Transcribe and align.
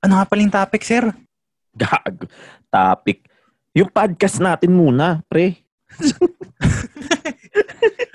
Ano 0.00 0.16
nga 0.16 0.24
pala 0.24 0.40
yung 0.40 0.56
topic, 0.56 0.80
sir? 0.80 1.04
Gag. 1.76 2.24
Topic. 2.72 3.20
Yung 3.76 3.92
podcast 3.92 4.40
natin 4.40 4.72
muna, 4.72 5.20
pre. 5.28 5.60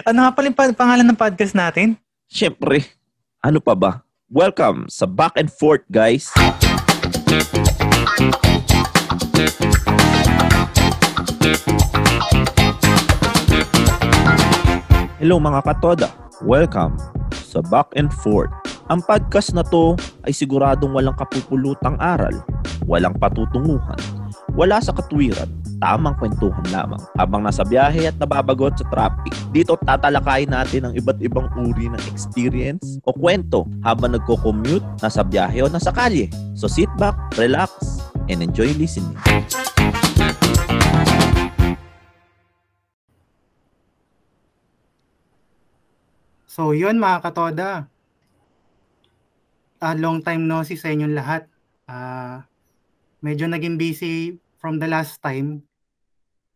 Ano 0.06 0.22
nga 0.22 0.38
pala 0.38 0.54
yung 0.54 0.58
pa- 0.58 0.70
pangalan 0.70 1.06
ng 1.06 1.18
podcast 1.18 1.58
natin? 1.58 1.98
Siyempre. 2.30 2.86
Ano 3.42 3.58
pa 3.58 3.74
ba? 3.74 4.06
Welcome 4.30 4.86
sa 4.86 5.10
Back 5.10 5.34
and 5.38 5.50
Forth, 5.50 5.82
guys. 5.90 6.30
Hello 15.18 15.42
mga 15.42 15.62
katoda. 15.66 16.10
Welcome 16.46 17.02
sa 17.34 17.66
Back 17.66 17.98
and 17.98 18.14
Forth. 18.14 18.54
Ang 18.86 19.02
podcast 19.02 19.50
na 19.58 19.66
to 19.66 19.98
ay 20.22 20.30
siguradong 20.30 20.94
walang 20.94 21.18
kapupulutang 21.18 21.98
aral, 21.98 22.38
walang 22.86 23.18
patutunguhan, 23.18 23.98
wala 24.54 24.78
sa 24.78 24.94
katwiran, 24.94 25.50
tamang 25.82 26.14
kwentuhan 26.22 26.62
lamang 26.70 27.02
habang 27.18 27.42
nasa 27.42 27.66
biyahe 27.66 28.14
at 28.14 28.18
nababagot 28.22 28.78
sa 28.78 28.86
traffic. 28.94 29.34
Dito 29.50 29.74
tatalakayin 29.82 30.54
natin 30.54 30.86
ang 30.86 30.94
iba't 30.94 31.18
ibang 31.18 31.50
uri 31.58 31.90
ng 31.90 32.04
experience 32.14 33.02
o 33.02 33.10
kwento 33.10 33.66
habang 33.82 34.14
nagko-commute, 34.14 34.86
nasa 35.02 35.26
biyahe 35.26 35.66
o 35.66 35.68
nasa 35.74 35.90
kalye. 35.90 36.30
So 36.54 36.70
sit 36.70 36.94
back, 37.02 37.18
relax, 37.42 37.74
and 38.30 38.46
enjoy 38.46 38.70
listening. 38.78 39.18
So 46.46 46.70
yun 46.78 47.02
mga 47.02 47.26
katoda. 47.26 47.95
Ah, 49.86 49.94
long 49.94 50.18
time 50.18 50.50
no 50.50 50.66
see 50.66 50.82
sa 50.82 50.90
inyong 50.90 51.14
lahat. 51.14 51.46
Ah, 51.86 52.50
medyo 53.22 53.46
naging 53.46 53.78
busy 53.78 54.34
from 54.58 54.82
the 54.82 54.90
last 54.90 55.22
time. 55.22 55.62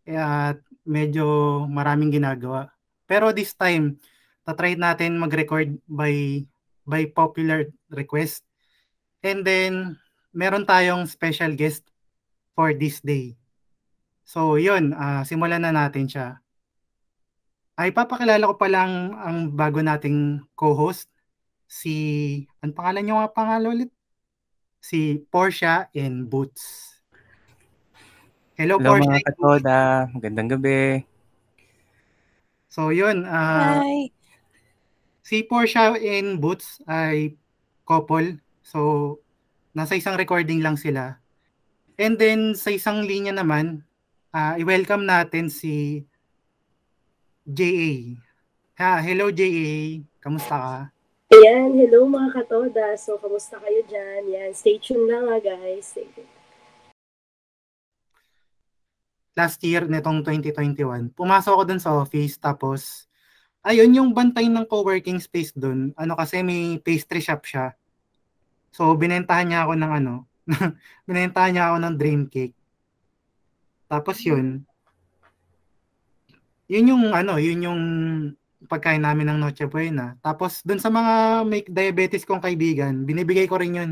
At 0.09 0.57
medyo 0.81 1.61
maraming 1.69 2.09
ginagawa. 2.09 2.73
Pero 3.05 3.29
this 3.29 3.53
time, 3.53 4.01
tatry 4.49 4.73
natin 4.73 5.21
mag-record 5.21 5.77
by 5.85 6.41
by 6.89 7.05
popular 7.13 7.69
request. 7.93 8.41
And 9.21 9.45
then 9.45 10.01
meron 10.33 10.65
tayong 10.65 11.05
special 11.05 11.53
guest 11.53 11.85
for 12.57 12.73
this 12.73 12.97
day. 12.97 13.37
So 14.25 14.57
yun, 14.57 14.97
ah, 14.97 15.21
simulan 15.21 15.69
na 15.69 15.69
natin 15.69 16.09
siya. 16.09 16.41
Ay 17.77 17.93
papakilala 17.93 18.49
ko 18.49 18.57
pa 18.57 18.73
lang 18.73 19.13
ang 19.21 19.53
bago 19.53 19.85
nating 19.85 20.41
co-host 20.57 21.13
si 21.69 21.95
ang 22.65 22.73
pangalan 22.73 23.05
niyo 23.05 23.15
nga 23.21 23.29
pangalan 23.29 23.69
ulit? 23.69 23.91
Si 24.81 25.21
Portia 25.29 25.85
and 25.93 26.25
Boots. 26.25 26.97
Hello, 28.57 28.81
Hello 28.81 28.97
Portia. 28.97 29.05
mga 29.05 29.21
katoda, 29.29 29.79
magandang 30.11 30.49
gabi. 30.57 31.05
So 32.67 32.89
yun, 32.89 33.23
ah, 33.29 33.79
Hi. 33.85 34.09
si 35.21 35.45
Portia 35.45 35.93
and 35.93 36.41
Boots 36.41 36.81
ay 36.89 37.37
couple. 37.85 38.41
So 38.65 39.21
nasa 39.77 39.93
isang 39.93 40.17
recording 40.17 40.65
lang 40.65 40.75
sila. 40.75 41.21
And 42.01 42.17
then 42.17 42.57
sa 42.57 42.73
isang 42.73 43.05
linya 43.05 43.31
naman, 43.31 43.85
ah, 44.33 44.57
i-welcome 44.57 45.05
natin 45.05 45.53
si 45.53 46.01
JA. 47.45 48.17
Ha, 48.79 49.03
hello 49.05 49.29
JA. 49.29 50.01
Kamusta 50.23 50.55
ka? 50.57 50.77
Ayan, 51.29 51.77
hello 51.77 52.09
mga 52.09 52.41
katoda. 52.41 52.97
So, 52.97 53.21
kamusta 53.21 53.61
kayo 53.61 53.85
dyan? 53.85 54.33
Yan, 54.33 54.51
stay 54.57 54.81
tuned 54.81 55.05
lang 55.05 55.29
ha 55.29 55.37
guys. 55.37 55.93
Stay 55.93 56.09
tuned. 56.09 56.39
last 59.39 59.63
year 59.63 59.87
nitong 59.87 60.19
2021, 60.27 61.15
pumasok 61.15 61.51
ako 61.55 61.63
dun 61.63 61.79
sa 61.79 61.95
office 61.95 62.35
tapos 62.35 63.07
ayun 63.63 63.95
yung 63.95 64.09
bantay 64.11 64.51
ng 64.51 64.67
co-working 64.67 65.15
space 65.23 65.55
dun. 65.55 65.95
Ano 65.95 66.19
kasi 66.19 66.43
may 66.43 66.75
pastry 66.83 67.23
shop 67.23 67.47
siya. 67.47 67.71
So 68.75 68.91
binentahan 68.99 69.47
niya 69.47 69.63
ako 69.63 69.73
ng 69.79 69.91
ano, 70.03 70.27
binentahan 71.07 71.55
niya 71.55 71.65
ako 71.71 71.77
ng 71.79 71.95
dream 71.95 72.21
cake. 72.27 72.57
Tapos 73.87 74.19
yun, 74.27 74.67
yun 76.67 76.91
yung 76.91 77.15
ano, 77.15 77.39
yun 77.39 77.59
yung 77.63 77.81
pagkain 78.69 79.01
namin 79.01 79.25
ng 79.27 79.39
Noche 79.39 79.65
Buena. 79.65 80.13
Tapos 80.19 80.61
dun 80.61 80.77
sa 80.77 80.87
mga 80.87 81.13
may 81.43 81.65
diabetes 81.65 82.21
kong 82.21 82.39
kaibigan, 82.39 83.01
binibigay 83.01 83.49
ko 83.49 83.57
rin 83.57 83.73
yun. 83.75 83.91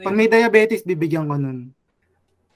Pag 0.00 0.14
may 0.14 0.26
diabetes, 0.26 0.82
bibigyan 0.82 1.28
ko 1.28 1.36
nun. 1.36 1.70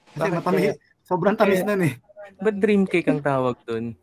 Kasi 0.09 0.19
Bakit 0.19 0.33
matamis, 0.35 0.61
kaya? 0.65 0.73
sobrang 1.01 1.35
tamis 1.35 1.61
Kaya- 1.61 1.69
nun 1.69 1.81
eh. 1.85 1.95
Ba't 2.35 2.55
dream 2.55 2.83
cake 2.83 3.07
ang 3.07 3.21
tawag 3.21 3.57
dun? 3.63 3.93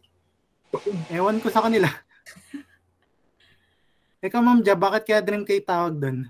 Ewan 1.08 1.38
ko 1.38 1.48
sa 1.48 1.62
kanila. 1.62 1.86
Ikaw, 4.18 4.40
Ma'am 4.40 4.60
Ja, 4.60 4.74
bakit 4.74 5.02
kaya 5.04 5.20
dream 5.20 5.42
cake 5.42 5.62
tawag 5.62 5.94
doon? 5.94 6.26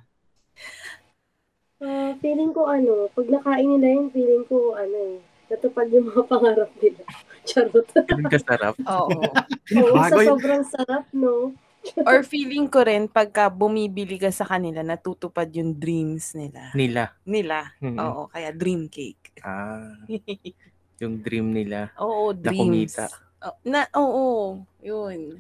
Ah, 1.76 2.12
feeling 2.18 2.52
ko 2.52 2.66
ano, 2.66 3.08
pag 3.10 3.26
nakain 3.26 3.68
nila 3.70 3.86
yun, 3.90 4.06
feeling 4.08 4.44
ko 4.44 4.72
ano 4.72 4.96
eh, 5.10 5.16
natupad 5.46 5.88
yung 5.88 6.08
mga 6.08 6.22
pangarap 6.24 6.70
nila. 6.74 7.02
Charot. 7.46 7.86
Ganun 8.10 8.28
kasarap. 8.28 8.74
Oo. 8.82 9.22
Oo, 9.78 9.94
sa 9.94 10.10
Bago 10.10 10.20
yun. 10.20 10.30
sobrang 10.34 10.62
sarap, 10.66 11.06
no? 11.14 11.54
Or 12.02 12.26
feeling 12.26 12.66
ko 12.66 12.82
rin, 12.82 13.06
pagka 13.06 13.46
bumibili 13.46 14.18
ka 14.18 14.34
sa 14.34 14.42
kanila, 14.42 14.82
natutupad 14.82 15.46
yung 15.54 15.70
dreams 15.72 16.34
nila. 16.34 16.74
Nila. 16.74 17.14
Nila. 17.22 17.70
Mhm. 17.78 17.98
Oo, 17.98 18.22
kaya 18.26 18.50
dream 18.50 18.90
cake. 18.90 19.38
Ah, 19.46 19.94
yung 21.02 21.22
dream 21.22 21.54
nila. 21.54 21.94
Oo, 22.02 22.34
Na 22.34 22.50
dreams. 22.50 22.90
kumita. 22.90 23.06
Oh, 23.38 23.54
na, 23.62 23.86
oo, 23.94 24.58
yun. 24.82 25.38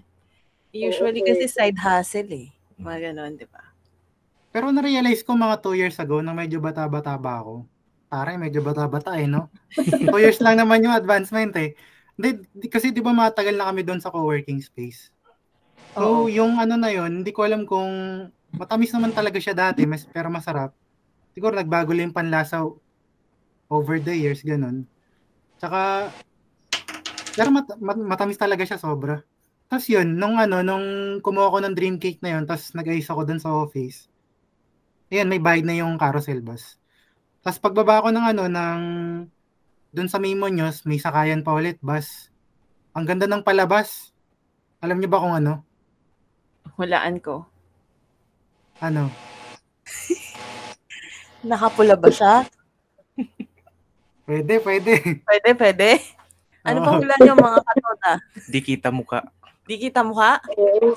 Usually 0.70 1.24
Oo, 1.24 1.26
kasi 1.26 1.50
side 1.50 1.80
hustle 1.80 2.30
eh. 2.30 2.48
Mga 2.78 3.10
ganon, 3.10 3.34
di 3.34 3.48
ba? 3.48 3.62
Pero 4.52 4.70
na-realize 4.70 5.24
ko 5.24 5.34
mga 5.34 5.58
2 5.58 5.74
years 5.74 5.96
ago 5.98 6.20
na 6.20 6.30
medyo 6.30 6.60
bata-bata 6.60 7.16
ba 7.18 7.42
ako. 7.42 7.64
Pare, 8.06 8.38
medyo 8.38 8.62
bata-bata 8.62 9.18
eh, 9.18 9.26
no? 9.26 9.50
2 9.74 10.22
years 10.22 10.38
lang 10.38 10.56
naman 10.56 10.84
yung 10.84 10.94
advancement 10.94 11.50
eh. 11.58 11.74
Hindi, 12.16 12.48
di- 12.56 12.72
kasi 12.72 12.90
di 12.90 13.04
ba 13.04 13.12
matagal 13.12 13.54
na 13.54 13.68
kami 13.68 13.84
doon 13.84 14.00
sa 14.00 14.08
co-working 14.08 14.58
space. 14.64 15.12
So, 15.96 16.24
Oo. 16.24 16.32
yung 16.32 16.60
ano 16.60 16.76
na 16.76 16.92
yon 16.92 17.20
hindi 17.24 17.32
ko 17.32 17.44
alam 17.44 17.64
kung 17.68 17.88
matamis 18.52 18.92
naman 18.92 19.12
talaga 19.12 19.36
siya 19.40 19.56
dati, 19.56 19.84
mas, 19.84 20.08
pero 20.08 20.32
masarap. 20.32 20.72
Siguro 21.36 21.52
nagbago 21.52 21.92
lang 21.92 22.10
yung 22.12 22.16
panlasa 22.16 22.64
over 23.68 23.96
the 24.00 24.16
years, 24.16 24.40
ganun. 24.40 24.88
Tsaka, 25.60 26.12
pero 27.36 27.48
mat- 27.52 27.80
mat- 27.80 28.06
matamis 28.16 28.40
talaga 28.40 28.64
siya 28.64 28.80
sobra. 28.80 29.20
Tapos 29.68 29.86
yun, 29.92 30.16
nung 30.16 30.40
ano, 30.40 30.64
nung 30.64 31.18
kumuha 31.20 31.52
ko 31.52 31.58
ng 31.60 31.76
dream 31.76 31.96
cake 32.00 32.22
na 32.24 32.38
yun, 32.38 32.44
tapos 32.48 32.72
nag-ayos 32.72 33.08
ako 33.12 33.20
dun 33.28 33.42
sa 33.42 33.52
office, 33.52 34.08
ayan, 35.12 35.28
may 35.28 35.42
bayad 35.42 35.66
na 35.66 35.76
yung 35.76 35.98
carousel 36.00 36.40
bus. 36.40 36.80
Tapos 37.44 37.60
pagbaba 37.60 38.02
ko 38.02 38.08
ng 38.14 38.26
ano, 38.36 38.44
ng 38.48 38.80
dun 39.96 40.12
sa 40.12 40.20
Mimo 40.20 40.44
News, 40.52 40.84
may 40.84 41.00
sakayan 41.00 41.40
pa 41.40 41.56
ulit, 41.56 41.80
bus. 41.80 42.28
Ang 42.92 43.08
ganda 43.08 43.24
ng 43.24 43.40
palabas. 43.40 44.12
Alam 44.84 45.00
niyo 45.00 45.08
ba 45.08 45.24
kung 45.24 45.32
ano? 45.32 45.64
Hulaan 46.76 47.16
ko. 47.16 47.48
Ano? 48.76 49.08
Nakapula 51.48 51.96
ba 51.96 52.12
siya? 52.12 52.44
Pwede, 54.28 54.60
pwede. 54.60 55.24
Pwede, 55.24 55.48
pwede. 55.56 55.88
Ano 56.60 56.82
Oo. 56.82 56.84
pang 56.84 57.00
hulaan 57.00 57.22
yung 57.24 57.40
mga 57.40 57.58
katoda? 57.64 58.12
Di 58.52 58.60
kita 58.60 58.92
muka. 58.92 59.24
Di 59.64 59.80
kita 59.80 60.04
mukha? 60.04 60.44
Oo. 60.60 60.92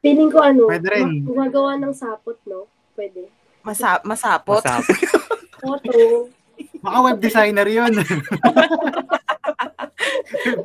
Feeling 0.00 0.32
ko 0.32 0.40
ano, 0.40 0.64
Pwede 0.64 0.88
rin. 0.88 1.04
ma- 1.04 1.28
gumagawa 1.28 1.76
ng 1.76 1.92
sapot, 1.92 2.40
no? 2.48 2.64
Pwede. 2.96 3.28
Masa- 3.60 4.00
masapot? 4.00 4.64
Masap. 4.64 4.80
Photo. 5.60 6.29
Baka 6.80 6.98
web 7.04 7.18
designer 7.20 7.68
yun. 7.68 7.92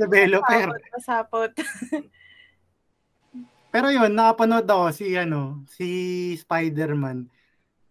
developer. 0.02 0.72
Masapot, 0.72 0.92
masapot. 0.96 1.52
Pero 3.76 3.92
yun, 3.92 4.16
nakapanood 4.16 4.64
ako 4.64 4.86
si 4.96 5.20
ano, 5.20 5.68
si 5.68 5.88
Spider-Man. 6.40 7.28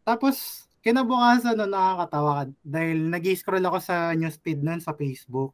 Tapos 0.00 0.64
kinabukasan 0.80 1.60
no, 1.60 1.68
nakakatawa 1.68 2.30
ka 2.40 2.44
dahil 2.64 3.12
nag-scroll 3.12 3.64
ako 3.64 3.78
sa 3.84 4.16
newsfeed 4.16 4.64
nun 4.64 4.80
sa 4.80 4.96
Facebook. 4.96 5.52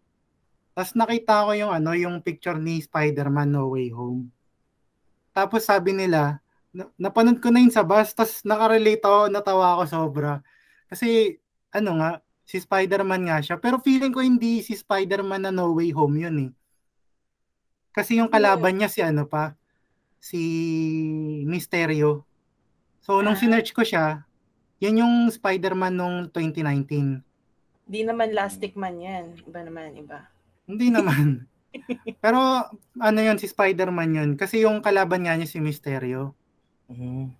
Tapos 0.74 0.94
nakita 0.94 1.46
ko 1.46 1.50
yung 1.58 1.72
ano, 1.74 1.90
yung 1.98 2.22
picture 2.22 2.58
ni 2.58 2.78
Spider-Man 2.78 3.50
No 3.50 3.74
Way 3.74 3.90
Home. 3.90 4.30
Tapos 5.34 5.66
sabi 5.66 5.98
nila, 5.98 6.38
na- 6.70 6.90
napanood 6.94 7.42
ko 7.42 7.50
na 7.50 7.62
yun 7.62 7.74
sa 7.74 7.82
bus, 7.82 8.14
tapos 8.14 8.42
nakarelate 8.46 9.02
ako, 9.02 9.30
natawa 9.30 9.78
ako 9.78 9.82
sobra. 9.90 10.32
Kasi, 10.86 11.38
ano 11.74 11.90
nga, 11.98 12.10
si 12.50 12.58
Spider-Man 12.58 13.30
nga 13.30 13.38
siya. 13.38 13.56
Pero 13.56 13.78
feeling 13.78 14.10
ko 14.10 14.18
hindi 14.18 14.58
si 14.60 14.74
Spider-Man 14.74 15.46
na 15.46 15.54
No 15.54 15.70
Way 15.70 15.94
Home 15.94 16.18
yun 16.18 16.36
eh. 16.42 16.52
Kasi 17.94 18.18
yung 18.18 18.26
kalaban 18.26 18.74
niya 18.74 18.90
si 18.90 18.98
ano 19.00 19.22
pa, 19.26 19.54
si 20.18 20.42
Mysterio. 21.46 22.26
So, 23.00 23.22
nung 23.22 23.38
Ah. 23.38 23.40
sinearch 23.40 23.70
ko 23.70 23.86
siya, 23.86 24.26
yun 24.78 24.98
yung 24.98 25.14
Spider-Man 25.30 25.94
nung 25.94 26.16
2019. 26.28 27.22
Di 27.86 28.02
naman 28.02 28.30
Lastic 28.30 28.74
Man 28.74 28.98
yan. 28.98 29.38
Iba 29.42 29.60
naman, 29.62 29.94
iba. 29.94 30.26
Hindi 30.66 30.90
naman. 30.90 31.46
Pero 32.22 32.38
ano 32.98 33.18
yun, 33.18 33.38
si 33.38 33.46
Spider-Man 33.46 34.10
yun. 34.10 34.30
Kasi 34.34 34.62
yung 34.62 34.82
kalaban 34.82 35.22
nga 35.22 35.34
niya 35.34 35.46
si 35.46 35.58
Mysterio. 35.58 36.34
Mhm. 36.86 37.30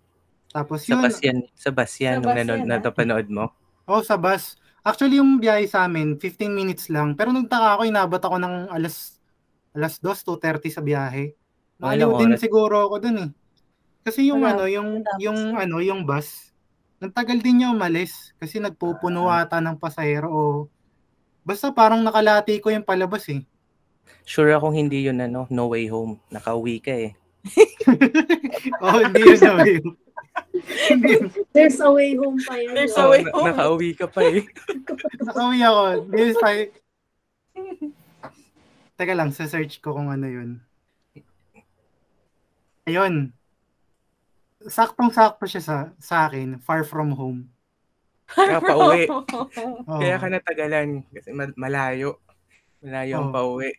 Tapos 0.51 0.83
Sa 0.83 0.99
yun, 0.99 1.03
bus 1.03 1.19
yan. 1.23 1.39
Sa 1.55 1.71
bus 1.71 1.93
yan. 1.97 2.19
Sa 2.19 2.23
Nung 2.23 2.27
bus 2.27 2.39
nanood, 2.43 2.61
yan, 2.63 2.71
ah. 2.71 2.83
napanood 2.83 3.27
mo. 3.31 3.45
oh, 3.87 4.03
sa 4.03 4.15
bus. 4.15 4.59
Actually, 4.81 5.21
yung 5.21 5.37
biyahe 5.37 5.69
sa 5.69 5.85
amin, 5.85 6.17
15 6.17 6.49
minutes 6.49 6.89
lang. 6.89 7.13
Pero 7.13 7.31
nagtaka 7.37 7.77
ako, 7.77 7.83
inabot 7.85 8.23
ako 8.23 8.37
ng 8.41 8.55
alas 8.73 9.21
alas 9.77 10.01
2, 10.03 10.09
2.30 10.25 10.73
sa 10.73 10.83
biyahe. 10.83 11.37
Ilang 11.81 12.13
din 12.21 12.33
oras? 12.37 12.41
siguro 12.41 12.89
ako 12.89 12.97
dun 13.01 13.17
eh. 13.25 13.31
Kasi 14.05 14.29
yung 14.33 14.45
Wala, 14.45 14.57
ano, 14.57 14.65
yung 14.69 14.89
yung 15.21 15.39
ano, 15.57 15.77
yung 15.85 16.09
bus, 16.09 16.53
nagtagal 17.01 17.41
din 17.41 17.65
niya 17.65 17.73
umalis 17.73 18.33
kasi 18.37 18.61
nagpupuno 18.61 19.29
Ah. 19.29 19.45
ata 19.45 19.61
ng 19.61 19.77
pasahero 19.81 20.29
o 20.29 20.43
basta 21.45 21.73
parang 21.73 22.05
nakalati 22.05 22.61
ko 22.61 22.69
yung 22.73 22.85
palabas 22.85 23.29
eh. 23.33 23.45
Sure 24.25 24.53
akong 24.53 24.77
hindi 24.77 25.09
yun 25.09 25.21
ano, 25.21 25.49
no 25.49 25.73
way 25.73 25.89
home. 25.89 26.21
Nakauwi 26.29 26.81
ka 26.85 26.93
eh. 26.93 27.13
oh, 28.85 29.01
hindi 29.01 29.21
yun 29.25 29.41
yun. 29.41 29.57
hindi 29.57 29.73
yun. 29.81 29.89
There's 31.55 31.81
a 31.81 31.91
way 31.91 32.15
home 32.17 32.39
pa 32.43 32.57
yan. 32.59 32.75
There's 32.75 32.97
a 32.97 33.07
way 33.09 33.23
na- 33.25 33.33
home. 33.33 33.47
nakauwi 33.51 33.91
ka 33.97 34.07
pa 34.07 34.23
eh. 34.27 34.45
Nakauwi 35.27 35.61
ako. 35.63 35.83
This 36.13 36.37
time, 36.39 36.71
Teka 39.01 39.17
lang, 39.17 39.33
sa 39.33 39.49
search 39.49 39.81
ko 39.81 39.97
kung 39.97 40.13
ano 40.13 40.29
yun. 40.29 40.61
Ayun. 42.85 43.33
Saktong-sakto 44.61 45.49
siya 45.49 45.63
sa, 45.65 45.77
sa 45.97 46.29
akin, 46.29 46.61
far 46.61 46.85
from 46.85 47.17
home. 47.17 47.49
Kaya 48.29 48.61
pauwi. 48.61 49.09
Oo. 49.11 49.99
Kaya 50.05 50.21
ka 50.21 50.29
natagalan. 50.29 51.01
Kasi 51.09 51.33
mal- 51.33 51.57
malayo. 51.57 52.21
Malayo 52.85 53.25
ang 53.25 53.33
Oo. 53.33 53.35
pauwi. 53.35 53.73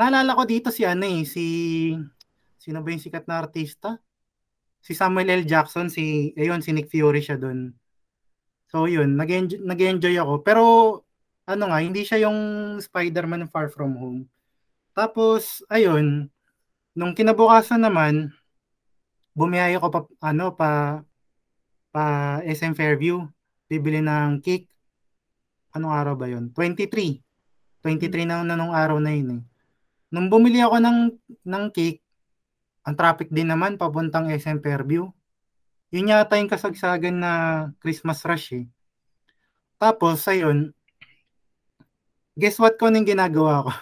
Naalala 0.00 0.32
ko 0.32 0.48
dito 0.48 0.72
si 0.72 0.88
ano 0.88 1.04
eh, 1.04 1.28
si... 1.28 1.44
Sino 2.56 2.80
ba 2.80 2.88
yung 2.88 3.04
sikat 3.04 3.28
na 3.28 3.44
artista? 3.44 4.00
Si 4.80 4.92
Samuel 4.94 5.42
L. 5.42 5.44
Jackson, 5.44 5.90
si... 5.92 6.32
Ayun, 6.38 6.62
si 6.64 6.70
Nick 6.72 6.88
Fury 6.88 7.20
siya 7.20 7.36
dun. 7.36 7.74
So 8.68 8.84
yun, 8.84 9.16
nag-enjoy, 9.16 9.64
nag-enjoy 9.64 10.14
ako. 10.20 10.34
Pero 10.44 10.64
ano 11.48 11.72
nga, 11.72 11.80
hindi 11.80 12.04
siya 12.04 12.28
yung 12.28 12.38
Spider-Man 12.76 13.48
Far 13.48 13.72
From 13.72 13.96
Home. 13.96 14.28
Tapos, 14.92 15.64
ayun, 15.72 16.28
nung 16.92 17.16
kinabukasan 17.16 17.80
naman, 17.80 18.36
bumiyahe 19.32 19.80
ko 19.80 19.88
pa, 19.88 20.00
ano, 20.20 20.52
pa, 20.52 21.00
pa 21.88 22.04
SM 22.44 22.76
Fairview. 22.76 23.24
Bibili 23.68 24.04
ng 24.04 24.44
cake. 24.44 24.68
Anong 25.72 25.94
araw 25.94 26.14
ba 26.18 26.26
yun? 26.28 26.52
23. 26.52 27.24
23 27.80 28.28
na, 28.28 28.44
na 28.44 28.58
nung 28.58 28.74
araw 28.74 29.00
na 29.00 29.14
yun 29.14 29.40
eh. 29.40 29.42
Nung 30.12 30.28
bumili 30.28 30.60
ako 30.60 30.76
ng, 30.80 30.98
ng 31.48 31.64
cake, 31.72 32.04
ang 32.88 32.96
traffic 32.96 33.28
din 33.28 33.52
naman 33.52 33.76
papuntang 33.76 34.32
SM 34.32 34.64
Fairview. 34.64 35.12
Yun 35.92 36.08
yata 36.08 36.40
yung 36.40 36.48
kasagsagan 36.48 37.20
na 37.20 37.32
Christmas 37.84 38.24
rush 38.24 38.64
eh. 38.64 38.66
Tapos, 39.76 40.24
ayun, 40.24 40.72
guess 42.32 42.56
what 42.56 42.80
ko 42.80 42.88
nang 42.88 43.04
ginagawa 43.04 43.68
ko? 43.68 43.72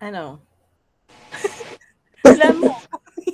ano? 0.00 0.40
Alam 2.32 2.54
mo. 2.64 2.72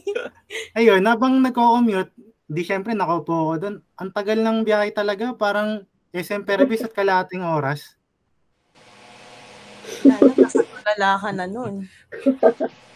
Ayun, 0.78 1.02
habang 1.06 1.40
nagko-commute, 1.42 2.12
di 2.46 2.62
syempre 2.62 2.92
nakaupo 2.92 3.32
ako 3.32 3.54
doon. 3.58 3.76
Ang 3.98 4.10
tagal 4.12 4.38
ng 4.42 4.58
biyahe 4.66 4.90
talaga, 4.92 5.32
parang 5.34 5.84
SM 6.12 6.44
Fairview 6.44 6.82
at 6.82 6.92
kalating 6.92 7.42
oras. 7.42 7.96
Nakatulala 10.04 11.10
ka 11.18 11.30
na 11.32 11.46
nun. 11.48 11.86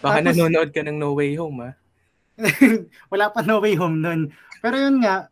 Baka 0.00 0.20
Tapos- 0.20 0.36
nanonood 0.36 0.70
ka 0.72 0.80
ng 0.82 0.96
No 0.96 1.12
Way 1.14 1.36
Home 1.36 1.70
ah. 1.70 1.74
Wala 3.12 3.28
pa 3.30 3.44
no 3.44 3.60
way 3.60 3.76
home 3.76 4.00
nun. 4.00 4.20
Pero 4.60 4.76
yun 4.76 5.00
nga, 5.04 5.28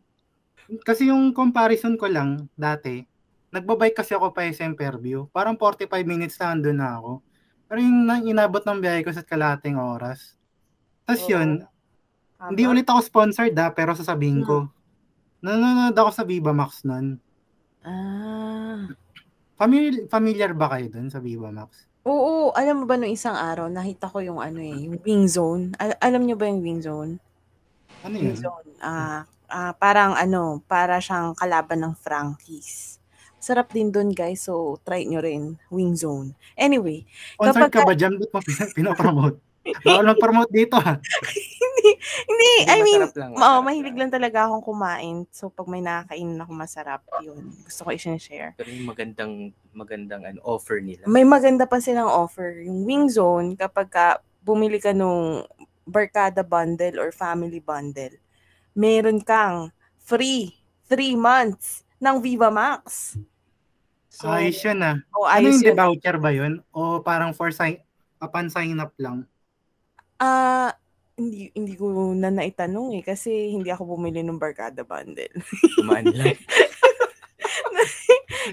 kasi 0.85 1.09
yung 1.09 1.33
comparison 1.33 1.97
ko 1.97 2.05
lang 2.05 2.49
dati, 2.53 3.01
nagbabike 3.49 4.01
kasi 4.01 4.13
ako 4.13 4.29
pa 4.29 4.45
SM 4.45 4.77
Fairview. 4.77 5.25
Parang 5.33 5.57
45 5.57 5.89
minutes 6.05 6.37
na 6.37 6.53
andun 6.53 6.77
na 6.77 7.01
ako. 7.01 7.21
Pero 7.69 7.79
yung 7.81 8.05
na- 8.05 8.21
inabot 8.21 8.61
ng 8.61 8.81
biyahe 8.81 9.01
ko 9.05 9.09
sa 9.13 9.25
kalating 9.25 9.77
oras. 9.77 10.37
Tapos 11.05 11.25
Oo. 11.25 11.33
yun, 11.33 11.49
hindi 12.39 12.63
Aba. 12.65 12.71
ulit 12.77 12.85
ako 12.85 12.99
sponsored 13.01 13.57
ha, 13.57 13.73
pero 13.73 13.97
sasabihin 13.97 14.45
ko. 14.45 14.69
Nanonood 15.41 15.97
ako 15.97 16.09
sa 16.13 16.23
Viva 16.25 16.53
Max 16.53 16.85
nun. 16.85 17.17
Ah. 17.81 18.85
Familiar, 19.57 20.05
familiar 20.07 20.51
ba 20.53 20.71
kayo 20.71 20.87
dun 20.93 21.09
sa 21.09 21.17
Viva 21.17 21.49
Max? 21.49 21.88
Oo, 22.07 22.55
alam 22.55 22.83
mo 22.83 22.85
ba 22.87 22.95
nung 22.95 23.11
isang 23.11 23.35
araw, 23.35 23.67
nakita 23.67 24.07
ko 24.07 24.23
yung 24.23 24.39
ano 24.39 24.63
eh, 24.63 24.87
yung 24.87 24.97
wing 25.03 25.27
zone. 25.27 25.75
Al- 25.75 25.99
alam 25.99 26.23
niyo 26.23 26.39
ba 26.39 26.47
yung 26.47 26.63
wing 26.63 26.79
zone? 26.79 27.19
Ano 28.07 28.15
Wing 28.15 28.31
yun? 28.31 28.39
zone. 28.39 28.69
Ah, 28.79 29.27
ah, 29.51 29.75
parang 29.75 30.15
ano, 30.15 30.63
para 30.63 31.03
siyang 31.03 31.35
kalaban 31.35 31.83
ng 31.83 31.93
Frankies. 31.99 32.97
Sarap 33.39 33.71
din 33.71 33.91
doon 33.91 34.15
guys, 34.15 34.47
so 34.47 34.79
try 34.83 35.03
nyo 35.03 35.19
rin, 35.19 35.59
wing 35.71 35.95
zone. 35.95 36.31
Anyway, 36.55 37.03
Sponsored 37.35 37.71
ka 37.71 37.83
ba 37.83 37.95
dyan? 37.95 38.15
Ba't 38.15 38.31
mo 38.31 38.39
pin- 38.43 38.71
pinopromote? 38.75 39.37
Bawal 39.85 40.07
mag-promote 40.07 40.51
dito 40.55 40.79
ha. 40.79 40.95
hindi, 41.79 41.91
hindi, 42.27 42.51
I 42.67 42.79
mean, 42.83 43.01
lang, 43.15 43.31
masarap 43.33 43.63
mahilig 43.63 43.95
lang. 43.95 44.11
lang 44.11 44.11
talaga 44.11 44.37
akong 44.45 44.63
kumain. 44.67 45.17
So, 45.31 45.47
pag 45.47 45.67
may 45.71 45.79
nakakainin 45.79 46.39
ako 46.43 46.51
masarap, 46.51 47.01
yun. 47.23 47.55
Gusto 47.63 47.87
ko 47.87 47.89
i-share. 47.95 48.53
Pero 48.59 48.69
yung 48.69 48.87
magandang, 48.91 49.33
magandang 49.71 50.21
ano, 50.27 50.39
offer 50.43 50.83
nila. 50.83 51.07
May 51.07 51.23
maganda 51.23 51.63
pa 51.63 51.79
silang 51.79 52.11
offer. 52.11 52.59
Yung 52.67 52.83
Wing 52.83 53.07
Zone, 53.07 53.55
kapag 53.55 53.87
ka 53.87 54.05
bumili 54.43 54.79
ka 54.79 54.91
nung 54.91 55.47
Barkada 55.87 56.45
Bundle 56.45 56.99
or 57.01 57.09
Family 57.09 57.59
Bundle, 57.63 58.17
meron 58.77 59.19
kang 59.23 59.73
free 59.97 60.53
3 60.89 61.13
months 61.13 61.85
ng 62.01 62.17
Viva 62.17 62.49
Max. 62.49 63.13
So, 64.09 64.27
Ayos 64.27 64.57
yun 64.65 64.81
ah. 64.81 64.97
oh, 65.13 65.29
Ano 65.29 65.53
yung 65.53 65.61
yun. 65.61 65.77
voucher 65.77 66.17
ba 66.17 66.33
yun? 66.33 66.59
O 66.73 66.99
parang 66.99 67.31
for 67.31 67.53
sign, 67.53 67.77
upon 68.17 68.49
sign 68.49 68.75
up 68.81 68.91
lang? 68.97 69.23
Ah, 70.19 70.75
hindi 71.19 71.51
hindi 71.51 71.75
ko 71.75 72.15
na 72.15 72.31
naitanong 72.31 72.95
eh 72.95 73.03
kasi 73.03 73.51
hindi 73.51 73.67
ako 73.67 73.99
bumili 73.99 74.23
ng 74.23 74.39
Barkada 74.39 74.87
Bundle. 74.87 75.35
Kumaan 75.75 76.07
lang. 76.15 76.39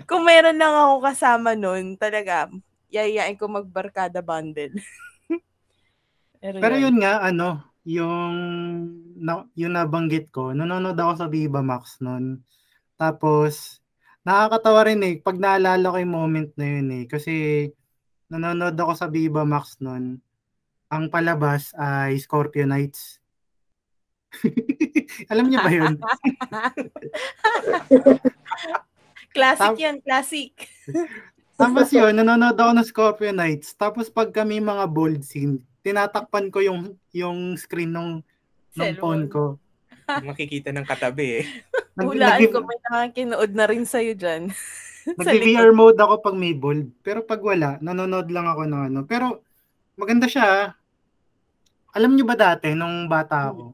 Kung 0.08 0.26
meron 0.26 0.58
lang 0.61 0.75
ako 0.75 0.94
kasama 1.00 1.56
nun, 1.56 1.96
talaga, 1.96 2.50
yayain 2.92 3.38
ko 3.38 3.49
magbarkada 3.49 4.20
bundle. 4.20 4.76
Pero, 6.42 6.56
Pero 6.61 6.75
yun. 6.76 6.85
yun 6.92 6.96
nga, 7.00 7.25
ano, 7.25 7.64
yung, 7.87 8.35
na, 9.16 9.46
yung 9.56 9.73
nabanggit 9.73 10.28
ko, 10.28 10.52
nanonood 10.52 10.99
ako 10.99 11.12
sa 11.16 11.26
Viva 11.30 11.64
Max 11.64 12.02
nun. 12.04 12.44
Tapos, 13.00 13.80
nakakatawa 14.26 14.90
rin 14.90 15.00
eh, 15.06 15.14
pag 15.23 15.40
naalala 15.40 15.94
ko 15.94 15.96
yung 15.96 16.14
moment 16.14 16.50
na 16.61 16.66
yun 16.66 16.88
eh. 16.92 17.04
Kasi, 17.08 17.32
nanonood 18.28 18.76
ako 18.76 18.92
sa 18.92 19.08
Viva 19.08 19.46
Max 19.49 19.80
nun. 19.80 20.20
Ang 20.96 21.12
palabas 21.12 21.76
ay 21.76 22.16
Scorpio 22.16 22.64
Nights. 22.64 23.20
Alam 25.32 25.52
niyo 25.52 25.60
ba 25.60 25.68
yun? 25.68 25.94
Classic 29.36 29.76
Tam- 29.76 29.76
yan, 29.76 29.96
classic. 30.00 30.52
Tapos 31.60 31.88
yun, 31.92 32.12
nanonood 32.16 32.56
ako 32.56 32.72
ng 32.72 32.88
Scorpio 32.88 33.32
Nights. 33.32 33.76
Tapos 33.76 34.08
pag 34.08 34.32
kami 34.32 34.60
mga 34.60 34.88
bold 34.88 35.20
scene, 35.20 35.60
tinatakpan 35.84 36.48
ko 36.48 36.64
yung 36.64 36.96
yung 37.12 37.52
screen 37.56 37.92
ng 37.92 38.20
ng 38.20 38.24
Cellphone. 38.72 39.00
phone 39.00 39.24
ko. 39.28 39.44
Makikita 40.08 40.72
ng 40.72 40.88
katabi 40.88 41.44
eh. 41.44 41.44
Nag- 41.96 42.12
Hulaan 42.12 42.40
nag- 42.44 42.52
ko, 42.52 42.60
may 42.64 42.78
nakakinood 42.88 43.52
na 43.52 43.64
rin 43.68 43.84
sa'yo 43.84 44.12
dyan. 44.16 44.52
Sa 45.06 45.22
Nag-VR 45.22 45.72
mode 45.72 45.96
ako 46.00 46.20
pag 46.20 46.36
may 46.36 46.52
bold. 46.52 46.92
Pero 47.00 47.24
pag 47.24 47.40
wala, 47.40 47.80
nanonood 47.80 48.28
lang 48.32 48.48
ako 48.48 48.62
ng 48.68 48.82
ano. 48.92 49.00
Pero 49.08 49.40
maganda 49.96 50.28
siya. 50.28 50.76
Alam 51.96 52.12
nyo 52.12 52.28
ba 52.28 52.36
dati, 52.36 52.76
nung 52.76 53.08
bata 53.08 53.48
ako, 53.48 53.72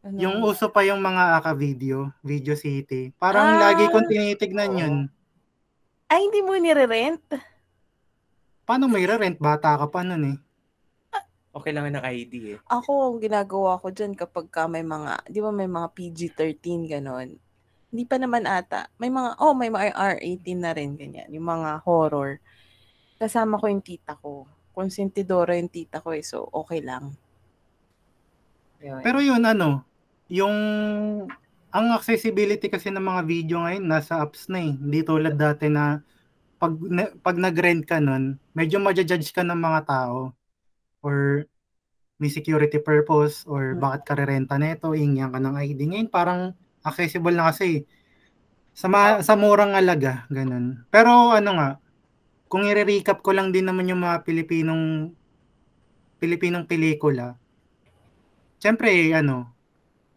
Ano? 0.00 0.16
yung 0.16 0.40
uso 0.40 0.72
pa 0.72 0.80
yung 0.80 1.04
mga 1.04 1.36
aka 1.36 1.52
video, 1.52 2.08
Video 2.24 2.56
City. 2.56 3.12
Parang 3.20 3.60
Ah, 3.60 3.68
lagi 3.68 3.84
kong 3.92 4.08
tinitignan 4.08 4.72
oo. 4.72 4.80
yun. 4.80 4.96
Ay, 6.08 6.24
hindi 6.24 6.40
mo 6.40 6.56
nire-rent? 6.56 7.36
Paano 8.64 8.88
may 8.88 9.04
rent? 9.04 9.36
Bata 9.36 9.76
ka 9.76 9.88
pa 9.88 10.00
nun 10.04 10.24
eh. 10.24 10.38
Okay 11.52 11.72
lang 11.72 11.88
ng 11.88 12.04
ID 12.04 12.32
eh. 12.52 12.58
Ako, 12.68 13.12
ang 13.12 13.16
ginagawa 13.18 13.80
ko 13.80 13.88
dyan 13.88 14.12
kapag 14.12 14.48
ka 14.48 14.68
may 14.68 14.84
mga, 14.84 15.24
di 15.28 15.40
ba 15.40 15.48
may 15.48 15.68
mga 15.68 15.88
PG-13 15.92 16.84
ganon. 16.88 17.36
Hindi 17.88 18.04
pa 18.04 18.20
naman 18.20 18.44
ata. 18.44 18.92
May 19.00 19.08
mga, 19.08 19.40
oh, 19.40 19.56
may 19.56 19.72
mga 19.72 19.96
R18 19.96 20.60
na 20.60 20.76
rin, 20.76 20.96
ganyan. 20.96 21.28
Yung 21.32 21.44
mga 21.44 21.80
horror. 21.84 22.40
Kasama 23.16 23.56
ko 23.56 23.68
yung 23.68 23.80
tita 23.80 24.16
ko. 24.20 24.44
Konsentidora 24.78 25.58
yung 25.58 25.66
tita 25.66 25.98
ko 25.98 26.14
eh, 26.14 26.22
so 26.22 26.46
okay 26.54 26.78
lang. 26.78 27.18
Yun. 28.78 29.02
Pero 29.02 29.18
yun 29.18 29.42
ano, 29.42 29.82
yung 30.30 30.54
ang 31.74 31.86
accessibility 31.90 32.70
kasi 32.70 32.94
ng 32.94 33.02
mga 33.02 33.22
video 33.26 33.58
ngayon 33.66 33.82
nasa 33.82 34.22
apps 34.22 34.46
na 34.46 34.62
eh. 34.62 34.70
Hindi 34.70 35.02
tulad 35.02 35.34
dati 35.34 35.66
na 35.66 35.98
pag 36.62 36.78
na- 36.78 37.10
pag 37.18 37.34
nag-rent 37.34 37.82
ka 37.90 37.98
nun, 37.98 38.38
medyo 38.54 38.78
ma-judge 38.78 39.34
ka 39.34 39.42
ng 39.42 39.58
mga 39.58 39.80
tao 39.82 40.30
or 41.02 41.42
may 42.18 42.30
security 42.30 42.78
purpose 42.78 43.42
or 43.46 43.74
Mm. 43.74 43.82
bakit 43.82 44.02
ka 44.06 44.14
rerenta 44.14 44.54
nito, 44.58 44.94
ingyan 44.94 45.30
ka 45.34 45.38
ng 45.42 45.54
ID. 45.58 45.80
Ngayon 45.90 46.10
parang 46.10 46.54
accessible 46.82 47.34
na 47.34 47.50
kasi 47.50 47.82
sa 48.74 48.86
ma- 48.86 49.22
sa 49.22 49.34
murang 49.34 49.74
alaga, 49.74 50.26
ganun. 50.30 50.86
Pero 50.90 51.34
ano 51.34 51.50
nga, 51.54 51.68
kung 52.48 52.64
i-recap 52.64 53.20
ko 53.20 53.36
lang 53.36 53.52
din 53.52 53.68
naman 53.68 53.88
yung 53.88 54.02
mga 54.02 54.24
Pilipinong 54.24 55.12
Pilipinong 56.18 56.66
pelikula, 56.66 57.38
Siyempre, 58.58 59.14
ano, 59.14 59.54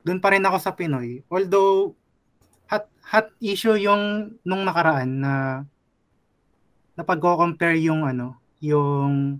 doon 0.02 0.18
pa 0.18 0.34
rin 0.34 0.42
ako 0.42 0.58
sa 0.58 0.74
Pinoy. 0.74 1.22
Although, 1.30 1.94
hot, 2.66 2.90
hot 3.06 3.30
issue 3.38 3.78
yung 3.78 4.34
nung 4.42 4.66
nakaraan 4.66 5.22
na 5.22 5.34
na 6.98 7.04
pagko-compare 7.06 7.78
yung 7.86 8.04
ano, 8.04 8.42
yung 8.58 9.38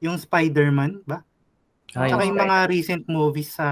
yung 0.00 0.16
Spider-Man 0.16 1.04
ba? 1.04 1.20
Ay, 1.94 2.10
Tsaka 2.10 2.26
yung 2.26 2.40
okay. 2.40 2.44
mga 2.48 2.56
recent 2.66 3.04
movies 3.06 3.54
sa 3.54 3.68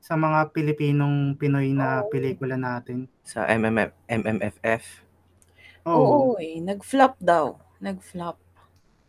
sa 0.00 0.14
mga 0.14 0.54
Pilipinong 0.54 1.34
Pinoy 1.36 1.74
na 1.74 2.06
Oo. 2.06 2.08
pelikula 2.08 2.54
natin. 2.54 3.10
sa 3.26 3.50
MMF, 3.50 3.92
MMFF. 4.06 5.09
Oo. 5.88 6.36
Oo, 6.36 6.40
eh. 6.40 6.60
Nag-flop 6.60 7.16
daw. 7.20 7.56
Nag-flop 7.80 8.36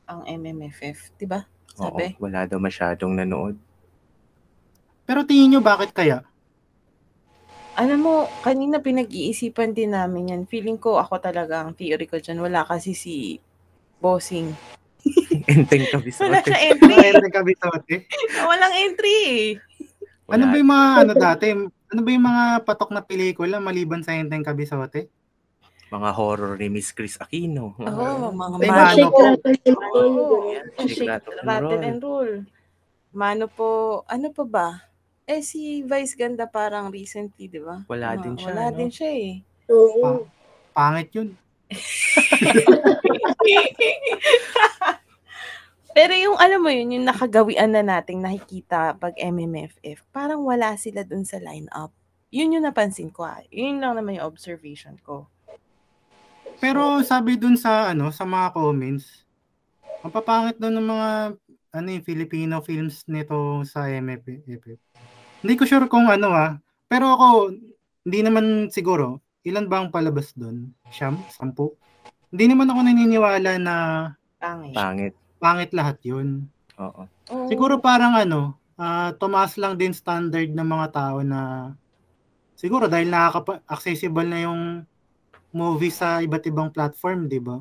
ang 0.07 0.23
MMFF. 0.23 1.15
Diba? 1.15 1.43
Sabi? 1.71 2.15
Oo, 2.15 2.27
wala 2.27 2.47
daw 2.47 2.59
masyadong 2.59 3.15
nanood. 3.15 3.55
Pero 5.03 5.27
tingin 5.27 5.57
nyo 5.57 5.61
bakit 5.63 5.91
kaya? 5.91 6.23
Alam 7.75 7.99
mo, 8.03 8.15
kanina 8.43 8.83
pinag-iisipan 8.83 9.71
din 9.71 9.95
namin 9.95 10.31
yan. 10.35 10.41
Feeling 10.43 10.75
ko 10.75 10.99
ako 10.99 11.19
talaga 11.23 11.63
ang 11.63 11.71
theory 11.75 12.03
ko 12.07 12.19
dyan. 12.19 12.43
Wala 12.43 12.67
kasi 12.67 12.91
si 12.91 13.39
Bossing. 14.03 14.51
Enteng 15.51 15.87
Wala 15.87 15.95
kabisote. 15.97 16.45
siya 16.45 16.59
entry. 16.69 16.93
Pwede 16.93 17.27
Kabisote. 17.31 17.95
Walang 18.45 18.73
entry 18.75 19.15
eh. 19.25 19.47
Ano 20.29 20.47
Wala. 20.47 20.51
ba 20.51 20.55
yung 20.59 20.71
mga 20.71 20.87
ano 21.01 21.13
dati? 21.17 21.45
Ano 21.91 21.99
ba 22.05 22.09
yung 22.11 22.27
mga 22.27 22.43
patok 22.63 22.91
na 22.93 23.01
pelikula 23.03 23.57
maliban 23.59 24.03
sa 24.05 24.13
Enteng 24.15 24.45
Kabisote? 24.45 25.09
Mga 25.91 26.09
horror 26.15 26.55
ni 26.55 26.69
Miss 26.69 26.89
Chris 26.89 27.17
Aquino. 27.17 27.75
Oo, 27.75 28.31
mga 28.31 28.55
Ay, 28.57 28.65
magic. 28.65 28.71
Mano 28.71 28.95
Shake, 28.95 29.11
po. 29.11 29.21
rattle, 29.21 29.55
and 29.61 29.75
roll, 29.75 29.91
Oo, 29.91 30.35
ganun. 30.47 30.71
Shake, 30.79 30.89
shake, 30.89 31.05
rattle, 31.05 31.33
and 31.33 31.43
rattle 31.43 31.69
roll. 31.69 31.83
and 31.83 32.01
roll. 32.01 32.31
Mano 33.11 33.45
po, 33.45 33.69
ano 34.07 34.31
pa 34.31 34.43
ba? 34.47 34.67
Eh 35.25 35.41
si 35.41 35.81
Vice 35.81 36.15
Ganda 36.15 36.45
parang 36.45 36.89
recently, 36.89 37.45
di 37.45 37.59
ba? 37.59 37.81
Wala 37.85 38.15
Mga- 38.15 38.21
din 38.21 38.33
siya, 38.33 38.49
Wala 38.49 38.65
no? 38.65 38.73
din 38.73 38.89
siya 38.89 39.09
eh. 39.11 39.43
Oo. 39.67 40.25
Pangit 40.71 41.09
yun. 41.11 41.29
Pero 45.91 46.13
yung 46.15 46.39
alam 46.39 46.57
mo 46.57 46.71
yun, 46.71 46.89
yung 46.93 47.03
nakagawian 47.03 47.69
na 47.69 47.83
nating 47.83 48.17
nakikita 48.17 48.95
pag 48.95 49.13
MMFF, 49.13 50.01
parang 50.09 50.41
wala 50.41 50.73
sila 50.75 51.03
dun 51.03 51.23
sa 51.23 51.37
lineup. 51.37 51.91
Yun 52.31 52.55
yung 52.55 52.63
napansin 52.63 53.11
ko 53.11 53.27
ah. 53.27 53.43
Yun 53.51 53.83
lang 53.83 53.99
naman 53.99 54.15
yung 54.15 54.23
observation 54.25 54.95
ko. 55.03 55.27
Pero 56.61 57.01
sabi 57.01 57.41
dun 57.41 57.57
sa 57.57 57.89
ano 57.89 58.13
sa 58.13 58.21
mga 58.21 58.53
comments, 58.53 59.25
ang 60.05 60.13
papangit 60.13 60.61
doon 60.61 60.77
ng 60.77 60.87
mga 60.93 61.09
ano 61.73 61.87
yung 61.89 62.05
Filipino 62.05 62.61
films 62.61 63.01
nito 63.09 63.65
sa 63.65 63.89
MFF. 63.89 64.77
Hindi 65.41 65.53
ko 65.57 65.65
sure 65.65 65.89
kung 65.89 66.05
ano 66.05 66.29
ah. 66.29 66.61
Pero 66.85 67.17
ako 67.17 67.27
hindi 68.05 68.19
naman 68.21 68.69
siguro 68.69 69.17
ilan 69.41 69.65
ba 69.65 69.81
ang 69.81 69.89
palabas 69.89 70.37
doon? 70.37 70.69
Siyam? 70.93 71.17
Sampu? 71.33 71.73
Hindi 72.29 72.53
naman 72.53 72.69
ako 72.69 72.79
naniniwala 72.85 73.51
na 73.57 73.75
Pangit. 74.37 74.73
Pangit. 74.77 75.13
pangit 75.41 75.71
lahat 75.73 75.97
yun. 76.05 76.45
Oo. 76.77 77.05
Siguro 77.49 77.81
parang 77.81 78.13
ano, 78.13 78.57
ah 78.77 79.13
tumaas 79.17 79.57
lang 79.57 79.77
din 79.77 79.93
standard 79.93 80.53
ng 80.53 80.65
mga 80.65 80.87
tao 80.93 81.25
na 81.25 81.73
siguro 82.53 82.85
dahil 82.85 83.09
nakaka-accessible 83.09 84.29
na 84.29 84.39
yung 84.45 84.61
movie 85.51 85.93
sa 85.93 86.23
iba't 86.23 86.47
ibang 86.47 86.71
platform, 86.71 87.27
di 87.27 87.39
ba? 87.39 87.59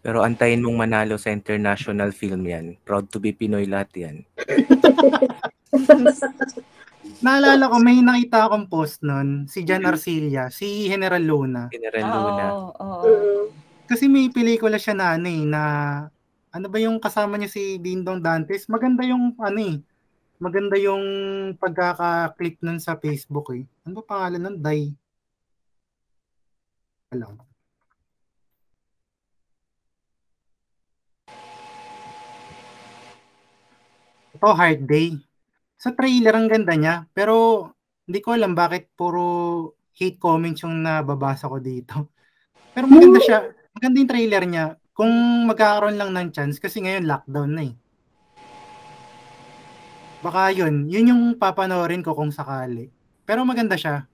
Pero 0.00 0.24
antayin 0.24 0.64
mong 0.64 0.80
manalo 0.80 1.20
sa 1.20 1.28
international 1.28 2.16
film 2.16 2.48
yan. 2.48 2.80
Proud 2.88 3.12
to 3.12 3.20
be 3.20 3.36
Pinoy 3.36 3.68
lahat 3.68 3.92
yan. 3.96 4.16
Naalala 7.20 7.68
ko, 7.68 7.76
may 7.84 8.00
nakita 8.00 8.48
akong 8.48 8.72
post 8.72 9.04
nun, 9.04 9.44
si 9.44 9.60
Jan 9.60 9.84
Arcilla, 9.84 10.48
si 10.48 10.88
General 10.88 11.20
Luna. 11.20 11.68
General 11.68 12.04
Oo, 12.08 12.16
Luna. 12.16 12.44
oo. 12.80 13.04
Mm. 13.04 13.44
Kasi 13.84 14.08
may 14.08 14.32
pelikula 14.32 14.80
siya 14.80 14.96
na 14.96 15.20
ano 15.20 15.28
eh, 15.28 15.44
na 15.44 15.62
ano 16.48 16.66
ba 16.72 16.80
yung 16.80 16.96
kasama 16.96 17.36
niya 17.36 17.52
si 17.52 17.76
Dindong 17.76 18.24
Dantes? 18.24 18.72
Maganda 18.72 19.04
yung 19.04 19.36
ano 19.36 19.60
eh, 19.60 19.76
maganda 20.40 20.80
yung 20.80 21.04
pagkaka-click 21.60 22.64
nun 22.64 22.80
sa 22.80 22.96
Facebook 22.96 23.52
eh. 23.52 23.68
Ano 23.84 24.00
ba 24.00 24.16
pangalan 24.16 24.48
nun? 24.48 24.56
Day. 24.56 24.96
Alam. 27.10 27.34
Ito, 34.30 34.48
Hard 34.54 34.86
Day. 34.86 35.18
Sa 35.74 35.90
trailer, 35.90 36.38
ang 36.38 36.46
ganda 36.46 36.78
niya. 36.78 37.10
Pero, 37.10 37.66
hindi 38.06 38.22
ko 38.22 38.38
alam 38.38 38.54
bakit 38.54 38.94
puro 38.94 39.24
hate 39.98 40.22
comments 40.22 40.62
yung 40.62 40.86
nababasa 40.86 41.50
ko 41.50 41.58
dito. 41.58 42.14
Pero 42.74 42.86
maganda 42.86 43.18
siya. 43.18 43.42
Maganda 43.74 43.96
yung 43.98 44.10
trailer 44.10 44.44
niya. 44.46 44.66
Kung 44.94 45.10
magkakaroon 45.50 45.98
lang 45.98 46.14
ng 46.14 46.30
chance, 46.30 46.62
kasi 46.62 46.78
ngayon 46.78 47.10
lockdown 47.10 47.50
na 47.50 47.62
eh. 47.66 47.74
Baka 50.22 50.52
yun. 50.54 50.86
Yun 50.86 51.10
yung 51.10 51.22
papanoorin 51.34 52.06
ko 52.06 52.14
kung 52.14 52.30
sakali. 52.30 52.86
Pero 53.26 53.42
maganda 53.42 53.74
siya. 53.74 54.09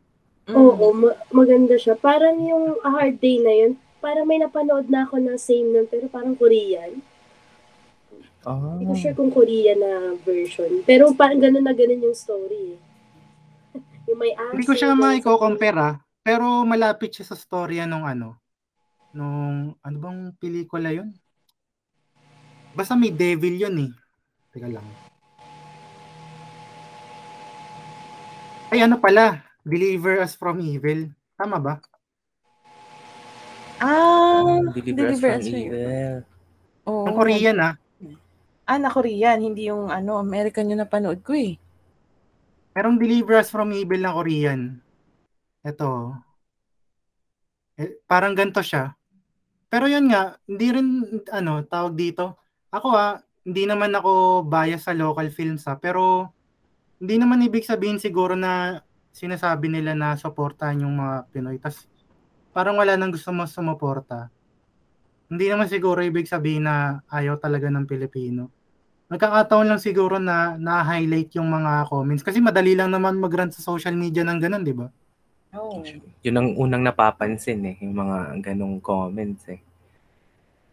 Mm. 0.47 0.55
Oo, 0.55 0.95
ma- 0.95 1.19
maganda 1.35 1.75
siya. 1.75 1.99
Parang 1.99 2.39
yung 2.39 2.79
A 2.87 2.91
Hard 2.95 3.19
Day 3.19 3.43
na 3.43 3.51
yun, 3.51 3.75
parang 3.99 4.31
may 4.31 4.39
napanood 4.39 4.87
na 4.87 5.03
ako 5.03 5.19
na 5.19 5.35
same 5.35 5.75
nun, 5.75 5.91
pero 5.91 6.07
parang 6.07 6.39
Korean. 6.39 7.03
Oh. 8.47 8.79
Hindi 8.79 8.87
ko 8.87 8.95
sure 8.95 9.17
kung 9.19 9.35
Korean 9.35 9.83
na 9.83 10.15
version. 10.23 10.87
Pero 10.87 11.11
parang 11.19 11.43
ganun 11.43 11.67
na 11.67 11.75
ganun 11.75 12.07
yung 12.07 12.15
story. 12.15 12.79
eh. 12.79 12.81
yung 14.07 14.19
may. 14.23 14.39
Hindi 14.39 14.63
ko 14.63 14.79
siya 14.79 14.95
ganun 14.95 15.03
sa- 15.03 15.07
maiko-compare 15.11 15.79
ah. 15.83 15.95
Pero 16.23 16.63
malapit 16.63 17.11
siya 17.11 17.27
sa 17.27 17.39
storya 17.39 17.87
nung 17.87 18.07
ano. 18.07 18.39
Nung, 19.11 19.75
ano 19.79 19.97
bang 19.99 20.31
pelikula 20.39 20.95
yun? 20.95 21.11
Basta 22.71 22.95
may 22.95 23.11
devil 23.11 23.55
yun 23.57 23.77
eh. 23.83 23.91
Teka 24.55 24.71
lang. 24.71 24.87
Ay 28.67 28.83
ano 28.83 28.99
pala, 28.99 29.46
Deliver 29.67 30.23
Us 30.23 30.39
From 30.39 30.63
Evil. 30.63 31.11
Tama 31.35 31.59
ba? 31.59 31.75
Ah, 33.83 34.63
Deliver 34.71 35.11
us 35.11 35.19
Deliver 35.19 35.27
from 35.27 35.41
Us 35.43 35.47
from 35.51 35.59
evil. 35.59 35.83
oo. 36.87 37.05
Yung 37.11 37.19
Korean 37.19 37.57
ah. 37.59 37.75
Ah, 38.63 38.79
na 38.79 38.95
Korean, 38.95 39.43
hindi 39.43 39.67
yung 39.67 39.91
ano, 39.91 40.23
American 40.23 40.71
yung 40.71 40.79
napanood 40.87 41.19
ko 41.27 41.35
eh. 41.35 41.59
Merong 42.79 42.95
Deliver 42.95 43.43
Us 43.43 43.51
From 43.51 43.75
Evil 43.75 44.07
na 44.07 44.15
Korean. 44.15 44.79
Ito. 45.67 46.15
Eh, 47.75 47.99
parang 48.07 48.39
ganito 48.39 48.63
siya. 48.63 48.95
Pero 49.67 49.91
yun 49.91 50.15
nga, 50.15 50.39
hindi 50.47 50.67
rin, 50.71 50.89
ano, 51.35 51.67
tawag 51.67 51.99
dito. 51.99 52.39
Ako 52.71 52.87
ah, 52.95 53.19
hindi 53.43 53.67
naman 53.67 53.91
ako 53.99 54.47
bias 54.47 54.87
sa 54.87 54.95
local 54.95 55.27
films 55.35 55.67
ah. 55.67 55.75
Pero, 55.75 56.31
hindi 57.03 57.19
naman 57.19 57.43
ibig 57.43 57.67
sabihin 57.67 57.99
siguro 57.99 58.39
na 58.39 58.81
sinasabi 59.17 59.73
nila 59.73 59.97
na 59.97 60.13
supportahan 60.21 60.85
yung 60.85 61.01
mga 61.01 61.33
Pinoy. 61.33 61.57
Tas, 61.57 61.89
parang 62.53 62.77
wala 62.77 63.01
nang 63.01 63.09
gusto 63.09 63.33
mo 63.33 63.49
sumuporta. 63.49 64.29
Hindi 65.33 65.49
naman 65.49 65.73
siguro 65.73 66.05
ibig 66.05 66.29
sabihin 66.29 66.69
na 66.69 67.01
ayaw 67.09 67.41
talaga 67.41 67.73
ng 67.73 67.89
Pilipino. 67.89 68.53
Nagkakataon 69.09 69.73
lang 69.73 69.81
siguro 69.81 70.21
na 70.21 70.61
na-highlight 70.61 71.33
yung 71.41 71.49
mga 71.49 71.89
comments. 71.89 72.21
Kasi 72.21 72.45
madali 72.45 72.77
lang 72.77 72.93
naman 72.93 73.17
mag-run 73.17 73.49
sa 73.49 73.65
social 73.65 73.97
media 73.97 74.21
ng 74.21 74.37
ganun, 74.37 74.67
di 74.67 74.77
ba? 74.77 74.93
Oo. 75.57 75.81
Yun 76.21 76.37
ang 76.37 76.49
unang 76.59 76.85
napapansin 76.85 77.65
eh. 77.65 77.77
Yung 77.81 77.97
mga 77.97 78.45
ganong 78.45 78.83
comments 78.85 79.49
eh. 79.49 79.65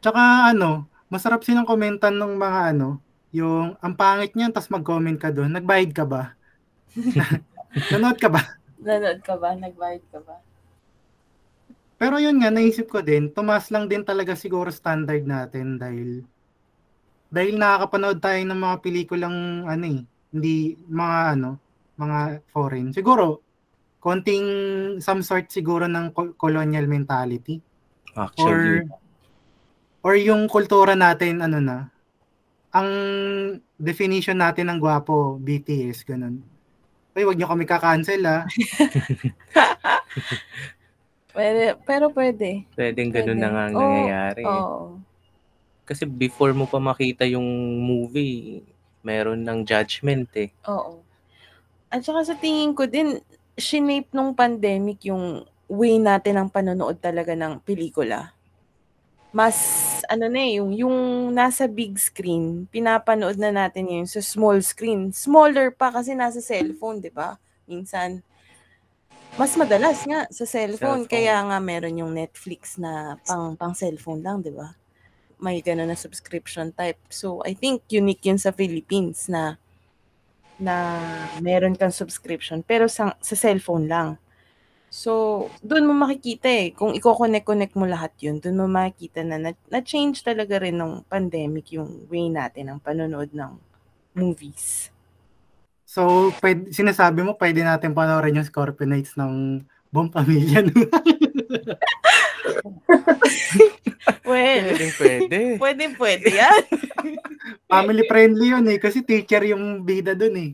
Tsaka 0.04 0.52
ano, 0.52 0.92
masarap 1.08 1.48
silang 1.48 1.64
komentan 1.64 2.20
ng 2.20 2.36
mga 2.36 2.76
ano, 2.76 3.00
yung 3.32 3.80
ang 3.80 3.96
pangit 3.96 4.36
niyan, 4.36 4.52
tas 4.52 4.68
mag-comment 4.68 5.16
ka 5.16 5.32
doon. 5.32 5.54
Nagbayad 5.56 5.96
ka 5.96 6.04
ba? 6.04 6.36
Nanood 7.74 8.18
ka 8.22 8.30
ba? 8.30 8.42
Nanood 8.86 9.20
ka 9.26 9.36
ba? 9.40 9.58
Nagbayad 9.58 10.04
ka 10.14 10.20
ba? 10.22 10.38
Pero 11.98 12.20
yun 12.20 12.44
nga, 12.44 12.52
naisip 12.52 12.92
ko 12.92 13.00
din, 13.00 13.32
tumas 13.32 13.72
lang 13.72 13.88
din 13.88 14.04
talaga 14.04 14.36
siguro 14.36 14.68
standard 14.68 15.24
natin 15.24 15.80
dahil 15.80 16.28
dahil 17.34 17.58
nakakapanood 17.58 18.20
tayo 18.22 18.42
ng 18.46 18.60
mga 18.60 18.76
pelikulang 18.84 19.66
ano 19.66 19.86
eh, 19.88 20.02
hindi 20.36 20.78
mga 20.78 21.18
ano, 21.40 21.50
mga 21.98 22.46
foreign. 22.54 22.94
Siguro, 22.94 23.42
konting 24.04 24.46
some 25.00 25.24
sort 25.24 25.50
siguro 25.50 25.88
ng 25.88 26.12
col- 26.12 26.36
colonial 26.36 26.86
mentality. 26.86 27.58
Or, 28.14 28.28
Actually, 28.30 28.86
or 30.04 30.14
yung 30.20 30.46
kultura 30.52 30.94
natin, 30.94 31.40
ano 31.40 31.58
na, 31.64 31.78
ang 32.76 32.90
definition 33.80 34.38
natin 34.38 34.70
ng 34.70 34.78
gwapo, 34.84 35.40
BTS, 35.40 36.04
ganun. 36.04 36.44
Ay, 37.14 37.24
wag 37.30 37.38
nyo 37.38 37.46
kami 37.46 37.66
kakancel 37.70 38.26
ah. 38.26 38.42
Pwede, 41.34 41.74
pero 41.82 42.14
pwede. 42.14 42.62
pwedeng 42.78 43.10
ganun 43.10 43.38
Pwede. 43.38 43.42
na 43.42 43.50
nga 43.50 43.64
ang 43.66 43.74
Oo, 43.74 43.82
nangyayari. 43.82 44.44
Oo. 44.46 45.02
Kasi 45.86 46.06
before 46.06 46.54
mo 46.54 46.70
pa 46.70 46.78
makita 46.78 47.26
yung 47.26 47.46
movie, 47.82 48.62
meron 49.02 49.42
ng 49.42 49.66
judgment 49.66 50.30
eh. 50.38 50.54
Oo. 50.70 51.02
At 51.90 52.06
saka 52.06 52.22
sa 52.22 52.36
tingin 52.38 52.78
ko 52.78 52.86
din, 52.86 53.18
shinape 53.58 54.14
nung 54.14 54.34
pandemic 54.38 55.06
yung 55.10 55.46
way 55.70 55.98
natin 55.98 56.38
ng 56.38 56.50
panonood 56.54 56.98
talaga 57.02 57.34
ng 57.34 57.62
pelikula. 57.66 58.34
Mas, 59.34 59.58
ano 60.14 60.30
na 60.30 60.46
eh, 60.46 60.62
yung, 60.62 60.70
yung 60.78 60.98
nasa 61.34 61.66
big 61.66 61.98
screen, 61.98 62.70
pinapanood 62.70 63.42
na 63.42 63.50
natin 63.50 63.90
yun 63.90 64.06
sa 64.06 64.22
small 64.22 64.62
screen. 64.62 65.10
Smaller 65.10 65.74
pa 65.74 65.90
kasi 65.90 66.14
nasa 66.14 66.38
cellphone, 66.38 67.02
di 67.02 67.10
ba? 67.10 67.42
Minsan. 67.66 68.22
Mas 69.34 69.58
madalas 69.58 70.06
nga 70.06 70.30
sa 70.30 70.46
cellphone, 70.46 71.10
Cellphone. 71.10 71.10
kaya 71.10 71.42
nga 71.50 71.58
meron 71.58 71.98
yung 71.98 72.14
Netflix 72.14 72.78
na 72.78 73.18
pang, 73.26 73.58
pang 73.58 73.74
cellphone 73.74 74.22
lang, 74.22 74.46
di 74.46 74.54
ba? 74.54 74.78
May 75.42 75.66
gano'n 75.66 75.90
na 75.90 75.98
subscription 75.98 76.70
type. 76.70 77.02
So, 77.10 77.42
I 77.42 77.58
think 77.58 77.90
unique 77.90 78.22
yun 78.30 78.38
sa 78.38 78.54
Philippines 78.54 79.26
na 79.26 79.58
na 80.62 81.02
meron 81.42 81.74
kang 81.74 81.92
subscription 81.92 82.62
pero 82.62 82.86
sa, 82.86 83.18
sa 83.18 83.34
cellphone 83.34 83.90
lang. 83.90 84.22
So, 84.94 85.50
doon 85.66 85.90
mo 85.90 86.06
makikita 86.06 86.46
eh, 86.46 86.70
kung 86.70 86.94
i-connect-connect 86.94 87.74
mo 87.74 87.90
lahat 87.90 88.14
yun, 88.22 88.38
doon 88.38 88.62
mo 88.62 88.66
makikita 88.70 89.26
na, 89.26 89.42
na 89.42 89.58
na-change 89.74 90.22
talaga 90.22 90.62
rin 90.62 90.78
ng 90.78 91.10
pandemic 91.10 91.74
yung 91.74 92.06
way 92.14 92.30
natin 92.30 92.70
ng 92.70 92.78
panonood 92.78 93.34
ng 93.34 93.58
movies. 94.14 94.94
So, 95.90 96.30
pwede, 96.46 96.70
sinasabi 96.70 97.26
mo, 97.26 97.34
pwede 97.42 97.66
natin 97.66 97.98
panoorin 97.98 98.38
yung 98.38 98.46
Scorpio 98.46 98.86
Nights 98.86 99.18
ng 99.18 99.66
buong 99.90 100.14
pamilya. 100.14 100.62
Well, 104.24 104.76
Pwedeng 104.76 104.94
pwede. 105.00 105.40
pwede, 105.60 105.84
pwede 105.96 106.28
yan. 106.32 106.64
Family 107.72 108.04
friendly 108.08 108.52
yun 108.52 108.66
eh, 108.68 108.80
kasi 108.80 109.00
teacher 109.00 109.44
yung 109.48 109.84
bida 109.84 110.12
dun 110.12 110.36
eh. 110.36 110.52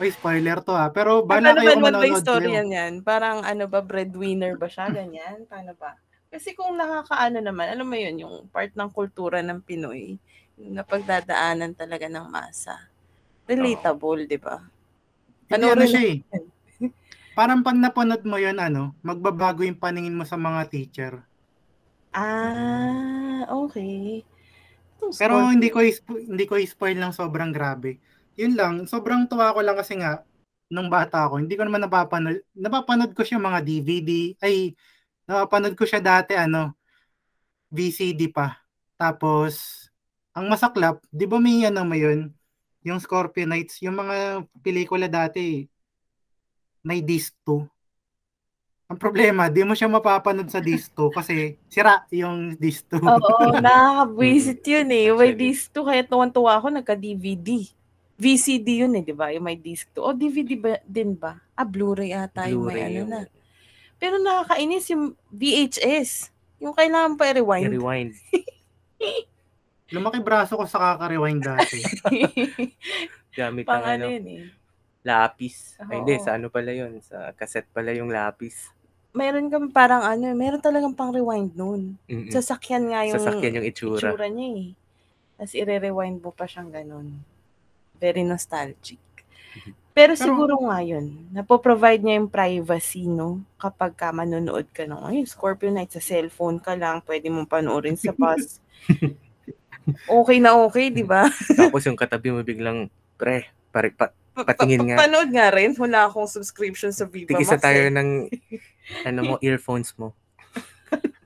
Uy, 0.00 0.08
spoiler 0.08 0.64
to 0.64 0.72
ha. 0.72 0.88
Pero 0.88 1.20
bala 1.28 1.52
Paano 1.52 1.60
kayo 1.60 1.68
ba 1.68 1.74
kung 1.76 1.84
ba 1.84 1.88
manonood 1.92 2.24
istorya 2.24 2.48
kayo. 2.48 2.68
niyan? 2.72 2.92
Parang 3.04 3.38
ano 3.44 3.64
ba, 3.68 3.80
breadwinner 3.84 4.56
ba 4.56 4.64
siya? 4.64 4.88
Ganyan? 4.88 5.44
Paano 5.44 5.76
ba? 5.76 6.00
Kasi 6.32 6.56
kung 6.56 6.72
nakakaano 6.80 7.38
naman, 7.44 7.68
alam 7.68 7.84
mo 7.84 7.96
yun, 8.00 8.16
yung 8.24 8.36
part 8.48 8.72
ng 8.72 8.88
kultura 8.94 9.44
ng 9.44 9.60
Pinoy, 9.60 10.16
yung 10.56 10.72
napagdadaanan 10.72 11.76
talaga 11.76 12.08
ng 12.08 12.26
masa. 12.32 12.88
Relatable, 13.44 14.24
di 14.24 14.38
ba? 14.40 14.62
Ano 15.52 15.84
siya 15.84 16.02
eh. 16.16 16.16
Parang 17.38 17.60
pag 17.60 17.76
napanood 17.76 18.24
mo 18.24 18.40
yun, 18.40 18.56
ano, 18.56 18.94
magbabago 19.04 19.66
yung 19.66 19.76
paningin 19.76 20.16
mo 20.16 20.24
sa 20.24 20.40
mga 20.40 20.70
teacher. 20.70 21.12
Ah, 22.14 23.46
okay. 23.50 24.24
Itong 24.98 25.12
Pero 25.14 25.44
hindi 25.46 25.68
ko 25.70 25.78
hindi 26.10 26.44
ko 26.46 26.58
i-spoil 26.58 26.98
lang 26.98 27.14
sobrang 27.14 27.54
grabe. 27.54 28.02
Yun 28.38 28.54
lang, 28.54 28.74
sobrang 28.86 29.26
tuwa 29.26 29.54
ko 29.54 29.60
lang 29.62 29.76
kasi 29.78 29.98
nga 29.98 30.22
nung 30.70 30.86
bata 30.86 31.26
ako, 31.26 31.42
hindi 31.42 31.58
ko 31.58 31.66
naman 31.66 31.82
napapanood. 31.82 32.46
Napapanood 32.54 33.12
ko 33.12 33.26
siya 33.26 33.42
mga 33.42 33.58
DVD. 33.66 34.38
Ay, 34.38 34.78
napapanood 35.26 35.74
ko 35.74 35.82
siya 35.82 35.98
dati 35.98 36.38
ano, 36.38 36.78
VCD 37.74 38.30
pa. 38.30 38.54
Tapos 38.94 39.86
ang 40.30 40.46
masaklap, 40.46 41.02
'di 41.10 41.26
ba 41.26 41.42
may 41.42 41.66
ano 41.66 41.82
mo 41.82 41.98
yun? 41.98 42.30
Yung 42.86 43.02
Scorpio 43.02 43.44
Nights, 43.44 43.82
yung 43.82 43.98
mga 43.98 44.46
pelikula 44.62 45.10
dati 45.10 45.66
may 46.86 47.02
disc 47.04 47.34
2. 47.44 47.66
Ang 48.90 48.98
problema, 48.98 49.46
di 49.46 49.62
mo 49.62 49.74
siya 49.74 49.86
mapapanood 49.86 50.50
sa 50.50 50.58
disc 50.58 50.90
2 50.98 51.14
kasi 51.14 51.54
sira 51.70 52.06
yung 52.10 52.58
disc 52.58 52.86
2. 52.90 52.98
Oo, 53.06 53.54
nakakabwisit 53.62 54.66
yun 54.66 54.88
eh. 54.90 55.06
May 55.14 55.30
disc 55.36 55.70
2, 55.70 55.86
kaya 55.86 56.02
tuwan-tuwa 56.02 56.58
ako, 56.58 56.74
nagka-DVD. 56.74 57.70
VCD 58.20 58.84
yun 58.84 58.92
eh, 58.94 59.02
di 59.02 59.16
ba? 59.16 59.32
Yung 59.32 59.48
may 59.48 59.56
disc 59.56 59.88
2. 59.96 60.04
O 60.04 60.12
DVD 60.12 60.52
ba, 60.60 60.76
din 60.84 61.16
ba? 61.16 61.40
Ah, 61.56 61.64
Blu-ray 61.64 62.12
ata 62.12 62.44
yung 62.52 62.68
may 62.68 62.76
Blu-ray 62.76 63.00
ano 63.00 63.02
na. 63.08 63.20
Pero 63.96 64.20
nakakainis 64.20 64.92
yung 64.92 65.16
VHS. 65.32 66.28
Yung 66.60 66.76
kailangan 66.76 67.16
pa 67.16 67.32
i-rewind. 67.32 67.72
i-rewind. 67.72 68.12
Lumaki 69.96 70.20
braso 70.20 70.54
ko 70.54 70.68
sa 70.68 70.94
kaka-rewind 70.94 71.40
dati. 71.42 71.80
Gamit 73.40 73.64
Pang 73.64 73.82
ng 73.82 73.88
ano 73.88 74.04
ano, 74.06 74.14
yun 74.14 74.26
eh. 74.28 74.44
lapis. 75.00 75.80
Ay, 75.80 76.04
hindi, 76.04 76.14
Oo. 76.20 76.22
sa 76.22 76.36
ano 76.36 76.46
pala 76.52 76.70
yun? 76.70 77.00
Sa 77.00 77.32
cassette 77.34 77.72
pala 77.72 77.90
yung 77.96 78.12
lapis. 78.12 78.68
Meron 79.10 79.50
kang 79.50 79.72
parang 79.72 80.04
ano, 80.04 80.30
meron 80.36 80.62
talagang 80.62 80.94
pang 80.94 81.10
rewind 81.10 81.56
nun. 81.56 81.98
Mm-mm. 82.06 82.30
Sasakyan 82.30 82.92
nga 82.92 83.02
yung 83.08 83.16
Sasakyan 83.18 83.58
yung 83.58 83.66
itsura. 83.66 84.12
itsura 84.14 84.28
niya 84.30 84.48
eh. 84.54 84.68
Tapos 85.40 85.54
i-rewind 85.56 86.18
mo 86.20 86.30
pa 86.30 86.44
siyang 86.46 86.70
ganun. 86.70 87.18
Very 88.00 88.24
nostalgic. 88.24 88.98
Pero 89.90 90.16
siguro 90.16 90.56
nga 90.70 90.80
yun, 90.80 91.28
napoprovide 91.34 92.00
niya 92.00 92.16
yung 92.22 92.30
privacy, 92.30 93.04
no? 93.04 93.42
Kapag 93.60 93.92
ka 93.98 94.08
manonood 94.14 94.64
ka 94.72 94.86
ng, 94.86 95.02
ay, 95.04 95.26
Scorpio 95.28 95.68
Night 95.68 95.92
sa 95.92 96.00
cellphone 96.00 96.56
ka 96.62 96.72
lang, 96.72 97.04
pwede 97.04 97.28
mong 97.28 97.50
panoorin 97.50 97.98
sa 97.98 98.14
bus. 98.14 98.62
okay 100.22 100.38
na 100.38 100.56
okay, 100.56 100.88
di 100.88 101.04
ba? 101.04 101.28
Tapos 101.58 101.84
yung 101.84 101.98
katabi 101.98 102.32
mo 102.32 102.40
biglang, 102.40 102.88
pre, 103.18 103.50
pare, 103.74 103.92
pa, 103.92 104.14
Pa- 104.30 104.46
Patingin 104.46 104.80
pa- 104.80 104.86
nga. 104.86 104.96
Panood 105.04 105.30
nga 105.34 105.46
rin. 105.50 105.74
Wala 105.74 106.06
akong 106.06 106.30
subscription 106.30 106.94
sa 106.94 107.04
Viva 107.04 107.34
tigisa 107.34 107.58
Max 107.58 107.64
tayo 107.66 107.82
eh. 107.90 107.92
ng, 107.92 108.08
ano 109.04 109.20
mo, 109.26 109.34
earphones 109.44 109.92
mo. 109.98 110.14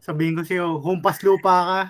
Sabihin 0.00 0.37
ko 0.37 0.42
sa'yo, 0.44 0.80
humpas 0.80 1.20
lupa 1.24 1.52
ka. 1.64 1.80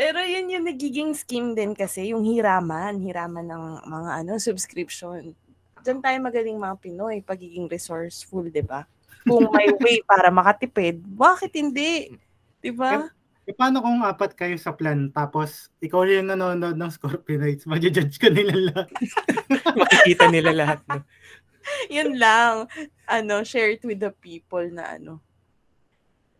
Pero 0.00 0.24
yun 0.24 0.48
yung 0.48 0.64
nagiging 0.64 1.12
scheme 1.12 1.52
din 1.52 1.76
kasi, 1.76 2.16
yung 2.16 2.24
hiraman, 2.24 3.04
hiraman 3.04 3.44
ng 3.44 3.64
mga 3.84 4.10
ano 4.24 4.32
subscription. 4.40 5.36
Diyan 5.84 6.00
tayo 6.00 6.16
magaling 6.24 6.56
mga 6.56 6.80
Pinoy, 6.80 7.20
pagiging 7.20 7.68
resourceful, 7.68 8.48
di 8.48 8.64
ba? 8.64 8.88
Kung 9.28 9.52
may 9.52 9.68
way 9.84 10.00
para 10.08 10.32
makatipid, 10.32 11.04
bakit 11.04 11.52
hindi? 11.52 12.16
Di 12.64 12.72
ba? 12.72 13.12
E 13.44 13.52
paano 13.52 13.84
kung 13.84 14.00
apat 14.00 14.32
kayo 14.32 14.56
sa 14.56 14.72
plan, 14.72 15.12
tapos 15.12 15.68
ikaw 15.84 16.08
yung 16.08 16.32
nanonood 16.32 16.80
ng 16.80 16.92
Scorpio 16.96 17.36
Nights, 17.36 17.68
magja-judge 17.68 18.16
ka 18.16 18.32
nila 18.32 18.72
lahat. 18.72 18.88
Makikita 19.84 20.32
nila 20.32 20.50
lahat. 20.56 20.80
No? 20.88 21.04
Yun 22.00 22.16
lang. 22.16 22.72
Ano, 23.04 23.44
share 23.44 23.76
it 23.76 23.84
with 23.84 24.00
the 24.00 24.16
people 24.24 24.64
na 24.72 24.96
ano, 24.96 25.20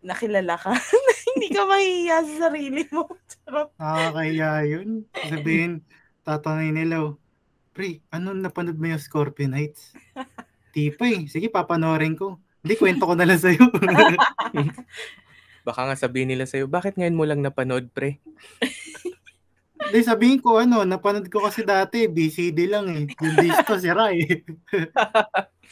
nakilala 0.00 0.56
ka. 0.56 0.72
hindi 1.36 1.48
ka 1.54 1.62
mahihiya 1.66 2.18
sa 2.26 2.34
sarili 2.48 2.82
mo. 2.90 3.06
Charot. 3.30 3.70
Nakakahiya 3.78 4.52
yun. 4.66 4.88
Sabihin, 5.14 5.72
tatanay 6.26 6.70
nila, 6.74 7.06
oh, 7.06 7.14
Pre, 7.70 8.02
ano 8.10 8.34
napanood 8.34 8.76
mo 8.76 8.90
yung 8.90 8.98
Scorpio 8.98 9.46
Nights? 9.46 9.94
Tipa 10.74 11.06
eh. 11.06 11.30
Sige, 11.30 11.46
papanorin 11.50 12.18
ko. 12.18 12.42
Hindi, 12.60 12.74
kwento 12.76 13.06
ko 13.06 13.14
na 13.14 13.24
lang 13.26 13.40
sa'yo. 13.40 13.62
Baka 15.66 15.80
nga 15.86 15.96
sabihin 15.96 16.34
nila 16.34 16.44
sa'yo, 16.44 16.66
bakit 16.66 16.98
ngayon 16.98 17.16
mo 17.16 17.24
lang 17.24 17.40
napanood, 17.40 17.88
pre? 17.94 18.20
Hindi, 19.80 19.98
sabihin 20.02 20.44
ko, 20.44 20.60
ano, 20.60 20.84
napanood 20.84 21.30
ko 21.32 21.46
kasi 21.46 21.64
dati, 21.64 22.10
BCD 22.10 22.68
lang 22.68 22.90
eh. 22.90 23.08
Yung 23.22 23.36
disco, 23.38 23.80
sira 23.80 24.12
eh. 24.12 24.44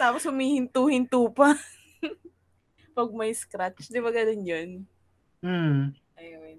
Tapos 0.00 0.24
humihinto-hinto 0.24 1.28
pa. 1.34 1.58
Pag 2.96 3.10
may 3.12 3.34
scratch, 3.34 3.90
di 3.90 4.00
ba 4.00 4.10
ganun 4.10 4.42
yun? 4.48 4.70
Hmm. 5.40 5.94
Ayun. 6.18 6.58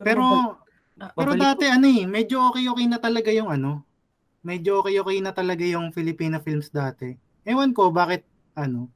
Pero, 0.00 0.24
Ah, 0.96 1.12
pero 1.12 1.36
dati 1.36 1.68
ano 1.68 1.84
eh, 1.92 2.08
medyo 2.08 2.40
okay-okay 2.48 2.88
na 2.88 2.96
talaga 2.96 3.28
yung 3.28 3.52
ano, 3.52 3.84
medyo 4.40 4.80
okay-okay 4.80 5.20
na 5.20 5.36
talaga 5.36 5.60
yung 5.60 5.92
Filipino 5.92 6.40
films 6.40 6.72
dati. 6.72 7.12
Ewan 7.44 7.76
ko, 7.76 7.92
bakit, 7.92 8.24
ano, 8.56 8.88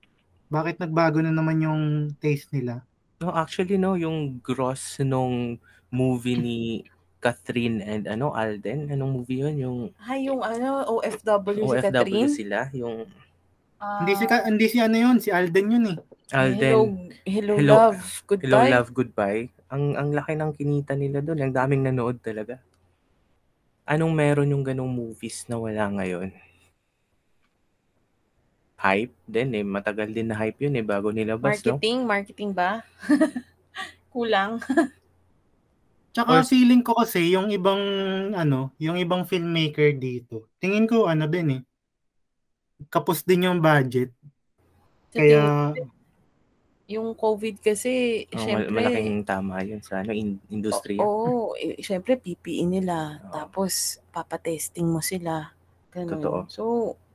bakit 0.48 0.80
nagbago 0.80 1.20
na 1.20 1.28
naman 1.28 1.60
yung 1.60 1.82
taste 2.16 2.48
nila. 2.56 2.80
No, 3.20 3.36
actually, 3.36 3.76
no, 3.76 4.00
yung 4.00 4.40
gross 4.40 4.96
nung 5.04 5.60
movie 5.92 6.40
ni 6.40 6.58
Catherine 7.20 7.84
and 7.84 8.08
ano, 8.08 8.32
Alden. 8.32 8.88
Anong 8.88 9.20
movie 9.20 9.44
yun? 9.44 9.54
Yung 9.60 9.78
Ay, 10.00 10.24
yung 10.24 10.40
ano, 10.40 10.88
OFW, 10.88 11.68
si 11.68 11.84
OFW 11.84 11.84
Catherine. 11.84 12.32
sila. 12.32 12.58
Yung 12.72 13.04
Ah, 13.80 14.04
hindi 14.04 14.12
si, 14.12 14.24
Ka- 14.28 14.44
hindi 14.44 14.66
si 14.68 14.76
ano 14.76 14.96
yun, 14.96 15.16
si 15.24 15.32
Alden 15.32 15.66
yun 15.72 15.84
eh. 15.88 15.98
Alden. 16.30 16.60
Hello, 16.60 16.80
hello, 17.26 17.52
Hello- 17.56 17.74
love, 17.90 18.00
goodbye. 18.28 18.46
Hello, 18.46 18.76
Love, 18.76 18.90
Goodbye. 18.92 19.42
Ang 19.70 19.84
ang 19.96 20.08
laki 20.12 20.34
ng 20.36 20.52
kinita 20.54 20.92
nila 20.94 21.22
doon. 21.22 21.40
Ang 21.42 21.54
daming 21.54 21.82
nanood 21.86 22.18
talaga. 22.20 22.58
Anong 23.86 24.14
meron 24.14 24.52
yung 24.52 24.62
ganong 24.62 24.90
movies 24.90 25.46
na 25.50 25.58
wala 25.58 25.90
ngayon? 25.90 26.30
Hype 28.80 29.12
din 29.28 29.50
eh. 29.58 29.64
Matagal 29.66 30.10
din 30.14 30.30
na 30.30 30.36
hype 30.38 30.60
yun 30.64 30.78
eh 30.78 30.84
bago 30.84 31.10
nilabas, 31.10 31.60
no? 31.64 31.76
Marketing, 31.76 31.98
marketing 32.06 32.50
ba? 32.54 32.80
Kulang. 34.14 34.58
Tsaka 36.14 36.42
Or- 36.42 36.46
feeling 36.46 36.82
ko 36.82 36.94
kasi 36.98 37.30
yung 37.30 37.54
ibang 37.54 37.78
ano, 38.34 38.74
yung 38.82 38.98
ibang 38.98 39.22
filmmaker 39.26 39.94
dito. 39.94 40.50
Tingin 40.58 40.86
ko 40.90 41.06
ano 41.06 41.26
din 41.30 41.60
eh. 41.60 41.62
Kapos 42.88 43.20
din 43.26 43.50
yung 43.50 43.60
budget. 43.60 44.14
Sa 45.12 45.20
Kaya 45.20 45.74
yung 46.90 47.14
COVID 47.14 47.62
kasi, 47.62 48.26
Oh, 48.34 48.42
syempre, 48.42 48.74
malaking 48.74 49.22
tama 49.22 49.62
yun 49.62 49.78
sa 49.78 50.02
ano, 50.02 50.10
in- 50.10 50.42
industriya. 50.50 50.98
Oo, 51.06 51.54
eh, 51.54 51.78
syempre 51.78 52.18
PPE 52.18 52.66
nila. 52.66 53.22
Oo. 53.22 53.30
Tapos 53.30 54.02
papatesting 54.10 54.90
mo 54.90 54.98
sila. 54.98 55.54
Ganun. 55.94 56.18
Totoo. 56.18 56.38
So, 56.50 56.62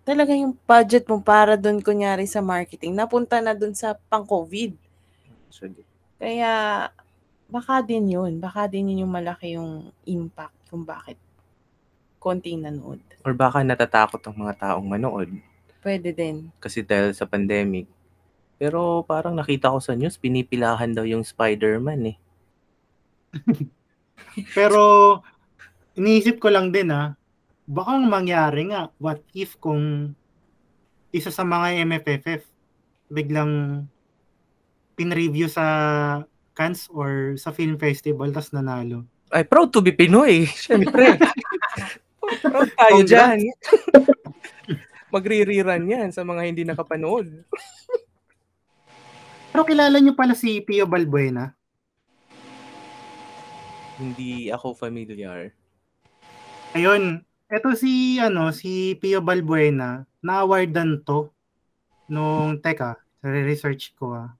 talaga 0.07 0.31
yung 0.31 0.55
budget 0.63 1.11
mo 1.11 1.19
para 1.19 1.59
doon 1.59 1.83
kunyari 1.83 2.23
sa 2.23 2.39
marketing, 2.39 2.95
napunta 2.95 3.43
na 3.43 3.51
doon 3.51 3.75
sa 3.75 3.99
pang-COVID. 4.07 4.79
So, 5.51 5.67
Kaya 6.15 6.87
baka 7.51 7.83
din 7.83 8.15
yun. 8.15 8.39
Baka 8.39 8.71
din 8.71 8.95
yun 8.95 9.03
yung 9.03 9.11
malaki 9.11 9.59
yung 9.59 9.91
impact 10.07 10.55
kung 10.71 10.87
bakit 10.87 11.19
konting 12.23 12.63
nanood. 12.63 13.03
or 13.27 13.35
baka 13.35 13.61
natatakot 13.61 14.23
ang 14.23 14.37
mga 14.39 14.53
taong 14.57 14.87
manood 14.87 15.29
Pwede 15.85 16.09
din. 16.17 16.49
kasi 16.57 16.81
dahil 16.81 17.13
sa 17.13 17.29
pandemic. 17.29 17.85
Pero 18.57 19.05
parang 19.05 19.37
nakita 19.37 19.69
ko 19.69 19.77
sa 19.77 19.93
news, 19.93 20.17
pinipilahan 20.17 20.97
daw 20.97 21.05
yung 21.05 21.21
Spider-Man 21.21 22.01
eh. 22.09 22.17
pero 24.57 24.81
iniisip 25.93 26.41
ko 26.41 26.49
lang 26.49 26.73
din 26.73 26.89
ah, 26.89 27.13
baka 27.69 28.01
ang 28.01 28.09
mangyari 28.09 28.73
nga, 28.73 28.89
what 28.97 29.21
if 29.37 29.61
kung 29.61 30.15
isa 31.13 31.29
sa 31.29 31.45
mga 31.45 31.85
MFFF 31.85 32.41
biglang 33.13 33.85
pin-review 34.97 35.45
sa 35.45 35.65
Cannes 36.55 36.87
or 36.89 37.35
sa 37.35 37.51
film 37.51 37.75
festival 37.75 38.31
tas 38.31 38.55
nanalo. 38.55 39.03
Ay, 39.29 39.43
proud 39.43 39.69
to 39.69 39.83
be 39.83 39.91
Pinoy. 39.91 40.47
Siyempre. 40.47 41.19
proud 42.47 42.71
tayo 42.73 43.03
Congrats. 43.03 43.11
dyan. 43.11 43.39
Magre-rerun 45.15 45.87
yan 45.87 46.11
sa 46.11 46.27
mga 46.27 46.43
hindi 46.43 46.67
nakapanood. 46.67 47.31
Pero 49.55 49.63
kilala 49.63 49.95
niyo 50.03 50.11
pala 50.11 50.35
si 50.35 50.59
Pio 50.59 50.83
Balbuena? 50.83 51.55
Hindi 53.95 54.51
ako 54.51 54.75
familiar. 54.75 55.55
Ayun, 56.75 57.23
eto 57.47 57.71
si 57.79 58.19
ano 58.19 58.51
si 58.51 58.99
Pio 58.99 59.23
Balbuena, 59.23 60.03
na-awardan 60.19 60.99
to 61.07 61.31
nung 62.11 62.59
teka, 62.59 62.99
research 63.23 63.95
ko 63.95 64.11
ah. 64.11 64.35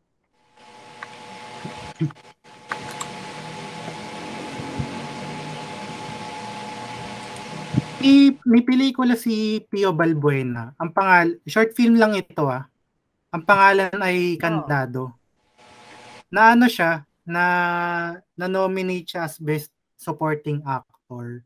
I, 8.05 8.37
may 8.45 8.61
pelikula 8.61 9.17
si 9.17 9.65
Pio 9.65 9.89
Balbuena. 9.89 10.77
Ang 10.77 10.93
pangal, 10.93 11.41
short 11.49 11.73
film 11.73 11.97
lang 11.97 12.13
ito 12.13 12.45
ah. 12.45 12.69
Ang 13.33 13.41
pangalan 13.41 13.97
ay 13.97 14.37
Kandado. 14.37 15.17
Na 16.29 16.53
ano 16.53 16.69
siya, 16.69 17.01
na 17.25 17.43
na-nominate 18.37 19.09
siya 19.09 19.25
as 19.25 19.41
Best 19.41 19.73
Supporting 19.97 20.61
Actor 20.61 21.41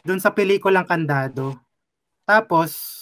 doon 0.00 0.16
sa 0.16 0.32
pelikulang 0.32 0.88
Kandado. 0.88 1.60
Tapos, 2.24 2.96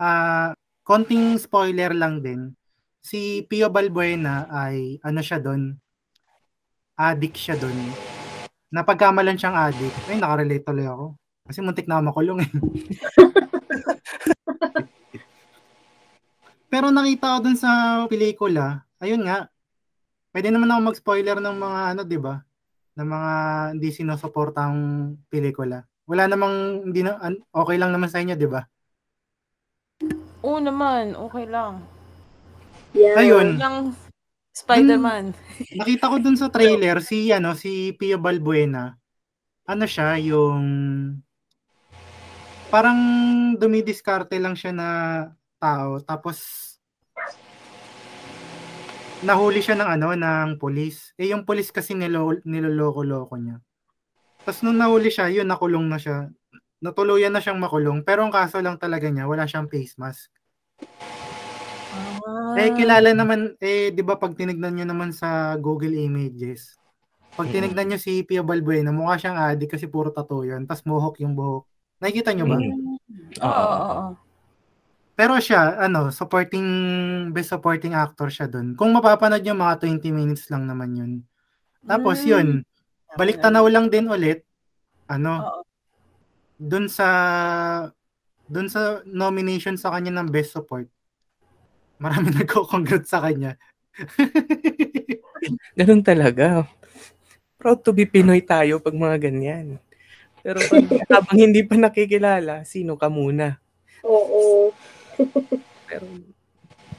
ah 0.00 0.56
konting 0.82 1.36
spoiler 1.36 1.92
lang 1.92 2.24
din. 2.24 2.56
Si 3.04 3.44
Pio 3.44 3.68
Balbuena 3.68 4.48
ay 4.48 4.96
ano 5.04 5.20
siya 5.20 5.38
doon? 5.42 5.76
Addict 6.96 7.36
siya 7.36 7.60
doon. 7.60 7.76
Napagkamalan 8.72 9.36
siyang 9.36 9.58
addict. 9.58 9.96
Ay, 10.08 10.16
nakarelate 10.16 10.64
tuloy 10.64 10.88
ako. 10.88 11.06
Kasi 11.46 11.58
muntik 11.60 11.90
na 11.90 11.98
ako 11.98 12.02
makulong 12.10 12.40
eh. 12.46 12.50
Pero 16.72 16.88
nakita 16.88 17.36
ko 17.36 17.38
dun 17.44 17.58
sa 17.60 18.02
pelikula, 18.08 18.80
ayun 18.96 19.28
nga, 19.28 19.52
pwede 20.32 20.48
naman 20.48 20.72
ako 20.72 20.80
mag-spoiler 20.88 21.36
ng 21.36 21.56
mga 21.60 21.80
ano, 21.92 22.00
di 22.08 22.16
ba? 22.16 22.40
Ng 22.96 23.08
mga 23.08 23.32
hindi 23.76 23.88
sinusuportang 23.92 24.76
pelikula. 25.28 25.84
Wala 26.08 26.24
namang, 26.32 26.88
hindi 26.88 27.04
na, 27.04 27.20
okay 27.52 27.76
lang 27.76 27.92
naman 27.92 28.08
sa 28.08 28.24
inyo, 28.24 28.34
di 28.40 28.48
ba? 28.48 28.64
Oo 30.40 30.58
naman, 30.58 31.12
okay 31.12 31.44
lang. 31.44 31.84
Yeah. 32.96 33.20
Ayun. 33.20 33.60
Lang 33.60 33.92
Spider-Man. 34.52 35.32
Nakita 35.76 36.12
ko 36.12 36.16
dun 36.20 36.36
sa 36.36 36.52
trailer, 36.52 37.00
si, 37.00 37.32
ano, 37.32 37.56
si 37.56 37.92
Pio 37.96 38.16
Balbuena, 38.20 38.96
ano 39.68 39.84
siya, 39.88 40.16
yung, 40.20 40.64
parang 42.72 42.98
dumidiskarte 43.60 44.40
lang 44.40 44.56
siya 44.56 44.72
na 44.72 44.88
tao, 45.60 46.00
tapos, 46.00 46.40
nahuli 49.20 49.60
siya 49.60 49.76
ng 49.76 49.90
ano, 50.00 50.08
ng 50.16 50.50
polis. 50.56 51.12
Eh, 51.20 51.30
yung 51.30 51.44
polis 51.44 51.68
kasi 51.68 51.92
nilo, 51.92 52.40
niloloko-loko 52.48 53.36
niya. 53.36 53.60
Tapos 54.42 54.64
nung 54.66 54.80
nahuli 54.80 55.12
siya, 55.12 55.30
yun, 55.30 55.46
nakulong 55.46 55.86
na 55.86 56.00
siya. 56.00 56.26
Natuluyan 56.82 57.30
na 57.30 57.38
siyang 57.38 57.62
makulong. 57.62 58.02
Pero 58.02 58.26
ang 58.26 58.34
kaso 58.34 58.58
lang 58.58 58.74
talaga 58.74 59.06
niya, 59.06 59.30
wala 59.30 59.46
siyang 59.46 59.70
face 59.70 59.94
mask. 59.94 60.26
Ah. 62.26 62.58
Eh, 62.58 62.74
kilala 62.74 63.14
naman, 63.14 63.54
eh, 63.62 63.94
di 63.94 64.02
ba 64.02 64.18
pag 64.18 64.34
tinignan 64.34 64.74
nyo 64.74 64.86
naman 64.90 65.14
sa 65.14 65.54
Google 65.54 65.94
Images, 65.94 66.74
pag 67.38 67.48
tinignan 67.54 67.94
nyo 67.94 67.98
si 68.02 68.26
Pio 68.26 68.42
Balbuena, 68.42 68.90
mukha 68.90 69.16
siyang 69.16 69.38
addict 69.38 69.78
kasi 69.78 69.86
puro 69.86 70.10
tattoo 70.10 70.42
yun. 70.42 70.66
Tapos 70.66 70.82
mohawk 70.82 71.22
yung 71.22 71.38
buhok. 71.38 71.71
Nakikita 72.02 72.34
nyo 72.34 72.44
ba? 72.50 72.58
Mm. 72.58 72.74
Oo, 73.38 73.46
oo, 73.46 73.78
oo. 73.78 74.06
Pero 75.14 75.38
siya, 75.38 75.78
ano, 75.78 76.10
supporting, 76.10 76.66
best 77.30 77.54
supporting 77.54 77.94
actor 77.94 78.26
siya 78.26 78.50
dun. 78.50 78.74
Kung 78.74 78.90
mapapanood 78.90 79.46
yung 79.46 79.62
mga 79.62 79.78
20 79.86 80.10
minutes 80.10 80.50
lang 80.50 80.66
naman 80.66 80.90
yun. 80.98 81.12
Tapos 81.86 82.18
Mm. 82.26 82.28
yun, 82.28 82.48
balik 83.14 83.38
tanaw 83.38 83.70
lang 83.70 83.86
din 83.86 84.10
ulit, 84.10 84.42
ano, 85.06 85.32
Oo. 85.46 85.62
dun 86.58 86.90
sa, 86.90 87.06
dun 88.50 88.66
sa 88.66 88.98
nomination 89.06 89.78
sa 89.78 89.94
kanya 89.94 90.18
ng 90.18 90.28
best 90.32 90.58
support. 90.58 90.90
Marami 92.02 92.34
nagko-congrats 92.42 93.14
sa 93.14 93.22
kanya. 93.22 93.54
Ganun 95.78 96.02
talaga. 96.02 96.66
Proud 97.62 97.78
to 97.86 97.94
be 97.94 98.10
Pinoy 98.10 98.42
tayo 98.42 98.82
pag 98.82 98.96
mga 98.96 99.30
ganyan. 99.30 99.78
Pero 100.42 100.58
pag, 100.66 100.84
habang 101.06 101.38
hindi 101.38 101.62
pa 101.62 101.78
nakikilala, 101.78 102.66
sino 102.66 102.98
ka 102.98 103.06
muna? 103.06 103.62
Oo. 104.02 104.74
Pero 105.88 106.06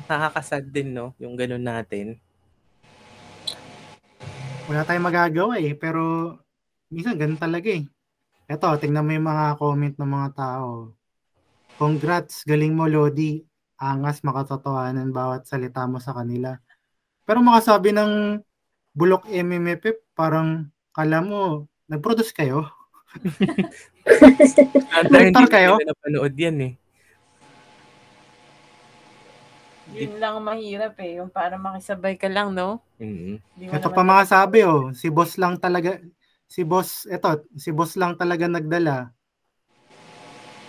nakakasad 0.07 0.63
din, 0.71 0.95
no? 0.95 1.11
Yung 1.19 1.35
ganun 1.35 1.63
natin. 1.63 2.19
wala 4.63 4.87
tayong 4.87 5.07
magagawa 5.11 5.59
eh. 5.59 5.75
Pero 5.75 6.33
minsan 6.87 7.19
ganun 7.19 7.39
talaga 7.39 7.67
eh. 7.67 7.83
Eto, 8.47 8.71
tingnan 8.79 9.03
mo 9.03 9.11
yung 9.11 9.27
mga 9.27 9.45
comment 9.59 9.95
ng 9.95 10.11
mga 10.11 10.29
tao. 10.35 10.95
Congrats, 11.75 12.47
galing 12.47 12.75
mo 12.75 12.87
Lodi. 12.87 13.43
Angas 13.79 14.23
makatotohanan 14.23 15.11
bawat 15.11 15.43
salita 15.43 15.83
mo 15.83 15.99
sa 15.99 16.15
kanila. 16.15 16.55
Pero 17.27 17.43
makasabi 17.43 17.91
ng 17.91 18.39
Bulok 18.93 19.25
MMFF, 19.27 20.13
parang 20.13 20.69
kala 20.93 21.19
mo, 21.19 21.65
nag-produce 21.89 22.31
kayo? 22.31 22.69
Director 25.09 25.21
hindi 25.21 25.45
kayo? 25.47 25.71
kayo 25.77 25.87
napanood 25.87 26.33
yan 26.35 26.57
eh. 26.61 26.73
Yun 29.93 30.17
lang 30.17 30.41
ang 30.41 30.45
mahirap 30.45 30.97
eh. 31.03 31.21
Yung 31.21 31.29
para 31.29 31.53
makisabay 31.59 32.17
ka 32.17 32.25
lang, 32.25 32.55
no? 32.57 32.81
Mhm. 32.97 33.37
Mo 33.69 33.73
Ito 33.77 33.93
pa 33.93 34.01
mga 34.01 34.25
sabi 34.25 34.65
oh, 34.65 34.89
si 34.95 35.13
boss 35.13 35.37
lang 35.37 35.61
talaga, 35.61 36.01
si 36.49 36.65
boss, 36.65 37.05
eto, 37.05 37.45
si 37.53 37.69
boss 37.69 37.93
lang 37.93 38.17
talaga 38.17 38.49
nagdala. 38.49 39.13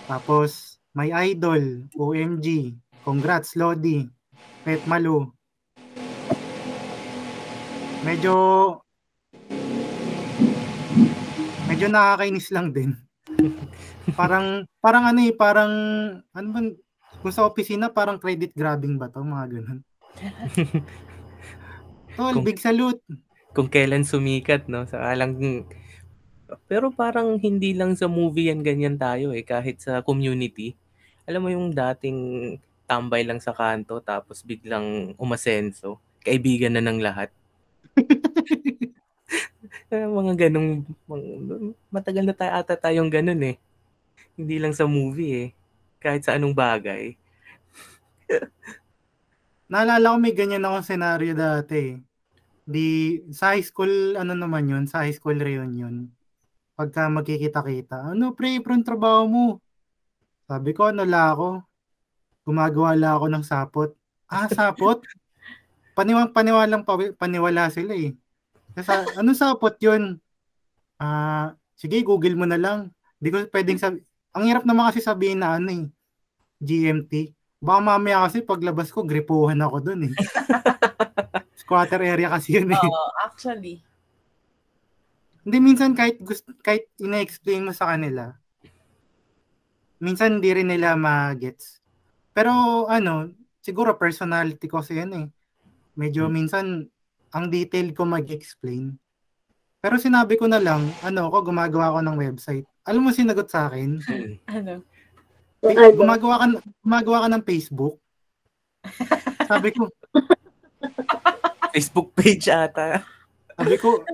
Tapos, 0.05 0.77
may 0.93 1.09
idol, 1.33 1.89
OMG, 1.97 2.77
congrats 3.01 3.57
Lodi, 3.57 4.05
Pet 4.63 4.85
Malu. 4.85 5.33
Medyo, 8.05 8.35
medyo 11.75 11.91
nakakainis 11.91 12.55
lang 12.55 12.71
din. 12.71 12.95
parang, 14.15 14.63
parang 14.79 15.11
ano 15.11 15.27
eh, 15.27 15.35
parang, 15.35 15.73
ano 16.31 16.49
ba, 16.55 16.61
kung 17.19 17.35
sa 17.35 17.43
opisina, 17.43 17.91
parang 17.91 18.23
credit 18.23 18.55
grabbing 18.55 18.95
ba 18.95 19.11
to, 19.11 19.27
mga 19.27 19.59
ganun. 19.59 19.83
Tol, 22.15 22.39
Kung- 22.39 22.47
big 22.47 22.63
salute. 22.63 23.03
Kung 23.51 23.67
kailan 23.67 24.07
sumikat, 24.07 24.71
no? 24.71 24.87
Sa 24.87 25.03
alang 25.03 25.35
Pero 26.71 26.95
parang 26.95 27.43
hindi 27.43 27.75
lang 27.75 27.99
sa 27.99 28.07
movie 28.07 28.55
yan 28.55 28.63
ganyan 28.63 28.95
tayo 28.95 29.35
eh, 29.35 29.43
kahit 29.43 29.83
sa 29.83 29.99
community. 30.07 30.79
Alam 31.27 31.43
mo 31.43 31.51
yung 31.51 31.75
dating 31.75 32.19
tambay 32.87 33.27
lang 33.27 33.43
sa 33.43 33.51
kanto 33.51 33.99
tapos 33.99 34.47
biglang 34.47 35.19
umasenso, 35.19 35.99
kaibigan 36.23 36.79
na 36.79 36.87
ng 36.87 37.03
lahat. 37.03 37.35
Eh, 39.91 40.07
mga 40.07 40.49
ganong, 40.49 40.87
matagal 41.91 42.25
na 42.27 42.35
tayo 42.35 42.53
ata 42.55 42.75
tayong 42.79 43.11
ganun 43.11 43.43
eh. 43.43 43.57
Hindi 44.35 44.59
lang 44.59 44.75
sa 44.75 44.87
movie 44.89 45.33
eh. 45.35 45.49
Kahit 46.03 46.27
sa 46.27 46.35
anong 46.35 46.55
bagay. 46.55 47.15
Naalala 49.71 50.15
ko 50.15 50.17
may 50.21 50.35
ganyan 50.37 50.65
akong 50.67 50.87
senaryo 50.87 51.33
dati. 51.33 51.99
Di, 52.65 53.21
sa 53.29 53.53
high 53.53 53.65
school, 53.65 54.17
ano 54.17 54.33
naman 54.33 54.69
yun, 54.69 54.85
sa 54.89 55.05
high 55.05 55.15
school 55.15 55.37
reunion. 55.37 56.09
Pagka 56.75 57.07
magkikita-kita, 57.07 58.17
ano 58.17 58.35
pre, 58.35 58.59
ang 58.59 58.83
trabaho 58.83 59.23
mo? 59.29 59.47
Sabi 60.49 60.75
ko, 60.77 60.91
ano 60.91 61.07
la 61.07 61.33
ako? 61.33 61.63
Gumagawa 62.45 62.93
la 62.99 63.17
ako 63.17 63.27
ng 63.31 63.45
sapot. 63.45 63.91
Ah, 64.29 64.49
sapot? 64.51 65.01
Paniwang 65.97 66.35
paniwalang 66.35 66.83
paniwala 67.15 67.71
sila 67.71 67.95
eh. 67.95 68.19
Kasi, 68.75 68.91
anong 69.15 69.39
sapot 69.39 69.75
yun? 69.79 70.19
Ah, 70.99 71.55
sige, 71.79 72.03
Google 72.03 72.35
mo 72.35 72.47
na 72.47 72.59
lang. 72.59 72.91
Di 73.23 73.31
ko 73.31 73.41
pwedeng 73.51 73.79
sabi. 73.79 74.03
Ang 74.35 74.51
hirap 74.51 74.67
naman 74.67 74.91
kasi 74.91 74.99
sabihin 74.99 75.41
na 75.41 75.57
ano 75.57 75.71
eh, 75.71 75.87
GMT. 76.59 77.31
Baka 77.63 77.81
mamaya 77.81 78.27
kasi 78.27 78.43
paglabas 78.43 78.91
ko, 78.91 79.07
gripuhan 79.07 79.63
ako 79.63 79.77
dun 79.81 80.11
eh. 80.11 80.15
Squatter 81.63 82.03
area 82.03 82.29
kasi 82.29 82.59
yun 82.59 82.75
eh. 82.75 82.83
Oo, 82.83 83.09
actually. 83.23 83.81
Hindi 85.47 85.59
minsan 85.63 85.95
kahit 85.95 86.19
gusto, 86.19 86.51
kahit 86.61 86.91
ina-explain 86.99 87.65
mo 87.65 87.73
sa 87.73 87.95
kanila, 87.95 88.35
minsan 90.03 90.41
hindi 90.41 90.51
rin 90.51 90.69
nila 90.69 90.99
ma-gets. 90.99 91.85
Pero 92.35 92.85
ano, 92.91 93.31
siguro 93.63 93.95
personality 93.97 94.67
ko 94.67 94.83
kasi 94.83 94.99
yan 94.99 95.13
eh. 95.15 95.27
Medyo 95.95 96.27
minsan 96.27 96.91
ang 97.35 97.51
detail 97.51 97.91
ko 97.91 98.07
mag-explain. 98.07 98.95
Pero 99.83 99.99
sinabi 99.99 100.39
ko 100.39 100.47
na 100.47 100.63
lang, 100.63 100.87
ano 101.03 101.29
ako, 101.29 101.51
gumagawa 101.51 101.93
ako 101.93 102.01
ng 102.07 102.17
website. 102.17 102.67
Alam 102.87 103.03
mo 103.05 103.11
sinagot 103.11 103.51
sa 103.51 103.69
akin? 103.69 103.99
Ano? 104.55 104.81
Eh, 105.65 105.97
gumagawa 105.97 106.45
ka, 106.45 106.47
gumagawa 106.85 107.19
ka 107.25 107.29
ng 107.33 107.45
Facebook. 107.49 107.97
Sabi 109.51 109.73
ko, 109.73 109.89
Facebook 111.73 112.13
page 112.13 112.53
ata. 112.53 113.01
sabi 113.57 113.81
ko, 113.81 114.05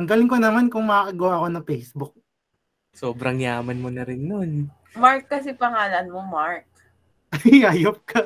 ang 0.00 0.08
galing 0.08 0.24
ko 0.24 0.40
naman 0.40 0.72
kung 0.72 0.88
makagawa 0.88 1.44
ako 1.44 1.46
ng 1.52 1.64
Facebook. 1.68 2.12
Sobrang 2.96 3.38
yaman 3.38 3.78
mo 3.78 3.92
na 3.92 4.08
rin 4.08 4.24
nun. 4.24 4.72
Mark 4.96 5.28
kasi 5.28 5.52
pangalan 5.52 6.08
mo, 6.08 6.24
Mark. 6.24 6.64
Ay, 7.36 7.62
ayop 7.62 8.00
ka. 8.08 8.24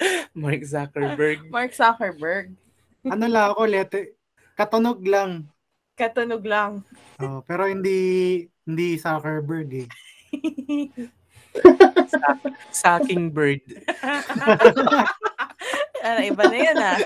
Mark 0.36 0.62
Zuckerberg. 0.64 1.38
Mark 1.50 1.72
Zuckerberg. 1.72 2.56
ano 3.04 3.24
lang 3.28 3.44
ako, 3.52 3.62
lete, 3.68 4.16
katunog 4.56 5.00
lang. 5.04 5.48
Katunog 5.96 6.44
lang. 6.44 6.84
Oh, 7.20 7.44
pero 7.44 7.68
hindi 7.68 8.48
hindi 8.64 8.96
Zuckerberg 8.96 9.84
eh. 9.84 9.88
Sucking 12.70 13.34
bird. 13.34 13.60
ano, 16.06 16.18
iba 16.22 16.44
na 16.46 16.56
yun 16.56 16.78
ah. 16.78 16.98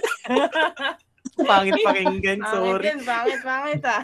Pangit 1.35 1.81
pakinggan, 1.81 2.39
Pangit 2.45 2.53
sorry. 2.53 2.85
yun, 2.85 3.01
pangit, 3.03 3.41
pangit 3.43 3.83
ah. 3.89 4.03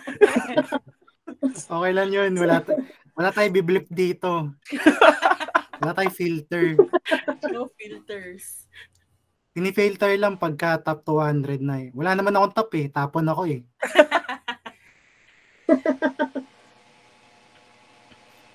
Okay 1.46 1.92
lang 1.92 2.10
yun. 2.10 2.32
Wala, 2.40 2.64
ta- 2.64 2.80
wala 3.14 3.30
tayo 3.30 3.48
biblip 3.52 3.86
dito. 3.92 4.50
Wala 5.80 5.92
tayo 5.94 6.10
filter. 6.10 6.74
no 7.52 7.68
filters. 7.76 8.59
Pinifilter 9.50 10.14
lang 10.14 10.38
pagka 10.38 10.78
top 10.78 11.02
200 11.02 11.58
na 11.58 11.82
eh. 11.82 11.90
Wala 11.90 12.14
naman 12.14 12.38
akong 12.38 12.54
top 12.54 12.70
eh. 12.78 12.86
Tapon 12.86 13.26
ako 13.26 13.42
eh. 13.50 13.66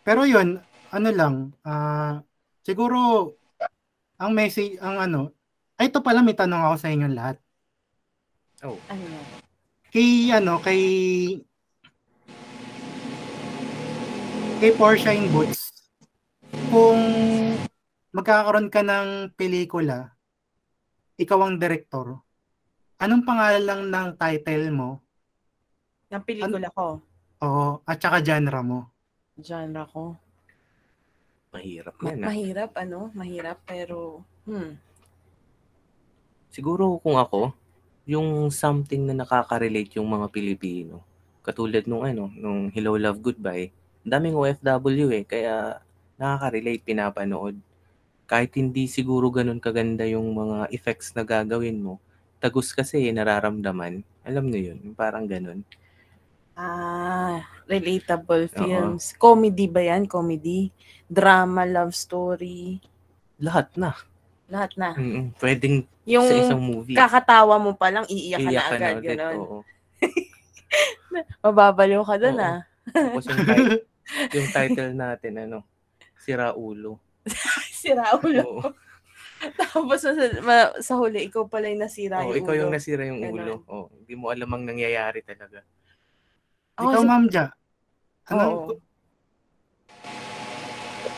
Pero 0.05 0.23
yun, 0.23 0.62
ano 0.93 1.10
lang, 1.12 1.51
ah 1.65 2.21
siguro, 2.63 3.34
ang 4.15 4.31
message, 4.31 4.79
ang 4.79 5.01
ano, 5.01 5.36
ay 5.75 5.91
ito 5.91 5.99
pala 5.99 6.23
may 6.23 6.38
tanong 6.38 6.62
ako 6.62 6.75
sa 6.79 6.93
inyong 6.93 7.15
lahat. 7.17 7.38
Oh. 8.63 8.79
Ano 8.88 9.03
yan? 9.03 9.25
Kay, 9.91 10.31
ano, 10.31 10.62
kay, 10.63 10.81
kay 14.63 14.71
Porshine 14.77 15.27
Boots, 15.34 15.89
kung 16.71 17.01
magkakaroon 18.15 18.71
ka 18.71 18.86
ng 18.86 19.36
pelikula, 19.36 20.14
ikaw 21.15 21.39
ang 21.47 21.56
direktor, 21.56 22.19
anong 22.99 23.23
pangalan 23.23 23.63
lang 23.63 23.82
ng 23.88 24.08
title 24.15 24.67
mo, 24.71 24.89
Ng 26.12 26.23
pelikula 26.23 26.69
ko. 26.71 27.01
o 27.39 27.47
at 27.84 27.97
saka 27.99 28.19
genre 28.19 28.60
mo? 28.62 28.80
Genre 29.36 29.84
ko. 29.89 30.15
Mahirap 31.51 31.95
Ma- 31.99 32.10
yan 32.12 32.19
ah. 32.19 32.28
mahirap, 32.28 32.71
ano? 32.75 32.99
Mahirap, 33.15 33.58
pero, 33.63 34.23
hmm. 34.43 34.75
Siguro 36.51 36.99
kung 36.99 37.15
ako, 37.15 37.51
yung 38.08 38.47
something 38.47 39.04
na 39.04 39.15
nakaka-relate 39.17 39.97
yung 39.99 40.08
mga 40.08 40.32
Pilipino. 40.32 41.04
Katulad 41.43 41.84
nung 41.84 42.04
ano, 42.06 42.32
nung 42.32 42.71
Hello 42.71 42.95
Love 42.95 43.19
Goodbye. 43.19 43.71
Daming 44.06 44.38
OFW 44.38 45.10
eh, 45.12 45.23
kaya 45.25 45.80
nakaka-relate, 46.15 46.86
pinapanood. 46.86 47.56
Kahit 48.25 48.57
hindi 48.57 48.85
siguro 48.85 49.29
ganun 49.29 49.61
kaganda 49.61 50.03
yung 50.03 50.33
mga 50.33 50.69
effects 50.69 51.13
na 51.13 51.21
gagawin 51.21 51.77
mo, 51.77 52.01
tagus 52.38 52.73
kasi 52.73 53.05
nararamdaman. 53.09 54.01
Alam 54.21 54.49
niyo 54.49 54.73
yun, 54.73 54.93
parang 54.93 55.25
ganun. 55.25 55.61
Ah, 56.53 57.43
relatable 57.65 58.47
Oo. 58.47 58.53
films. 58.55 59.13
Comedy 59.13 59.67
ba 59.67 59.83
yan? 59.83 60.07
Comedy? 60.07 60.71
Drama, 61.05 61.67
love 61.67 61.93
story? 61.93 62.79
Lahat 63.38 63.69
na. 63.75 63.91
Lahat 64.47 64.71
na. 64.73 64.95
Mm-mm. 64.95 65.35
Pwedeng 65.35 65.83
Yung 66.07 66.25
sa 66.25 66.33
isang 66.33 66.61
movie. 66.61 66.95
kakatawa 66.95 67.57
mo 67.57 67.73
pa 67.73 67.91
lang, 67.91 68.05
iiyak 68.07 68.39
ka 68.39 68.49
Iyak 68.49 68.55
na 68.55 68.61
ka 68.63 68.75
na 68.75 68.88
agad. 68.88 68.95
ulit. 68.95 69.17
Ganun. 69.19 69.35
Oo. 69.38 69.57
Mababaliw 71.43 72.01
ka 72.01 72.15
dun 72.17 72.38
Oo. 72.38 72.45
ah. 72.45 72.59
Tapos 72.85 73.25
yung, 73.25 73.41
title, 73.43 73.81
yung 74.38 74.47
title 74.49 74.91
natin, 74.93 75.33
ano, 75.39 75.57
Sira 76.15 76.53
Ulo. 76.53 77.01
Sira 77.86 78.06
ulo. 78.17 78.41
Oo. 78.41 78.69
Tapos 79.62 80.02
sa, 80.02 80.10
ma- 80.41 80.74
sa 80.82 80.98
huli, 80.98 81.30
ikaw 81.30 81.45
pala 81.45 81.69
yung 81.69 81.86
nasira 81.86 82.26
Oo, 82.26 82.34
yung 82.34 82.41
ikaw 82.41 82.54
yung 82.58 82.69
ulo. 82.71 82.76
nasira 82.76 83.04
yung 83.06 83.21
Ganun. 83.21 83.38
ulo. 83.38 83.54
Oo, 83.69 83.86
hindi 83.93 84.13
mo 84.17 84.34
alam 84.34 84.50
ang 84.50 84.65
nangyayari 84.65 85.21
talaga. 85.21 85.62
Ako 86.76 86.89
ikaw, 86.89 87.02
si- 87.02 87.08
Ma'am 87.08 87.24
Ja, 87.30 87.45
ano, 88.26 88.43
Oo. 88.50 88.74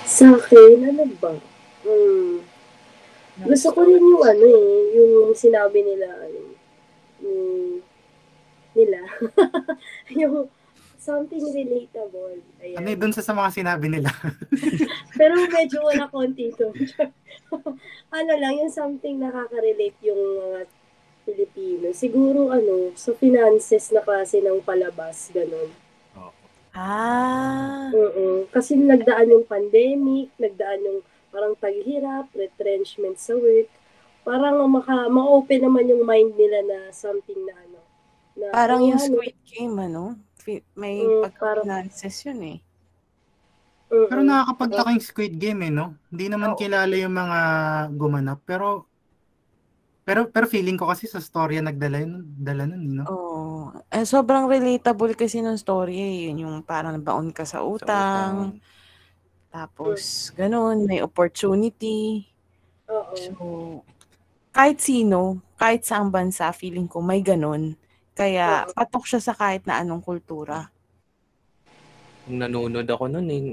Sa 0.04 0.28
akin, 0.30 0.80
ano 0.84 1.04
ba? 1.20 1.32
Hmm. 1.88 2.44
Gusto 3.38 3.68
ko 3.72 3.80
rin 3.86 4.02
yung 4.02 4.24
ano 4.24 4.44
eh, 4.44 4.68
yung 4.98 5.12
sinabi 5.32 5.80
nila, 5.84 6.08
ano, 6.10 6.42
yung, 7.22 7.80
nila. 8.74 9.00
yung 10.20 10.48
something 11.08 11.40
relatable. 11.56 12.44
Ayan. 12.60 12.84
ano 12.84 12.88
dun 13.00 13.16
sa, 13.16 13.24
sa 13.24 13.32
mga 13.32 13.50
sinabi 13.56 13.88
nila? 13.88 14.12
Pero 15.20 15.40
medyo 15.48 15.80
wala 15.80 16.12
konti 16.12 16.52
ito. 16.52 16.68
ano 18.20 18.32
lang, 18.36 18.60
yung 18.60 18.74
something 18.74 19.16
nakaka-relate 19.24 19.96
yung 20.04 20.20
mga 20.20 20.68
Pilipino. 21.24 21.96
Siguro 21.96 22.52
ano, 22.52 22.92
sa 23.00 23.16
finances 23.16 23.96
na 23.96 24.04
klase 24.04 24.44
ng 24.44 24.60
palabas, 24.68 25.32
ganun. 25.32 25.72
Ah. 26.78 27.90
Oo. 27.90 28.46
Kasi 28.54 28.78
nagdaan 28.78 29.34
yung 29.34 29.50
pandemic, 29.50 30.30
nagdaan 30.38 30.86
yung 30.86 31.00
parang 31.34 31.58
taghirap, 31.58 32.30
retrenchment 32.38 33.18
sa 33.18 33.34
work. 33.34 33.66
Parang 34.22 34.62
maka, 34.70 35.10
ma-open 35.10 35.66
naman 35.66 35.90
yung 35.90 36.06
mind 36.06 36.38
nila 36.38 36.62
na 36.68 36.80
something 36.94 37.40
na 37.48 37.56
ano. 37.66 37.80
Na, 38.38 38.46
Parang 38.54 38.86
yung 38.86 39.02
Squid 39.02 39.40
Game, 39.50 39.74
ano? 39.82 40.27
Fi- 40.48 40.64
May 40.80 41.04
Mm, 41.04 41.28
pagka-finances 41.28 42.16
yun 42.24 42.40
eh. 42.56 42.58
Pero 43.92 44.24
nakakapagtaka 44.24 44.96
yung 44.96 45.04
Squid 45.04 45.36
Game 45.36 45.68
eh, 45.68 45.72
no? 45.76 46.00
Hindi 46.08 46.32
naman 46.32 46.56
Oo. 46.56 46.60
kilala 46.60 46.96
yung 46.96 47.12
mga 47.12 47.40
gumanap, 48.00 48.40
pero 48.48 48.88
pero 50.08 50.32
pero 50.32 50.48
feeling 50.48 50.80
ko 50.80 50.88
kasi 50.88 51.04
sa 51.04 51.20
storya 51.20 51.60
nagdala 51.60 52.00
yun, 52.00 52.24
dala 52.40 52.64
nun, 52.64 53.04
no? 53.04 53.06
Oo. 53.12 53.76
Eh, 53.92 54.08
sobrang 54.08 54.48
relatable 54.48 55.20
kasi 55.20 55.44
ng 55.44 55.60
story 55.60 56.00
eh. 56.00 56.16
Yun 56.32 56.48
yung 56.48 56.56
parang 56.64 56.96
baon 57.04 57.36
ka 57.36 57.44
sa 57.44 57.60
Sa 57.60 57.68
utang. 57.68 58.56
Tapos, 59.52 60.32
ganun, 60.32 60.88
may 60.88 61.04
opportunity. 61.04 62.24
Oo. 62.88 63.16
So, 63.16 63.44
kahit 64.56 64.80
sino, 64.80 65.44
kahit 65.60 65.84
saang 65.84 66.08
bansa, 66.08 66.52
feeling 66.56 66.88
ko 66.88 67.04
may 67.04 67.20
ganun. 67.20 67.76
Kaya 68.18 68.66
patok 68.74 69.06
siya 69.06 69.22
sa 69.22 69.32
kahit 69.32 69.62
na 69.64 69.78
anong 69.78 70.02
kultura. 70.02 70.74
Nung 72.26 72.42
nanonood 72.42 72.84
ako 72.84 73.08
noon, 73.08 73.30
eh, 73.30 73.46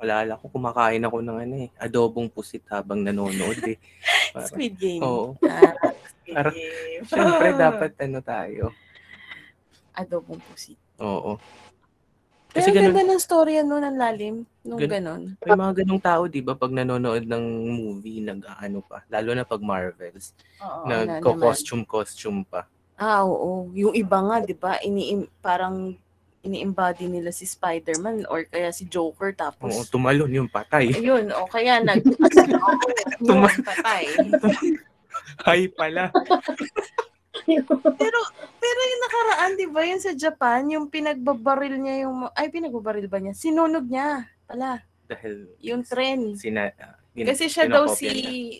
alala 0.00 0.34
ko, 0.34 0.48
kumakain 0.48 1.04
ako 1.04 1.20
ng 1.20 1.38
ano 1.38 1.54
eh, 1.62 1.70
adobong 1.76 2.26
pusit 2.26 2.64
habang 2.66 3.04
nanonood 3.04 3.60
eh. 3.62 3.76
Parang, 4.34 4.48
Squid 4.48 4.74
Game. 4.74 5.02
Oo. 5.04 5.36
Ah, 5.44 5.72
Squid 6.24 6.34
Parang- 6.34 6.56
Game. 6.56 7.02
Siyempre, 7.06 7.48
dapat 7.54 7.90
ano 8.00 8.18
tayo. 8.18 8.64
Adobong 9.92 10.40
pusit. 10.42 10.80
Oo. 10.98 11.36
Kasi 11.36 11.52
Kasi 12.56 12.68
Pero 12.72 12.88
ganun, 12.88 12.96
ganda 12.96 13.12
ng 13.12 13.20
storya 13.22 13.60
nun, 13.60 13.84
ang 13.84 14.00
lalim. 14.00 14.36
Nung 14.64 14.80
Gan- 14.80 14.90
ganon. 14.90 15.22
may 15.38 15.52
mga 15.54 15.72
ganong 15.84 16.00
tao, 16.02 16.22
di 16.24 16.40
ba, 16.40 16.56
pag 16.56 16.72
nanonood 16.72 17.28
ng 17.28 17.44
movie, 17.68 18.24
nag-ano 18.24 18.80
pa, 18.80 19.04
lalo 19.06 19.36
na 19.36 19.44
pag 19.44 19.60
Marvels, 19.60 20.32
Oo, 20.58 20.88
na 20.88 21.04
naman. 21.04 21.20
nagko-costume-costume 21.20 22.48
pa. 22.48 22.64
Ah, 22.96 23.22
oo. 23.22 23.68
Yung 23.72 23.92
iba 23.92 24.18
nga, 24.18 24.36
di 24.40 24.52
ba, 24.52 24.80
ini 24.80 25.12
parang 25.38 25.92
ini-embody 26.40 27.06
nila 27.06 27.28
si 27.28 27.42
Spider-Man 27.42 28.24
or 28.24 28.46
kaya 28.46 28.70
si 28.70 28.86
Joker 28.86 29.34
tapos 29.34 29.68
Oo, 29.68 29.84
tumalon 29.84 30.30
yung 30.30 30.48
patay. 30.48 30.94
ayun, 30.94 31.28
o 31.30 31.44
kaya 31.44 31.82
nag 31.84 32.00
Tuma- 33.18 33.50
yun, 33.50 33.62
patay. 33.62 34.04
Hay 35.42 35.66
pala. 35.68 36.08
Pero 37.92 38.18
pero 38.56 38.80
yung 38.82 39.02
nakaraan, 39.02 39.50
'di 39.54 39.66
ba, 39.68 39.82
yun 39.82 39.98
sa 39.98 40.14
Japan, 40.14 40.64
yung 40.68 40.86
pinagbabaril 40.86 41.76
niya 41.76 42.06
yung 42.06 42.30
ay 42.32 42.48
pinagbabaril 42.48 43.06
ba 43.06 43.18
niya? 43.18 43.34
Sinunog 43.34 43.84
niya 43.84 44.24
pala 44.46 44.80
Dahil 45.04 45.50
yung 45.60 45.82
tren. 45.82 46.32
sina, 46.32 46.70
ah, 46.76 46.94
yun- 47.12 47.26
Kasi 47.26 47.46
siya 47.46 47.66
daw 47.66 47.86
si 47.88 48.06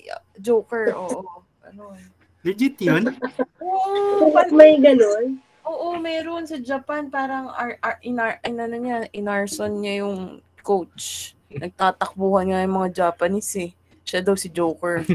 niya. 0.02 0.18
Joker, 0.36 0.90
oo. 0.92 1.22
Ano? 1.62 1.94
Legit 2.46 2.78
yun? 2.78 3.10
Oo, 3.58 4.30
Bakit 4.30 4.54
may 4.54 4.78
ganon? 4.78 5.42
oo, 5.66 5.98
meron 5.98 6.46
sa 6.46 6.62
Japan 6.62 7.10
parang 7.10 7.50
ar, 7.50 7.74
ar, 7.82 7.98
inar, 8.06 8.38
in, 8.46 8.54
ano 8.54 8.78
niya, 8.78 9.10
inarson 9.10 9.82
niya 9.82 10.06
yung 10.06 10.38
coach. 10.62 11.34
Nagtatakbuhan 11.50 12.54
nga 12.54 12.62
yung 12.62 12.76
mga 12.78 12.90
Japanese 12.94 13.50
eh. 13.58 13.70
Siya 14.06 14.22
daw 14.22 14.38
si 14.38 14.46
Joker. 14.46 15.02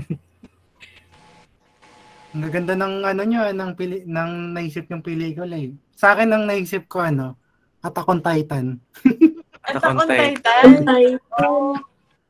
Ang 2.31 2.47
gaganda 2.47 2.75
ng 2.75 3.03
ano 3.03 3.23
nyo, 3.27 3.43
ng, 3.51 3.71
pili, 3.75 4.07
ng 4.07 4.55
naisip 4.55 4.87
yung 4.87 5.03
pelikula 5.03 5.51
eh. 5.55 5.75
Sa 5.99 6.15
akin 6.15 6.31
ang 6.31 6.47
naisip 6.47 6.87
ko 6.87 7.03
ano, 7.03 7.35
Attack 7.83 8.07
on 8.07 8.23
Titan. 8.23 8.79
Attack 9.67 9.83
on 9.83 9.99
on 9.99 10.07
Titan. 10.07 10.67
Ay, 10.87 11.19
Oh. 11.43 11.75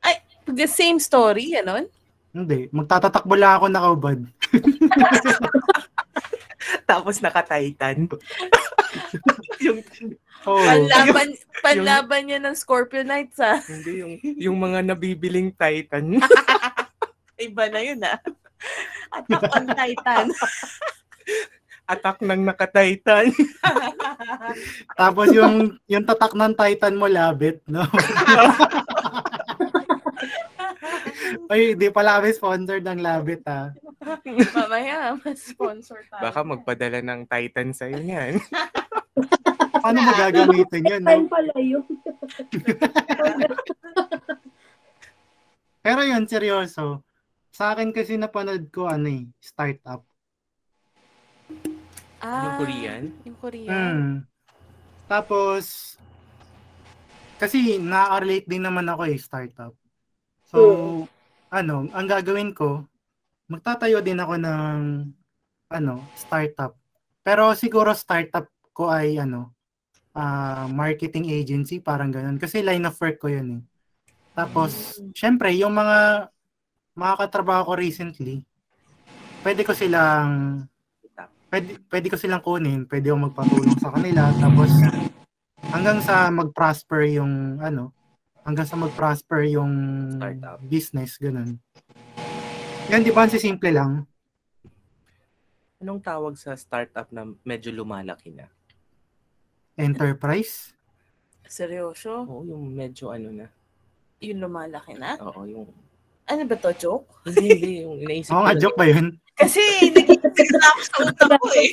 Ay, 0.02 0.18
the 0.50 0.66
same 0.66 0.98
story, 0.98 1.54
ano? 1.54 1.86
Hindi, 2.34 2.66
magtatatakbo 2.74 3.38
lang 3.38 3.62
ako 3.62 3.66
nakaubad. 3.70 4.20
Tapos 6.90 7.18
naka-titan. 7.20 8.06
yung, 9.66 9.80
Oo. 10.46 10.62
Panlaban, 10.62 11.30
panlaban 11.62 12.22
niya 12.26 12.40
ng 12.42 12.56
Scorpio 12.58 13.06
Knights, 13.06 13.40
ah. 13.42 13.60
hindi, 13.66 13.92
yung, 14.02 14.14
yung 14.38 14.58
mga 14.58 14.80
nabibiling 14.94 15.54
titan. 15.54 16.18
Iba 17.42 17.66
na 17.70 17.82
yun, 17.82 18.02
ah. 18.06 18.20
Attack 19.12 19.44
on 19.58 19.66
Titan. 19.74 20.26
Attack 21.90 22.18
ng 22.22 22.42
naka-titan. 22.46 23.34
Tapos 24.94 25.28
yung 25.34 25.82
yung 25.90 26.06
tatak 26.06 26.38
ng 26.38 26.54
Titan 26.54 26.96
mo 26.96 27.10
labit, 27.10 27.60
no? 27.66 27.82
Ay, 31.52 31.76
di 31.76 31.92
pala 31.92 32.24
kami 32.24 32.32
sponsored 32.32 32.88
ng 32.88 33.04
labit 33.04 33.44
ha. 33.44 33.76
Mamaya, 34.56 35.20
mas 35.20 35.52
sponsor 35.52 36.00
tayo. 36.08 36.24
Baka 36.24 36.48
magpadala 36.48 37.04
ng 37.04 37.28
titan 37.28 37.76
sa'yo 37.76 38.00
niyan. 38.00 38.40
Paano 39.84 40.00
mo 40.00 40.12
gagamitin 40.16 40.84
yun, 40.88 41.04
time 41.04 41.28
no? 41.28 41.32
pala 41.32 41.56
yun. 41.60 41.84
Pero 45.84 46.02
yun, 46.08 46.24
seryoso. 46.24 47.04
Sa 47.52 47.76
akin 47.76 47.92
kasi 47.92 48.16
napanood 48.16 48.72
ko 48.72 48.88
ano 48.88 49.12
eh, 49.12 49.28
startup. 49.44 50.08
Ah, 52.24 52.48
Yung 52.48 52.58
Korean? 52.64 53.04
Yung 53.28 53.38
Korean. 53.44 53.68
Hmm. 53.68 54.12
Tapos, 55.12 55.98
kasi 57.36 57.76
na-relate 57.76 58.48
din 58.48 58.64
naman 58.64 58.88
ako 58.88 59.04
eh, 59.10 59.20
startup. 59.20 59.76
So, 60.48 60.60
ano, 61.52 61.92
ang 61.92 62.08
gagawin 62.08 62.56
ko, 62.56 62.88
magtatayo 63.52 64.00
din 64.00 64.24
ako 64.24 64.40
ng, 64.40 64.78
ano, 65.72 65.94
startup. 66.16 66.80
Pero 67.22 67.52
siguro 67.54 67.92
startup 67.92 68.48
ko 68.72 68.88
ay, 68.88 69.20
ano, 69.20 69.52
ah, 70.16 70.66
marketing 70.72 71.28
agency, 71.28 71.84
parang 71.84 72.10
ganun. 72.10 72.40
Kasi 72.40 72.64
line 72.64 72.88
of 72.88 72.96
work 72.98 73.20
ko 73.20 73.28
yun 73.28 73.60
eh. 73.60 73.62
Tapos, 74.32 75.04
syempre, 75.12 75.52
yung 75.60 75.76
mga 75.76 76.32
makakatrabaho 76.96 77.72
ko 77.72 77.74
recently, 77.76 78.44
pwede 79.44 79.68
ko 79.68 79.76
silang 79.76 80.64
pwede, 81.52 81.84
pwede 81.92 82.08
ko 82.08 82.16
silang 82.16 82.44
kunin, 82.44 82.88
pwede 82.88 83.12
ako 83.12 83.28
magpatulong 83.28 83.78
sa 83.78 83.92
kanila, 83.92 84.32
tapos 84.40 84.72
hanggang 85.72 86.00
sa 86.00 86.32
mag-prosper 86.32 87.12
yung 87.12 87.60
ano, 87.60 87.92
hanggang 88.42 88.66
sa 88.66 88.78
mag-prosper 88.78 89.46
yung 89.48 89.74
Startup. 90.18 90.58
business, 90.62 91.18
ganun. 91.18 91.58
Yan, 92.90 93.06
di 93.06 93.14
ba? 93.14 93.24
Ang 93.24 93.32
simple 93.32 93.72
lang. 93.72 93.92
Anong 95.82 96.02
tawag 96.02 96.38
sa 96.38 96.54
startup 96.54 97.10
na 97.10 97.26
medyo 97.42 97.74
lumalaki 97.74 98.30
na? 98.30 98.46
Enterprise. 99.74 100.74
Seryoso? 101.48 102.28
Oo, 102.28 102.46
yung 102.46 102.70
medyo 102.70 103.10
ano 103.10 103.34
na. 103.34 103.48
Yung 104.22 104.46
lumalaki 104.46 104.94
na? 104.94 105.18
Oo, 105.18 105.42
yung... 105.46 105.66
Ano 106.30 106.42
ba 106.46 106.56
to, 106.56 106.72
joke? 106.78 107.10
Hindi, 107.26 107.48
hindi. 107.50 107.72
Yung 107.84 107.98
inaisip 108.00 108.32
Oo 108.32 108.40
ko 108.40 108.46
nga, 108.46 108.56
joke 108.56 108.78
ba 108.78 108.86
yun? 108.88 109.08
Kasi 109.36 109.62
nag-iisip 109.90 110.48
na 110.54 110.68
ako 110.70 110.80
sa 110.80 110.96
utak 111.02 111.32
ko 111.42 111.48
eh. 111.58 111.70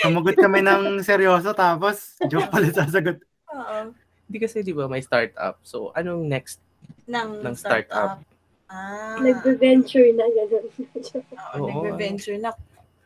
Sumugot 0.00 0.36
kami 0.38 0.60
ng 0.62 0.82
seryoso, 1.02 1.50
tapos 1.52 2.14
joke 2.30 2.46
pala 2.48 2.70
sasagot. 2.70 3.18
Oo. 3.50 3.90
Hindi 4.26 4.38
kasi, 4.38 4.64
di 4.64 4.74
ba, 4.74 4.86
may 4.86 5.02
startup. 5.02 5.58
So, 5.62 5.90
anong 5.94 6.26
next? 6.26 6.58
Ng, 7.08 7.42
Ng 7.42 7.56
startup. 7.58 8.22
Ah. 8.72 9.20
Nagbe-venture 9.20 10.16
na 10.16 10.24
gano'n. 10.32 10.66
Oo, 11.60 11.66
nagbe-venture 11.68 12.40
na. 12.40 12.56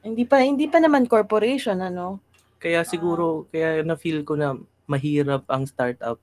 Hindi 0.07 0.23
pa 0.23 0.39
hindi 0.39 0.71
pa 0.71 0.79
naman 0.79 1.11
corporation 1.11 1.83
ano. 1.83 2.23
Kaya 2.63 2.87
siguro, 2.87 3.51
kaya 3.51 3.83
na-feel 3.83 4.23
ko 4.23 4.39
na 4.39 4.55
mahirap 4.87 5.43
ang 5.51 5.67
startup 5.67 6.23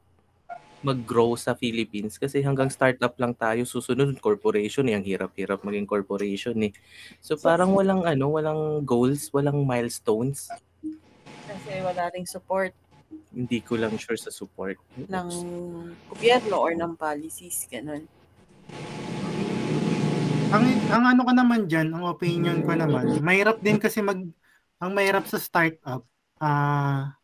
mag-grow 0.84 1.39
sa 1.39 1.56
Philippines 1.56 2.19
kasi 2.19 2.43
hanggang 2.43 2.67
startup 2.67 3.15
lang 3.15 3.32
tayo 3.32 3.63
susunod 3.63 4.19
corporation 4.19 4.84
eh 4.91 4.99
ang 4.99 5.03
hirap-hirap 5.08 5.63
maging 5.63 5.88
corporation 5.88 6.56
eh. 6.60 6.75
So 7.23 7.39
parang 7.39 7.71
walang 7.71 8.03
ano, 8.03 8.36
walang 8.36 8.84
goals, 8.84 9.32
walang 9.32 9.63
milestones. 9.63 10.51
Kasi 11.47 11.71
wala 11.84 12.12
ring 12.12 12.27
support 12.27 12.75
Hindi 13.34 13.60
ko 13.65 13.82
lang 13.82 13.97
sure 13.97 14.17
sa 14.17 14.30
support. 14.30 14.78
ng 14.95 15.30
gobyerno 16.10 16.56
or 16.62 16.78
ng 16.78 16.93
policies 16.93 17.65
ganun. 17.65 18.06
Ang, 20.54 20.65
ang 20.93 21.04
ano 21.10 21.21
ko 21.26 21.32
naman 21.34 21.65
dyan, 21.65 21.89
ang 21.97 22.06
opinion 22.06 22.62
ko 22.62 22.78
naman, 22.78 23.17
mahirap 23.26 23.58
din 23.58 23.82
kasi 23.82 24.06
mag, 24.06 24.21
ang 24.78 24.91
mahirap 24.93 25.26
sa 25.26 25.41
startup, 25.41 26.06
ah, 26.38 27.17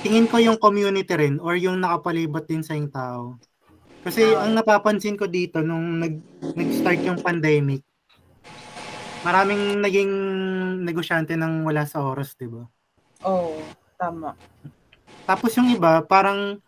tingin 0.00 0.24
ko 0.24 0.40
yung 0.40 0.56
community 0.56 1.12
rin 1.12 1.36
or 1.36 1.52
yung 1.60 1.84
nakapalibot 1.84 2.48
din 2.48 2.64
sa 2.64 2.72
yung 2.72 2.88
tao. 2.88 3.36
Kasi 4.02 4.24
ang 4.32 4.56
napapansin 4.56 5.20
ko 5.20 5.28
dito 5.28 5.60
nung 5.60 6.00
nag, 6.00 6.16
nag-start 6.56 7.04
yung 7.04 7.20
pandemic, 7.20 7.84
maraming 9.22 9.78
naging 9.78 10.12
negosyante 10.82 11.36
ng 11.36 11.62
wala 11.68 11.84
sa 11.84 12.00
oras, 12.00 12.32
di 12.40 12.48
ba? 12.48 12.64
Oh, 13.22 13.54
tama. 14.02 14.34
Tapos 15.22 15.54
yung 15.54 15.70
iba, 15.70 16.02
parang 16.02 16.58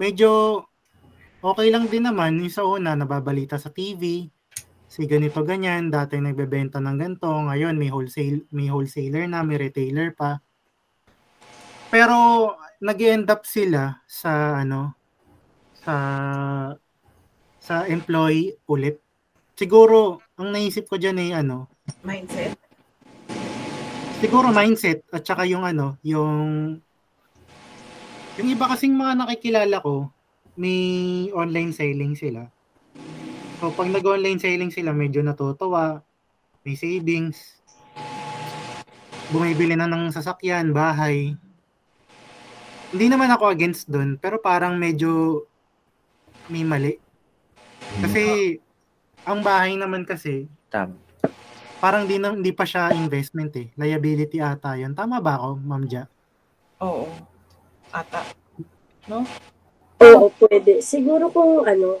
medyo 0.00 0.64
okay 1.44 1.68
lang 1.68 1.84
din 1.92 2.08
naman. 2.08 2.40
Yung 2.40 2.48
sa 2.48 2.64
una, 2.64 2.96
nababalita 2.96 3.60
sa 3.60 3.68
TV, 3.68 4.24
si 4.88 5.00
ganito 5.04 5.44
ganyan, 5.44 5.92
dati 5.92 6.16
nagbebenta 6.16 6.80
ng 6.80 6.96
ganito, 6.96 7.28
ngayon 7.28 7.76
may 7.76 7.92
wholesale, 7.92 8.48
may 8.56 8.72
wholesaler 8.72 9.28
na, 9.28 9.44
may 9.44 9.60
retailer 9.60 10.16
pa. 10.16 10.40
Pero 11.92 12.16
nag-end 12.80 13.28
up 13.28 13.44
sila 13.44 14.00
sa 14.08 14.62
ano 14.64 14.96
sa 15.84 15.94
sa 17.60 17.84
employee 17.84 18.56
ulit. 18.70 19.02
Siguro 19.52 20.22
ang 20.40 20.48
naisip 20.54 20.88
ko 20.88 20.96
diyan 20.96 21.18
ay 21.20 21.30
ano, 21.44 21.68
Mindset. 22.06 22.59
Siguro 24.20 24.52
mindset 24.52 25.00
at 25.08 25.24
saka 25.24 25.48
yung 25.48 25.64
ano, 25.64 25.96
yung 26.04 26.76
yung 28.36 28.48
iba 28.48 28.68
kasing 28.68 28.94
mga 28.94 29.16
nakikilala 29.16 29.76
ko, 29.80 30.12
may 30.54 31.28
online 31.32 31.72
selling 31.72 32.14
sila. 32.14 32.46
So 33.60 33.72
pag 33.72 33.88
nag-online 33.88 34.40
selling 34.40 34.72
sila, 34.72 34.92
medyo 34.92 35.24
natutuwa, 35.24 36.04
may 36.64 36.76
savings. 36.76 37.56
bumibili 39.30 39.78
na 39.78 39.86
ng 39.86 40.10
sasakyan, 40.10 40.74
bahay. 40.74 41.38
Hindi 42.90 43.06
naman 43.06 43.30
ako 43.30 43.46
against 43.54 43.86
doon, 43.86 44.18
pero 44.18 44.42
parang 44.42 44.74
medyo 44.74 45.46
may 46.50 46.66
mali. 46.66 46.98
Kasi 48.02 48.58
ang 49.22 49.38
bahay 49.46 49.78
naman 49.78 50.02
kasi 50.02 50.50
Tama. 50.66 51.09
Parang 51.80 52.04
di 52.04 52.20
na, 52.20 52.36
hindi 52.36 52.52
pa 52.52 52.68
siya 52.68 52.92
investment 52.92 53.56
eh. 53.56 53.72
Liability 53.74 54.38
ata 54.38 54.76
yun. 54.76 54.92
Tama 54.92 55.18
ba 55.18 55.40
ako, 55.40 55.58
Ma'am 55.64 55.84
Ja? 55.88 56.04
Oo. 56.84 57.08
Ata. 57.90 58.22
Oo, 60.00 60.26
pwede. 60.46 60.84
Siguro 60.84 61.32
kung 61.32 61.64
ano, 61.64 61.98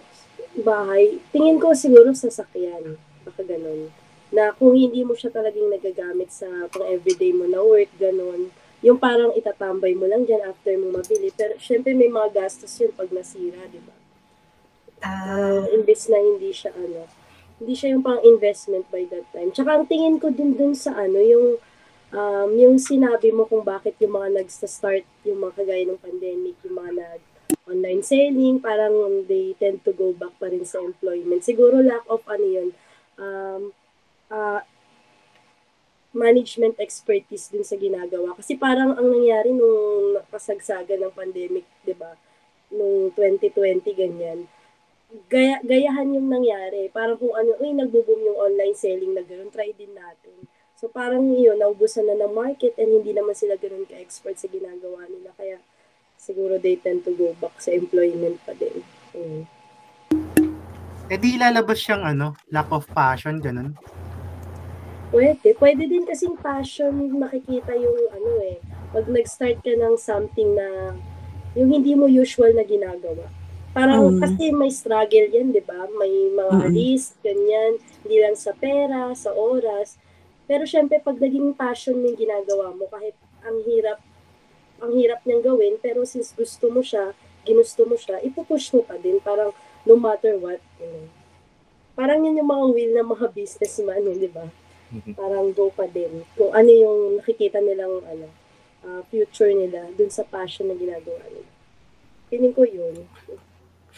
bahay, 0.60 1.18
tingin 1.32 1.58
ko 1.58 1.72
siguro 1.72 2.12
sasakyan. 2.12 2.96
Baka 3.24 3.42
ganun. 3.42 3.90
Na 4.30 4.54
kung 4.54 4.76
hindi 4.78 5.02
mo 5.02 5.18
siya 5.18 5.34
talagang 5.34 5.66
nagagamit 5.66 6.30
sa 6.30 6.46
pang 6.70 6.86
everyday 6.86 7.34
mo 7.34 7.50
na 7.50 7.58
work, 7.64 7.90
ganun. 7.98 8.54
Yung 8.80 8.96
parang 8.96 9.34
itatambay 9.36 9.92
mo 9.92 10.08
lang 10.08 10.24
dyan 10.24 10.40
after 10.46 10.72
mo 10.78 10.94
mabili. 10.94 11.28
Pero 11.34 11.58
syempre 11.60 11.92
may 11.92 12.08
mga 12.08 12.44
gastos 12.44 12.72
yun 12.80 12.94
pag 12.94 13.10
nasira, 13.12 13.64
di 13.68 13.80
ba? 13.82 13.96
Ah, 15.00 15.64
Uh, 15.64 15.64
imbes 15.72 16.12
na 16.12 16.20
hindi 16.20 16.52
siya 16.52 16.76
ano, 16.76 17.08
hindi 17.60 17.76
siya 17.76 17.92
yung 17.92 18.02
pang 18.02 18.18
investment 18.24 18.88
by 18.88 19.04
that 19.12 19.28
time. 19.36 19.52
Tsaka 19.52 19.70
ang 19.76 19.84
tingin 19.84 20.16
ko 20.16 20.32
din 20.32 20.56
dun 20.56 20.72
sa 20.72 20.96
ano, 20.96 21.20
yung 21.20 21.60
um, 22.16 22.50
yung 22.56 22.80
sinabi 22.80 23.30
mo 23.30 23.44
kung 23.44 23.62
bakit 23.62 24.00
yung 24.00 24.16
mga 24.16 24.40
nagsa-start, 24.40 25.04
yung 25.28 25.44
mga 25.44 25.60
kagaya 25.60 25.84
ng 25.84 26.00
pandemic, 26.00 26.56
yung 26.64 26.76
mga 26.80 26.92
nag 26.96 27.22
online 27.70 28.02
selling, 28.02 28.58
parang 28.58 29.26
they 29.30 29.54
tend 29.58 29.82
to 29.86 29.94
go 29.94 30.10
back 30.14 30.34
pa 30.42 30.50
rin 30.50 30.66
sa 30.66 30.82
employment. 30.82 31.42
Siguro 31.42 31.78
lack 31.78 32.02
of 32.10 32.22
ano 32.26 32.46
yun, 32.46 32.68
um, 33.18 33.62
uh, 34.30 34.62
management 36.10 36.74
expertise 36.82 37.50
dun 37.50 37.62
sa 37.62 37.78
ginagawa. 37.78 38.34
Kasi 38.34 38.58
parang 38.58 38.98
ang 38.98 39.06
nangyari 39.06 39.54
nung 39.54 40.18
kasagsagan 40.34 40.98
ng 40.98 41.14
pandemic, 41.14 41.66
di 41.86 41.94
ba? 41.94 42.18
Nung 42.74 43.14
2020, 43.14 43.86
ganyan. 43.94 44.50
Gaya, 45.26 45.58
gayahan 45.66 46.14
yung 46.14 46.30
nangyari. 46.30 46.86
Parang 46.94 47.18
kung 47.18 47.34
ano, 47.34 47.58
uy, 47.58 47.74
nagbo-boom 47.74 48.22
yung 48.30 48.38
online 48.38 48.78
selling 48.78 49.10
na 49.10 49.26
gano'n, 49.26 49.50
try 49.50 49.74
din 49.74 49.90
natin. 49.90 50.46
So 50.78 50.86
parang 50.86 51.34
yun, 51.34 51.58
naubusan 51.58 52.06
na 52.06 52.16
ng 52.16 52.32
market 52.32 52.78
and 52.78 52.88
hindi 52.88 53.10
naman 53.10 53.34
sila 53.34 53.58
gano'n 53.58 53.90
ka-expert 53.90 54.38
sa 54.38 54.46
ginagawa 54.46 55.04
nila. 55.10 55.34
Kaya 55.34 55.58
siguro 56.14 56.62
they 56.62 56.78
tend 56.78 57.02
to 57.02 57.12
go 57.18 57.34
back 57.42 57.58
sa 57.58 57.74
employment 57.74 58.38
pa 58.46 58.54
din. 58.54 58.86
Mm. 59.12 59.42
Eh 61.10 61.18
di 61.18 61.34
lalabas 61.34 61.82
siyang 61.82 62.06
ano, 62.06 62.38
lack 62.54 62.70
of 62.70 62.86
passion, 62.94 63.42
ganun. 63.42 63.74
Pwede. 65.10 65.58
Pwede 65.58 65.90
din 65.90 66.06
kasing 66.06 66.38
passion 66.38 66.94
makikita 67.18 67.74
yung 67.74 68.14
ano 68.14 68.30
eh. 68.46 68.62
Pag 68.94 69.10
nag-start 69.10 69.58
ka 69.66 69.74
ng 69.74 69.98
something 69.98 70.54
na 70.54 70.94
yung 71.58 71.66
hindi 71.74 71.98
mo 71.98 72.06
usual 72.06 72.54
na 72.54 72.62
ginagawa. 72.62 73.26
Parang 73.70 74.10
Mm. 74.10 74.18
kasi 74.18 74.44
may 74.50 74.70
struggle 74.70 75.30
yan, 75.30 75.54
di 75.54 75.62
ba? 75.62 75.86
May 75.94 76.10
mga 76.34 76.54
Mm-mm. 76.58 76.66
alis, 76.66 77.14
ganyan. 77.22 77.78
Hindi 78.02 78.16
lang 78.18 78.34
sa 78.34 78.50
pera, 78.50 79.14
sa 79.14 79.30
oras. 79.30 79.94
Pero 80.50 80.66
syempre, 80.66 80.98
pag 80.98 81.14
naging 81.16 81.54
passion 81.54 81.94
yung 82.02 82.18
ginagawa 82.18 82.74
mo, 82.74 82.90
kahit 82.90 83.14
ang 83.46 83.62
hirap, 83.62 84.02
ang 84.82 84.90
hirap 84.98 85.22
niyang 85.22 85.44
gawin, 85.46 85.78
pero 85.78 86.02
since 86.02 86.34
gusto 86.34 86.66
mo 86.66 86.82
siya, 86.82 87.14
ginusto 87.46 87.86
mo 87.86 87.94
siya, 87.94 88.18
ipupush 88.20 88.74
mo 88.74 88.82
pa 88.82 88.98
din. 88.98 89.22
Parang 89.22 89.54
no 89.86 89.94
matter 89.94 90.34
what. 90.36 90.58
You 90.82 90.90
know. 90.90 91.06
Parang 91.94 92.26
yun 92.26 92.36
yung 92.36 92.50
mga 92.50 92.66
will 92.74 92.92
ng 92.96 93.08
mga 93.08 93.26
businessman, 93.30 94.02
eh, 94.04 94.18
di 94.18 94.30
ba? 94.30 94.50
parang 95.14 95.54
go 95.54 95.70
pa 95.70 95.86
din. 95.86 96.26
Kung 96.34 96.50
ano 96.50 96.66
yung 96.66 97.22
nakikita 97.22 97.62
nilang 97.62 98.02
ano, 98.02 98.26
ah, 98.82 99.06
future 99.06 99.54
nila 99.54 99.86
dun 99.94 100.10
sa 100.10 100.26
passion 100.26 100.66
na 100.66 100.74
ginagawa 100.74 101.22
nila. 101.30 101.46
Piling 102.26 102.50
ko 102.50 102.66
yun. 102.66 103.06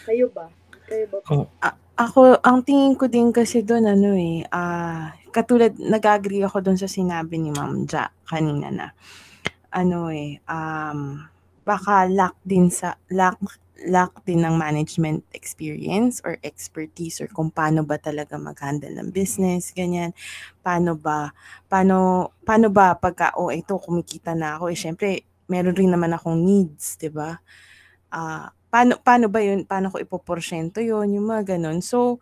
Kayo 0.01 0.27
ba? 0.33 0.49
Kayo 0.89 1.05
ba? 1.09 1.17
Oh. 1.29 1.45
Ako, 1.93 2.41
ang 2.41 2.65
tingin 2.65 2.97
ko 2.97 3.05
din 3.05 3.29
kasi 3.29 3.61
doon, 3.61 3.85
ano 3.85 4.17
eh, 4.17 4.41
ah, 4.49 5.13
katulad, 5.29 5.77
nag-agree 5.77 6.41
ako 6.41 6.65
doon 6.65 6.73
sa 6.73 6.89
sinabi 6.89 7.37
ni 7.37 7.53
Ma'am 7.53 7.85
Ja 7.85 8.09
kanina 8.25 8.73
na, 8.73 8.87
ano 9.69 10.09
eh, 10.09 10.41
um, 10.49 11.21
baka 11.61 12.09
lack 12.09 12.33
din 12.41 12.73
sa, 12.73 12.97
lack, 13.13 13.37
lack 13.85 14.25
din 14.25 14.41
ng 14.41 14.57
management 14.57 15.21
experience 15.37 16.17
or 16.25 16.41
expertise 16.41 17.21
or 17.21 17.29
kung 17.29 17.53
paano 17.53 17.85
ba 17.85 18.01
talaga 18.01 18.41
mag-handle 18.41 18.97
ng 18.97 19.13
business, 19.13 19.69
ganyan. 19.69 20.17
Paano 20.65 20.97
ba, 20.97 21.29
paano, 21.69 22.29
paano 22.41 22.73
ba 22.73 22.97
pagka, 22.97 23.37
oh, 23.37 23.53
ito, 23.53 23.77
kumikita 23.77 24.33
na 24.33 24.57
ako, 24.57 24.73
eh, 24.73 24.77
syempre, 24.81 25.09
meron 25.45 25.77
rin 25.77 25.93
naman 25.93 26.09
akong 26.17 26.41
needs, 26.41 26.97
di 26.97 27.13
ba? 27.13 27.37
Ah, 28.09 28.49
paano 28.73 28.97
paano 28.97 29.29
ba 29.29 29.37
yun? 29.45 29.69
Paano 29.69 29.93
ko 29.93 30.01
ipoporsyento 30.01 30.81
yun? 30.81 31.13
Yung 31.13 31.29
mga 31.29 31.53
ganun. 31.57 31.85
So, 31.85 32.17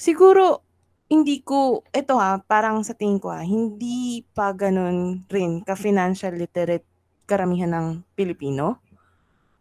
siguro, 0.00 0.64
hindi 1.12 1.44
ko, 1.44 1.84
eto 1.92 2.16
ha, 2.16 2.40
parang 2.40 2.80
sa 2.80 2.96
tingin 2.96 3.20
ko 3.20 3.28
ha, 3.28 3.44
hindi 3.44 4.24
pa 4.32 4.56
ganun 4.56 5.28
rin 5.28 5.60
ka-financial 5.60 6.32
literate 6.32 6.88
karamihan 7.28 7.68
ng 7.76 7.86
Pilipino. 8.16 8.80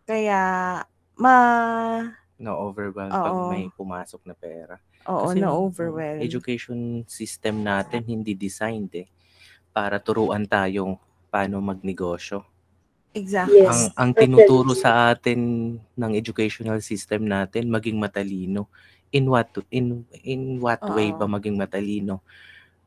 Kaya, 0.08 0.40
ma, 1.20 1.36
Na-overwhelm 2.42 3.12
pag 3.12 3.36
Oo. 3.36 3.52
may 3.52 3.68
pumasok 3.76 4.22
na 4.26 4.34
pera. 4.34 4.80
oo, 5.06 5.28
Kasi 5.28 5.44
yung 5.44 5.46
na-overwhelm. 5.52 6.24
Education 6.24 6.80
system 7.06 7.62
natin 7.62 8.02
hindi 8.08 8.32
designed 8.34 8.96
eh 8.96 9.08
para 9.76 10.00
turuan 10.00 10.48
tayong 10.48 10.96
paano 11.30 11.60
magnegosyo. 11.60 12.44
Exactly. 13.12 13.68
Yes. 13.68 13.72
Ang 13.72 13.84
ang 14.00 14.12
tinuturo 14.16 14.72
sa 14.72 15.12
atin 15.12 15.40
ng 15.76 16.12
educational 16.16 16.80
system 16.80 17.28
natin 17.28 17.68
maging 17.68 18.00
matalino. 18.00 18.72
In 19.12 19.28
what 19.28 19.52
to- 19.52 19.68
in 19.68 20.08
in 20.24 20.64
what 20.64 20.80
way 20.96 21.12
Oo. 21.12 21.20
ba 21.20 21.28
maging 21.28 21.60
matalino? 21.60 22.24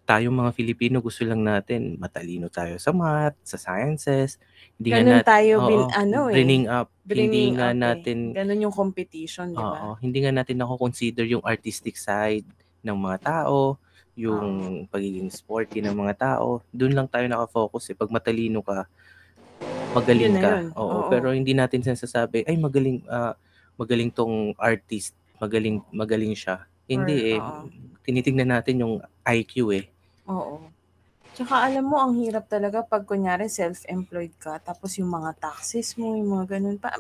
Tayong 0.05 0.37
mga 0.37 0.53
Filipino 0.57 1.01
gusto 1.01 1.25
lang 1.25 1.45
natin 1.45 2.01
matalino 2.01 2.49
tayo 2.49 2.77
sa 2.81 2.93
math, 2.93 3.37
sa 3.45 3.61
sciences. 3.61 4.41
Hindi 4.81 4.89
nga 4.93 5.01
Ganun 5.01 5.12
natin 5.20 5.29
tayo 5.29 5.55
bin, 5.68 5.81
oo, 5.85 5.93
ano 5.93 6.18
eh. 6.33 6.35
bringing 6.37 6.66
up 6.68 6.89
hindi 6.89 7.09
bringing 7.09 7.53
nga 7.61 7.68
up 7.68 7.77
eh. 7.77 7.81
natin 7.85 8.16
Ganun 8.33 8.64
yung 8.64 8.75
competition, 8.77 9.47
di 9.53 9.61
ba? 9.61 9.77
Oo, 9.77 9.91
hindi 10.01 10.18
nga 10.25 10.33
natin 10.33 10.57
nako-consider 10.57 11.25
yung 11.29 11.45
artistic 11.45 12.01
side 12.01 12.49
ng 12.81 12.97
mga 12.97 13.18
tao, 13.20 13.77
yung 14.16 14.85
pagiging 14.89 15.29
sporty 15.29 15.85
ng 15.85 15.97
mga 15.97 16.14
tao. 16.16 16.64
Doon 16.72 16.97
lang 16.97 17.09
tayo 17.09 17.29
nakafocus 17.29 17.93
eh. 17.93 17.97
Pag 17.97 18.12
matalino 18.12 18.61
ka, 18.64 18.89
magaling 19.95 20.35
Yun 20.35 20.43
ka. 20.43 20.49
yun. 20.51 20.67
Oo, 20.75 20.85
Oo. 20.85 21.09
pero 21.09 21.31
hindi 21.31 21.55
natin 21.55 21.81
sinasasabi, 21.81 22.45
ay 22.45 22.57
magaling 22.59 23.01
ah, 23.07 23.35
magaling 23.75 24.11
tong 24.11 24.53
artist, 24.59 25.15
magaling 25.39 25.79
magaling 25.91 26.35
siya. 26.35 26.67
Hindi 26.85 27.15
Or- 27.15 27.29
eh. 27.31 27.41
oo. 27.41 27.63
Tinitingnan 28.05 28.51
natin 28.53 28.85
yung 28.85 28.95
IQ 29.25 29.73
eh. 29.73 29.89
Oo. 30.29 30.61
Tsaka 31.35 31.67
alam 31.67 31.89
mo, 31.89 31.99
ang 31.99 32.15
hirap 32.15 32.47
talaga 32.47 32.85
pag 32.85 33.03
kunyari 33.03 33.49
self-employed 33.49 34.39
ka, 34.39 34.61
tapos 34.61 34.95
yung 35.01 35.11
mga 35.11 35.35
taxes 35.35 35.99
mo, 35.99 36.15
yung 36.15 36.31
mga 36.31 36.61
ganun 36.61 36.79
pa. 36.79 36.95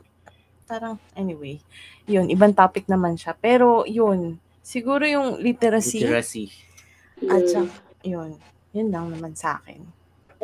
Parang, 0.66 0.98
anyway, 1.14 1.60
yun, 2.08 2.26
ibang 2.26 2.50
topic 2.50 2.88
naman 2.88 3.14
siya. 3.14 3.36
Pero, 3.38 3.86
yun, 3.86 4.40
siguro 4.58 5.06
yung 5.06 5.38
literacy, 5.38 6.02
Literacy. 6.02 6.50
at 7.30 7.46
saka, 7.46 7.70
yun, 8.02 8.34
yun 8.74 8.88
lang 8.90 9.12
naman 9.12 9.38
sa 9.38 9.60
akin. 9.62 9.86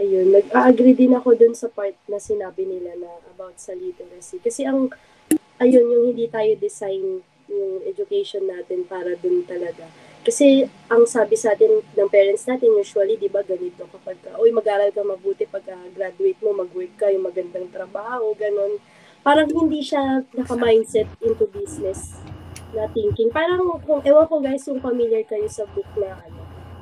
Ayun, 0.00 0.32
nag-agree 0.32 0.96
din 0.96 1.12
ako 1.12 1.36
dun 1.36 1.52
sa 1.52 1.68
part 1.68 1.92
na 2.08 2.16
sinabi 2.16 2.64
nila 2.64 2.96
na 2.96 3.20
about 3.36 3.60
sa 3.60 3.76
literacy. 3.76 4.40
Kasi 4.40 4.64
ang, 4.64 4.88
ayun, 5.60 5.92
yung 5.92 6.04
hindi 6.08 6.24
tayo 6.24 6.56
design 6.56 7.20
yung 7.50 7.84
education 7.84 8.48
natin 8.48 8.88
para 8.88 9.12
dun 9.20 9.44
talaga. 9.44 9.84
Kasi 10.24 10.64
ang 10.88 11.04
sabi 11.04 11.36
sa 11.36 11.52
atin 11.52 11.84
ng 11.84 12.08
parents 12.08 12.48
natin, 12.48 12.72
usually, 12.80 13.20
di 13.20 13.28
ba, 13.28 13.44
ganito 13.44 13.84
kapag, 13.92 14.16
ka, 14.24 14.40
uy, 14.40 14.48
mag-aral 14.56 14.88
ka 14.88 15.04
mabuti 15.04 15.44
pag 15.44 15.68
ah, 15.68 15.88
graduate 15.92 16.40
mo, 16.40 16.64
mag-work 16.64 16.96
ka, 16.96 17.12
yung 17.12 17.28
magandang 17.28 17.68
trabaho, 17.68 18.32
ganon. 18.40 18.80
Parang 19.20 19.52
hindi 19.52 19.84
siya 19.84 20.24
naka-mindset 20.32 21.12
into 21.20 21.44
business 21.52 22.16
na 22.72 22.88
thinking. 22.96 23.28
Parang, 23.28 23.60
kung, 23.84 24.00
ewan 24.00 24.24
ko 24.32 24.40
guys, 24.40 24.64
yung 24.64 24.80
familiar 24.80 25.28
kayo 25.28 25.44
sa 25.50 25.68
book 25.76 25.88
na, 26.00 26.16
ano, 26.24 26.39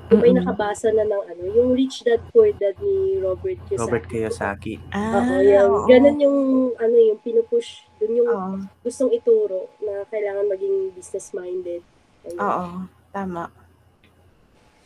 yung 0.08 0.20
may 0.20 0.32
nakabasa 0.32 0.88
na 0.88 1.02
ng 1.02 1.22
ano, 1.26 1.42
yung 1.50 1.68
Rich 1.72 2.02
Dad 2.02 2.24
Poor 2.30 2.48
Dad 2.50 2.76
ni 2.78 3.18
Robert 3.18 3.60
Kiyosaki. 3.64 3.82
Robert 3.82 4.04
Kiyosaki. 4.06 4.74
Ah, 4.90 5.20
Oo, 5.20 5.36
yan. 5.38 5.66
oo. 5.66 5.84
Ganun 5.84 6.16
yung, 6.18 6.38
ano, 6.74 6.94
yung 6.96 7.20
pinupush. 7.20 7.84
Dun 7.96 8.12
yung 8.14 8.26
Oo, 8.26 8.52
gustong 8.80 9.10
ituro 9.10 9.68
na 9.78 10.08
kailangan 10.08 10.48
maging 10.48 10.76
business-minded. 10.92 11.82
Ayun. 12.24 12.38
oo, 12.38 12.66
tama. 13.10 13.52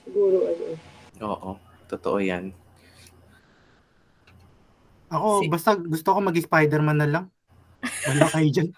Siguro, 0.03 0.39
ano. 0.45 0.65
Oo, 1.23 1.51
totoo 1.87 2.19
yan. 2.19 2.51
Ako, 5.09 5.29
Si- 5.39 5.49
basta 5.49 5.77
gusto 5.77 6.09
ko 6.09 6.19
maging 6.19 6.47
Spider-Man 6.47 6.99
na 6.99 7.09
lang. 7.09 7.25
Wala 8.09 8.27
kayo 8.27 8.49
dyan. 8.49 8.69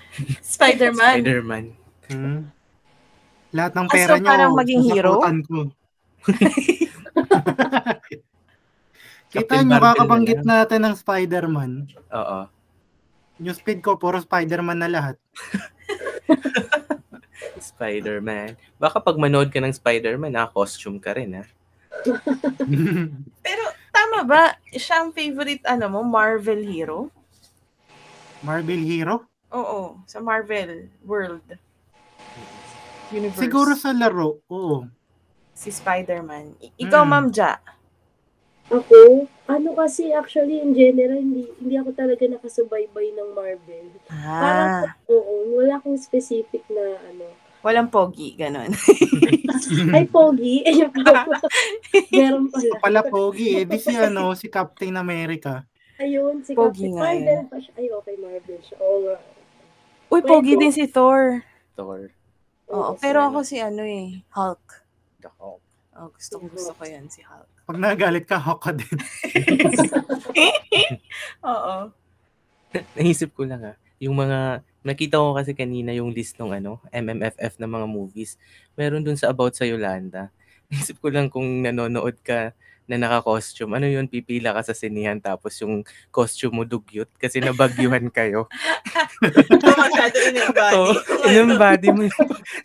Spider-Man. 0.54 1.14
Spider-Man. 1.18 1.64
Hmm. 2.08 2.40
Lahat 3.50 3.72
ng 3.74 3.84
Ah, 3.84 3.92
pera 3.92 4.14
so 4.14 4.18
nyo, 4.18 4.30
parang 4.30 4.52
maging 4.54 4.80
hero? 4.86 5.12
ko. 5.18 5.26
Kita 9.30 9.62
nyo, 9.62 9.78
na 9.78 9.78
kakabanggit 9.78 10.42
lang. 10.42 10.66
natin 10.66 10.80
ng 10.84 10.94
Spider-Man. 10.98 11.72
Oo. 12.10 12.40
Yung 13.40 13.56
speed 13.56 13.80
ko, 13.80 13.94
puro 13.94 14.18
Spider-Man 14.18 14.82
na 14.82 14.90
lahat. 14.90 15.16
Spider-Man. 17.70 18.58
Baka 18.76 18.98
pag 18.98 19.16
manood 19.16 19.54
ka 19.54 19.62
ng 19.62 19.72
Spider-Man, 19.72 20.34
naka-costume 20.34 20.98
ka 20.98 21.14
rin, 21.14 21.40
ha? 21.40 21.44
Pero 23.46 23.64
tama 23.94 24.26
ba? 24.26 24.58
Siya 24.74 25.06
ang 25.06 25.14
favorite 25.14 25.62
ano 25.68 25.86
mo, 25.88 26.00
Marvel 26.02 26.66
hero? 26.66 27.12
Marvel 28.40 28.80
Hero? 28.80 29.28
Oo, 29.52 30.00
sa 30.08 30.24
Marvel 30.24 30.88
world. 31.04 31.44
Universe. 33.12 33.42
Siguro 33.42 33.76
sa 33.76 33.92
laro, 33.92 34.40
oo. 34.48 34.88
Si 35.60 35.68
Spider-Man. 35.70 36.56
I- 36.58 36.72
ikaw, 36.80 37.04
Mm. 37.04 37.10
Ma'am 37.10 37.26
Ja. 37.30 37.60
Ako, 38.70 39.26
ano 39.44 39.74
kasi 39.74 40.14
actually 40.14 40.62
in 40.62 40.72
general, 40.72 41.18
hindi, 41.18 41.42
hindi 41.58 41.74
ako 41.74 41.90
talaga 41.92 42.22
nakasubaybay 42.24 43.12
ng 43.12 43.34
Marvel. 43.34 43.86
Parang, 44.06 44.86
Ah, 44.86 44.94
oo, 45.06 45.58
wala 45.58 45.76
akong 45.76 45.98
specific 45.98 46.62
na 46.70 46.96
ano. 47.02 47.26
walang 47.60 47.90
pogi, 47.90 48.32
ganon. 48.32 48.70
Ay, 49.92 50.08
Pogi. 50.08 50.64
Meron 52.14 52.48
pala. 52.48 52.72
Pala 52.80 53.00
pogi 53.04 53.60
eh. 53.60 53.64
Di 53.68 53.76
si 53.76 53.92
ano, 53.92 54.32
si 54.32 54.48
Captain 54.48 54.96
America. 54.96 55.60
Ayun, 55.98 56.40
si 56.40 56.56
Pogi 56.56 56.88
Captain 56.88 56.94
Marvel 56.96 57.42
pa 57.44 57.60
siya. 57.60 57.72
Ay, 57.76 57.92
okay, 57.92 58.16
Marvel 58.16 58.60
siya. 58.64 58.76
Oo 58.80 58.98
nga. 59.04 59.16
Uy, 60.08 60.20
pogi 60.24 60.56
din 60.56 60.72
si 60.72 60.88
Thor. 60.88 61.44
Thor. 61.76 62.08
Oo, 62.66 62.74
Oo, 62.86 62.92
pero 62.96 63.20
si- 63.20 63.26
ako 63.28 63.38
si 63.44 63.56
ano 63.58 63.82
eh, 63.84 64.24
Hulk. 64.32 64.79
The 65.20 65.30
Hulk. 65.36 65.62
Oh, 66.00 66.08
gusto 66.14 66.34
ko, 66.40 66.44
gusto 66.48 66.72
ko 66.72 66.82
yan, 66.86 67.10
si 67.12 67.20
Hulk. 67.20 67.50
Pag 67.66 67.78
nagalit 67.78 68.24
ka, 68.24 68.40
hawk 68.40 68.62
ka 68.62 68.72
din. 68.72 68.88
Oo. 71.50 71.92
Naisip 72.96 73.34
ko 73.34 73.44
lang, 73.44 73.62
ha? 73.62 73.74
Yung 74.00 74.16
mga, 74.16 74.64
nakita 74.80 75.20
ko 75.20 75.36
kasi 75.36 75.52
kanina 75.52 75.92
yung 75.92 76.14
list 76.14 76.40
ng 76.40 76.56
ano, 76.56 76.80
MMFF 76.88 77.60
na 77.60 77.68
mga 77.68 77.86
movies. 77.90 78.40
Meron 78.78 79.04
dun 79.04 79.18
sa 79.18 79.28
About 79.28 79.52
sa 79.52 79.68
Yolanda. 79.68 80.32
Naisip 80.70 81.02
ko 81.02 81.10
lang 81.12 81.28
kung 81.28 81.66
nanonood 81.66 82.16
ka 82.22 82.56
na 82.90 82.98
naka-costume, 82.98 83.78
ano 83.78 83.86
yun, 83.86 84.10
pipila 84.10 84.50
ka 84.50 84.66
sa 84.66 84.74
sinihan 84.74 85.14
tapos 85.16 85.54
yung 85.62 85.86
costume 86.10 86.50
mo 86.52 86.64
dugyot 86.66 87.06
kasi 87.14 87.38
nabagyuhan 87.38 88.10
kayo. 88.10 88.50
Ito 89.22 89.62
masyado 89.70 90.16
in 90.26 90.34
your 90.34 90.50
body. 90.50 90.74
Oo, 90.74 90.92
yung 91.30 91.50
body 91.54 91.88
mo. 91.94 92.02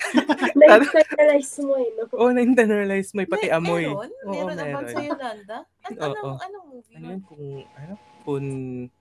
Na-internalize 0.60 1.54
mo 1.62 1.74
eh, 1.78 1.90
no? 1.94 2.04
Oo, 2.10 2.34
na-internalize 2.34 3.14
mo, 3.14 3.22
pati 3.24 3.54
amoy. 3.54 3.86
Meron? 3.86 4.10
Oo, 4.26 4.34
Meron 4.34 4.56
na 4.58 4.64
meron. 4.66 4.90
sa 4.90 5.00
Yolanda? 5.00 5.58
An- 5.86 6.00
Oo. 6.02 6.10
anong, 6.10 6.38
anong 6.42 6.66
movie 6.74 6.94
Ano 6.98 7.06
yun? 7.06 7.12
yun, 7.12 7.22
kung, 7.22 7.44
ano, 7.78 7.94
kung 8.26 8.46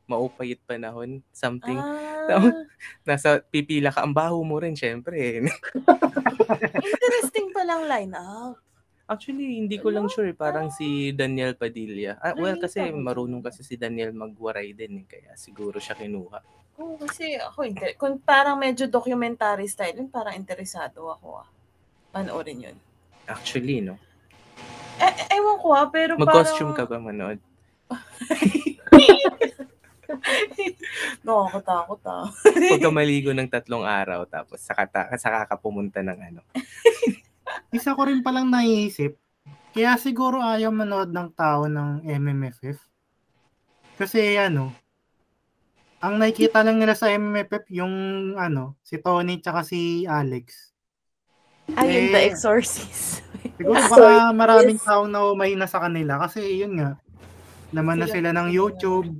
maupayit 0.04 0.60
panahon, 0.60 1.24
something. 1.32 1.80
Ah, 1.80 2.52
Nasa 3.02 3.40
pipila 3.40 3.88
ka, 3.88 4.04
ang 4.04 4.12
baho 4.12 4.44
mo 4.44 4.60
rin, 4.60 4.76
syempre. 4.76 5.40
interesting 6.84 7.48
palang 7.50 7.88
line-up. 7.88 8.60
Actually, 9.04 9.60
hindi 9.60 9.76
ko 9.76 9.92
lang 9.92 10.08
sure. 10.08 10.32
eh. 10.32 10.36
Parang 10.36 10.72
si 10.72 11.12
Daniel 11.12 11.52
Padilla. 11.52 12.16
Ah, 12.24 12.32
well, 12.32 12.56
kasi 12.56 12.80
marunong 12.88 13.44
kasi 13.44 13.60
si 13.60 13.76
Daniel 13.76 14.16
magwaray 14.16 14.72
din. 14.72 15.04
Eh, 15.04 15.06
kaya 15.06 15.36
siguro 15.36 15.76
siya 15.76 15.92
kinuha. 15.92 16.40
Oo, 16.80 16.96
kasi 16.96 17.36
ako, 17.36 17.68
inter- 17.68 17.94
kung 18.00 18.16
parang 18.18 18.56
medyo 18.56 18.88
documentary 18.88 19.68
style, 19.68 20.00
yun, 20.00 20.08
parang 20.08 20.32
interesado 20.34 21.12
ako 21.12 21.44
ah. 21.44 21.48
Panoorin 22.16 22.72
yun. 22.72 22.76
Actually, 23.28 23.84
no? 23.84 24.00
Eh, 24.98 25.04
eh, 25.06 25.36
ewan 25.36 25.60
ko 25.60 25.68
ah, 25.76 25.86
pero 25.92 26.16
Mag-costume 26.16 26.72
ka 26.72 26.88
parang... 26.88 27.04
ba 27.04 27.08
manood? 27.12 27.38
Nakakatakot 31.26 32.00
ah. 32.08 32.26
Huwag 32.30 32.80
ka 32.80 32.90
maligo 32.90 33.30
ng 33.36 33.50
tatlong 33.52 33.84
araw 33.84 34.24
tapos 34.24 34.64
saka, 34.64 34.88
ta- 34.88 35.12
saka 35.20 35.44
ka 35.44 35.56
pumunta 35.60 36.00
ng 36.00 36.18
ano. 36.18 36.40
Isa 37.74 37.90
ko 37.92 38.06
rin 38.06 38.22
palang 38.22 38.46
naiisip. 38.46 39.18
Kaya 39.74 39.98
siguro 39.98 40.38
ayaw 40.38 40.70
manood 40.70 41.10
ng 41.10 41.34
tao 41.34 41.66
ng 41.66 42.06
MMFF. 42.06 42.78
Kasi 43.98 44.38
ano, 44.38 44.70
ang 45.98 46.14
nakikita 46.16 46.62
lang 46.62 46.78
nila 46.78 46.94
sa 46.94 47.10
MMFF 47.10 47.66
yung 47.68 47.90
ano, 48.36 48.78
si 48.80 48.94
Tony 48.96 49.42
tsaka 49.42 49.66
si 49.66 50.06
Alex. 50.06 50.70
Ayun, 51.72 52.12
The 52.12 52.20
Eh, 52.20 52.28
Exorcist. 52.28 53.24
Siguro 53.56 53.74
Ah, 53.74 53.88
baka 53.90 54.10
maraming 54.30 54.78
Yes. 54.78 54.86
taong 54.86 55.10
naumay 55.10 55.58
na 55.58 55.66
sa 55.66 55.80
kanila 55.80 56.20
kasi 56.20 56.44
yun 56.54 56.78
nga, 56.78 56.94
naman 57.70 57.98
na 57.98 58.06
Sila- 58.06 58.30
ng 58.32 58.48
YouTube, 58.48 59.10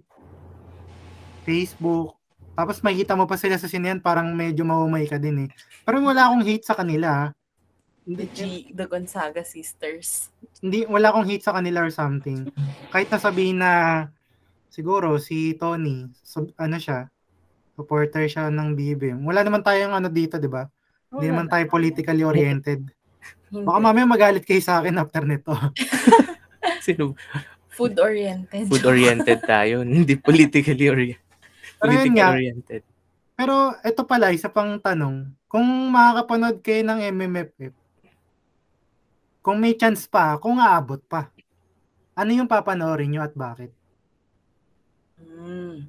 Facebook, 1.42 2.14
tapos 2.54 2.78
makikita 2.80 3.18
mo 3.18 3.26
pa 3.26 3.34
sila 3.34 3.58
sa 3.58 3.66
sinehan 3.66 3.98
parang 3.98 4.30
medyo 4.30 4.62
maumay 4.62 5.04
ka 5.04 5.18
din 5.18 5.44
eh. 5.44 5.50
Pero 5.82 5.98
wala 6.00 6.30
akong 6.30 6.44
hate 6.44 6.62
sa 6.62 6.78
kanila. 6.78 7.34
The, 8.04 8.12
Hindi, 8.20 8.24
G, 8.30 8.40
the 8.70 8.84
Gonzaga 8.84 9.40
Sisters. 9.42 10.28
hindi 10.60 10.84
wala 10.84 11.08
akong 11.08 11.24
hate 11.24 11.40
sa 11.40 11.56
kanila 11.56 11.80
or 11.80 11.88
something. 11.88 12.52
Kahit 12.88 13.08
na 13.08 13.16
sabihin 13.16 13.58
na 13.58 13.72
siguro 14.68 15.16
si 15.16 15.56
Tony, 15.56 16.12
sub, 16.20 16.52
ano 16.54 16.76
siya, 16.76 17.08
supporter 17.72 18.28
siya 18.28 18.52
ng 18.52 18.76
BBM. 18.76 19.24
Wala 19.24 19.40
naman 19.40 19.60
tayong 19.60 19.92
ano 19.92 20.08
dito, 20.08 20.36
'di 20.36 20.48
ba? 20.48 20.68
Hindi 21.08 21.26
naman 21.26 21.48
tayo 21.48 21.64
politically 21.66 22.20
oriented. 22.22 22.84
Hindi. 23.48 23.64
Baka 23.64 23.78
mamaya 23.78 24.04
magalit 24.04 24.42
kayo 24.42 24.60
sa 24.60 24.82
akin 24.82 24.98
after 24.98 25.24
nito. 25.24 25.52
Sino? 26.84 27.14
Food-oriented. 27.70 28.68
Food-oriented 28.68 29.40
tayo. 29.42 29.80
Hindi 29.80 30.14
politically 30.14 30.86
ori- 30.86 31.16
Pero 31.80 31.90
yun 31.90 32.12
politically 32.12 32.18
nga. 32.18 32.28
oriented. 32.30 32.82
Pero 33.34 33.54
ito 33.80 34.02
pala, 34.04 34.30
isa 34.30 34.46
pang 34.46 34.76
tanong. 34.76 35.26
Kung 35.46 35.66
makakapanood 35.90 36.62
kayo 36.62 36.82
ng 36.82 37.00
MMFF, 37.10 37.74
kung 39.44 39.60
may 39.60 39.76
chance 39.76 40.08
pa, 40.08 40.40
kung 40.40 40.56
aabot 40.56 41.04
pa, 41.04 41.28
ano 42.16 42.30
yung 42.32 42.48
papanoorin 42.48 43.12
nyo 43.12 43.20
at 43.20 43.36
bakit? 43.36 43.68
Mm. 45.20 45.84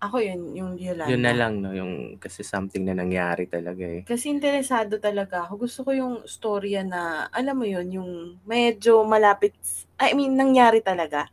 Ako 0.00 0.16
yun, 0.20 0.40
yung 0.56 0.72
Yolanda. 0.80 1.12
Yun 1.12 1.22
na 1.24 1.32
lang, 1.36 1.52
no? 1.60 1.72
Yung 1.76 2.16
kasi 2.16 2.40
something 2.44 2.84
na 2.84 2.96
nangyari 2.96 3.44
talaga 3.48 3.84
eh. 3.84 4.00
Kasi 4.04 4.32
interesado 4.32 4.96
talaga 4.96 5.44
ako. 5.44 5.68
Gusto 5.68 5.80
ko 5.84 5.90
yung 5.92 6.14
storya 6.24 6.80
na, 6.84 7.28
alam 7.32 7.56
mo 7.56 7.68
yun, 7.68 7.88
yung 7.88 8.10
medyo 8.48 9.04
malapit, 9.04 9.52
I 10.00 10.12
mean, 10.16 10.36
nangyari 10.36 10.80
talaga. 10.80 11.28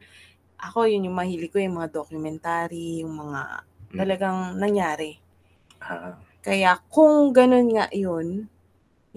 Ako 0.60 0.84
yun 0.88 1.08
yung 1.08 1.16
mahilig 1.16 1.52
ko, 1.52 1.60
yung 1.64 1.80
mga 1.80 1.92
documentary, 1.96 3.04
yung 3.04 3.16
mga 3.16 3.42
Mm. 3.88 4.00
talagang 4.04 4.40
nangyari. 4.60 5.16
Ah, 5.80 6.20
Kaya 6.44 6.76
kung 6.92 7.32
ganun 7.32 7.72
nga 7.72 7.88
yun, 7.96 8.52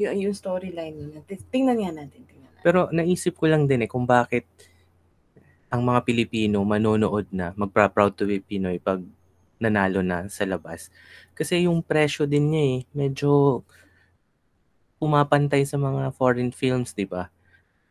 yun 0.00 0.30
yung 0.30 0.36
storyline 0.36 0.96
yun. 0.96 1.20
Tingnan 1.52 1.78
nga 1.84 1.92
natin. 2.04 2.20
Tingnan 2.24 2.48
natin. 2.48 2.64
Pero 2.64 2.88
naisip 2.88 3.36
ko 3.36 3.48
lang 3.48 3.68
din 3.68 3.84
eh 3.84 3.90
kung 3.90 4.08
bakit 4.08 4.48
ang 5.70 5.86
mga 5.86 6.02
Pilipino 6.02 6.64
manonood 6.66 7.30
na, 7.30 7.54
magpa-proud 7.54 8.18
to 8.18 8.26
be 8.26 8.42
Pinoy 8.42 8.82
pag 8.82 8.98
nanalo 9.60 10.00
na 10.00 10.26
sa 10.26 10.42
labas. 10.48 10.88
Kasi 11.36 11.68
yung 11.68 11.84
presyo 11.84 12.24
din 12.26 12.50
niya 12.50 12.64
eh, 12.64 12.78
medyo 12.96 13.62
pumapantay 14.98 15.62
sa 15.64 15.78
mga 15.78 16.10
foreign 16.16 16.50
films, 16.50 16.96
di 16.96 17.06
ba? 17.06 17.30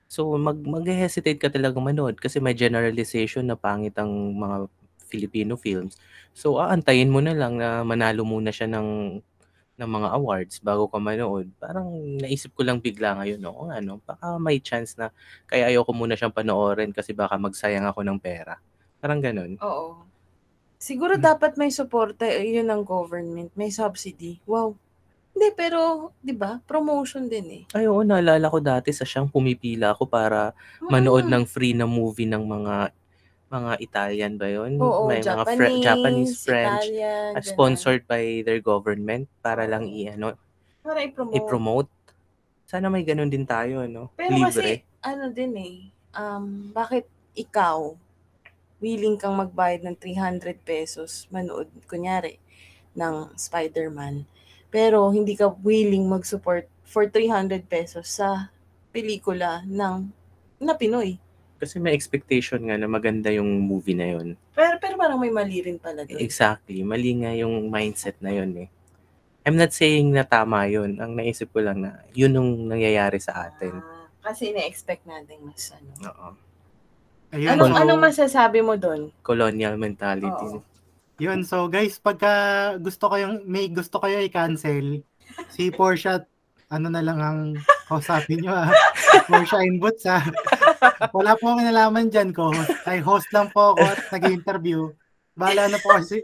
So 0.10 0.34
mag 0.42 0.58
mag-hesitate 0.58 1.38
ka 1.38 1.54
talaga 1.54 1.78
manood 1.78 2.18
kasi 2.18 2.42
may 2.42 2.58
generalization 2.58 3.46
na 3.46 3.54
pangit 3.54 3.94
ang 4.02 4.10
mga 4.34 4.66
Filipino 5.06 5.54
films. 5.54 5.98
So 6.34 6.58
aantayin 6.58 7.14
mo 7.14 7.22
na 7.22 7.38
lang 7.38 7.62
na 7.62 7.86
manalo 7.86 8.26
muna 8.26 8.50
siya 8.50 8.70
ng 8.70 9.22
ng 9.80 9.88
mga 9.90 10.10
awards 10.12 10.60
bago 10.60 10.86
ka 10.86 11.00
manood. 11.00 11.48
Parang 11.56 11.88
naisip 12.20 12.52
ko 12.52 12.62
lang 12.62 12.78
bigla 12.78 13.16
ngayon, 13.16 13.40
no? 13.40 13.72
Ano, 13.72 14.04
baka 14.04 14.36
may 14.36 14.60
chance 14.60 14.94
na 14.94 15.08
kaya 15.48 15.72
ayoko 15.72 15.90
muna 15.90 16.14
siyang 16.14 16.36
panoorin 16.36 16.92
kasi 16.92 17.16
baka 17.16 17.40
magsayang 17.40 17.88
ako 17.88 18.04
ng 18.04 18.20
pera. 18.20 18.60
Parang 19.00 19.24
ganun. 19.24 19.56
Oo. 19.58 20.04
Siguro 20.76 21.16
Hmm. 21.16 21.24
dapat 21.26 21.56
may 21.56 21.72
suporta 21.72 22.24
eh, 22.24 22.44
yun 22.54 22.68
ng 22.68 22.84
government, 22.84 23.52
may 23.54 23.68
subsidy. 23.70 24.44
Wow. 24.44 24.76
Hindi, 25.30 25.56
pero, 25.56 26.12
di 26.20 26.32
ba, 26.32 26.60
promotion 26.62 27.28
din 27.28 27.48
eh. 27.50 27.64
Ay, 27.72 27.88
oo, 27.88 28.04
naalala 28.04 28.52
ko 28.52 28.60
dati 28.60 28.92
sa 28.92 29.08
siyang 29.08 29.28
pumipila 29.28 29.92
ako 29.92 30.04
para 30.04 30.52
manood 30.84 31.24
Mm. 31.24 31.32
ng 31.32 31.44
free 31.46 31.72
na 31.72 31.88
movie 31.88 32.28
ng 32.28 32.44
mga 32.44 32.92
mga 33.50 33.72
Italian 33.82 34.34
ba 34.38 34.48
yun? 34.48 34.78
Oo, 34.78 35.10
may 35.10 35.20
mga 35.20 35.26
Japanese, 35.26 35.58
Fre- 35.58 35.82
Japanese, 35.82 36.34
French, 36.46 36.86
Italian, 36.86 37.30
uh, 37.34 37.42
ganun. 37.42 37.50
sponsored 37.50 38.02
by 38.06 38.24
their 38.46 38.62
government 38.62 39.26
para 39.42 39.66
lang 39.66 39.90
i 39.90 40.10
ano, 40.10 40.38
Para 40.86 41.02
i-promote. 41.02 41.36
i-promote. 41.38 41.90
Sana 42.70 42.88
may 42.88 43.02
ganun 43.02 43.34
din 43.34 43.44
tayo, 43.50 43.90
no? 43.90 44.14
Pero 44.14 44.38
kasi, 44.46 44.86
Libre. 44.86 45.02
ano 45.02 45.34
din 45.34 45.54
eh, 45.58 45.76
um, 46.14 46.70
bakit 46.70 47.10
ikaw, 47.34 47.98
willing 48.80 49.20
kang 49.20 49.36
magbayad 49.36 49.84
ng 49.84 49.98
300 49.98 50.56
pesos 50.62 51.28
manood, 51.34 51.68
kunyari, 51.90 52.40
ng 52.94 53.34
Spider-Man, 53.36 54.24
pero 54.70 55.10
hindi 55.10 55.34
ka 55.34 55.52
willing 55.66 56.06
mag-support 56.06 56.70
for 56.86 57.06
300 57.06 57.66
pesos 57.66 58.18
sa 58.22 58.50
pelikula 58.90 59.62
ng 59.66 60.10
na 60.60 60.74
Pinoy. 60.76 61.18
Kasi 61.60 61.76
may 61.78 61.92
expectation 61.92 62.64
nga 62.72 62.80
na 62.80 62.88
maganda 62.88 63.28
yung 63.36 63.60
movie 63.60 63.94
na 63.94 64.16
yun. 64.16 64.40
Pero, 64.56 64.80
pero 64.80 64.96
parang 64.96 65.20
may 65.20 65.28
mali 65.28 65.60
rin 65.60 65.76
pala 65.76 66.08
doon. 66.08 66.24
Exactly. 66.24 66.80
Mali 66.88 67.20
nga 67.20 67.36
yung 67.36 67.68
mindset 67.68 68.16
na 68.24 68.32
yun 68.32 68.56
eh. 68.64 68.72
I'm 69.44 69.60
not 69.60 69.76
saying 69.76 70.16
na 70.16 70.24
tama 70.24 70.72
yun. 70.72 70.96
Ang 71.04 71.20
naisip 71.20 71.52
ko 71.52 71.60
lang 71.60 71.84
na 71.84 72.00
yun 72.16 72.32
yung 72.32 72.72
nangyayari 72.72 73.20
sa 73.20 73.52
atin. 73.52 73.76
Ah, 73.76 74.08
kasi 74.32 74.56
na-expect 74.56 75.04
natin 75.04 75.44
mas 75.44 75.68
ano. 75.76 75.92
Oo. 76.08 76.30
Ayun, 77.30 77.50
Anong, 77.60 77.74
so, 77.76 77.80
anong 77.84 78.02
masasabi 78.02 78.60
mo 78.64 78.74
doon? 78.80 79.12
Colonial 79.22 79.76
mentality. 79.76 80.48
Oo. 80.50 80.64
Yun, 81.20 81.44
so 81.44 81.68
guys, 81.68 82.00
pagka 82.00 82.32
gusto 82.80 83.12
kayong, 83.12 83.44
may 83.44 83.68
gusto 83.68 84.00
kayo 84.00 84.24
i-cancel, 84.24 85.04
si 85.52 85.68
Porsche, 85.68 86.24
ano 86.70 86.88
na 86.88 87.02
lang 87.02 87.20
ang 87.20 87.40
kausapin 87.90 88.46
nyo 88.46 88.54
ah. 88.54 88.70
Porsche 89.26 89.66
Inbots 89.66 90.06
ah. 90.06 90.22
Wala 91.12 91.34
po 91.36 91.54
akong 91.54 91.66
nalaman 91.66 92.14
dyan 92.14 92.30
ko. 92.30 92.54
Ay, 92.86 93.02
host 93.02 93.28
lang 93.34 93.50
po 93.50 93.74
ako 93.74 93.84
at 93.84 94.00
nag-interview. 94.14 94.94
Bahala 95.34 95.68
na 95.68 95.82
po 95.82 95.98
kasi. 95.98 96.22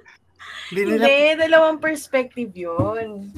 Hindi 0.69 0.81
nila, 0.85 1.03
Hindi, 1.09 1.17
dalawang 1.41 1.77
perspective 1.81 2.53
yun. 2.53 3.33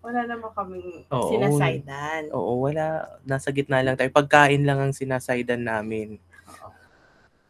Wala 0.00 0.20
naman 0.26 0.50
kaming 0.56 1.06
Oo. 1.12 1.30
sinasaydan. 1.30 2.34
Oo, 2.34 2.66
wala. 2.66 3.06
Nasa 3.22 3.54
gitna 3.54 3.84
lang 3.84 3.94
tayo. 3.94 4.10
Pagkain 4.10 4.66
lang 4.66 4.80
ang 4.82 4.92
sinasaydan 4.96 5.62
namin. 5.62 6.18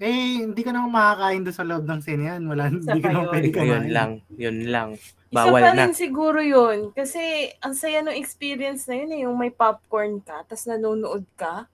Eh, 0.01 0.41
hindi 0.41 0.61
ka 0.65 0.73
naman 0.73 0.91
makakain 0.91 1.45
doon 1.45 1.53
sa 1.55 1.63
loob 1.63 1.85
ng 1.85 2.01
sine 2.01 2.25
yan. 2.27 2.43
Wala, 2.49 2.67
Isa 2.67 2.75
hindi 2.89 2.99
ka 2.99 3.05
pa 3.05 3.13
naman 3.13 3.21
yun. 3.21 3.31
pwede 3.31 3.47
Yun 3.47 3.55
kumain. 3.55 3.89
lang. 3.93 4.11
Yun 4.33 4.59
lang. 4.67 4.91
Isa 5.31 5.37
Bawal 5.37 5.61
pa 5.61 5.71
na. 5.71 5.79
rin 5.79 5.93
siguro 5.93 6.41
yun. 6.41 6.79
Kasi 6.91 7.21
ang 7.61 7.77
saya 7.77 8.01
ng 8.01 8.17
experience 8.17 8.89
na 8.89 8.97
yun 8.97 9.11
eh, 9.13 9.21
yung 9.23 9.37
may 9.37 9.53
popcorn 9.53 10.19
ka, 10.19 10.43
tapos 10.43 10.65
nanonood 10.65 11.23
ka. 11.37 11.69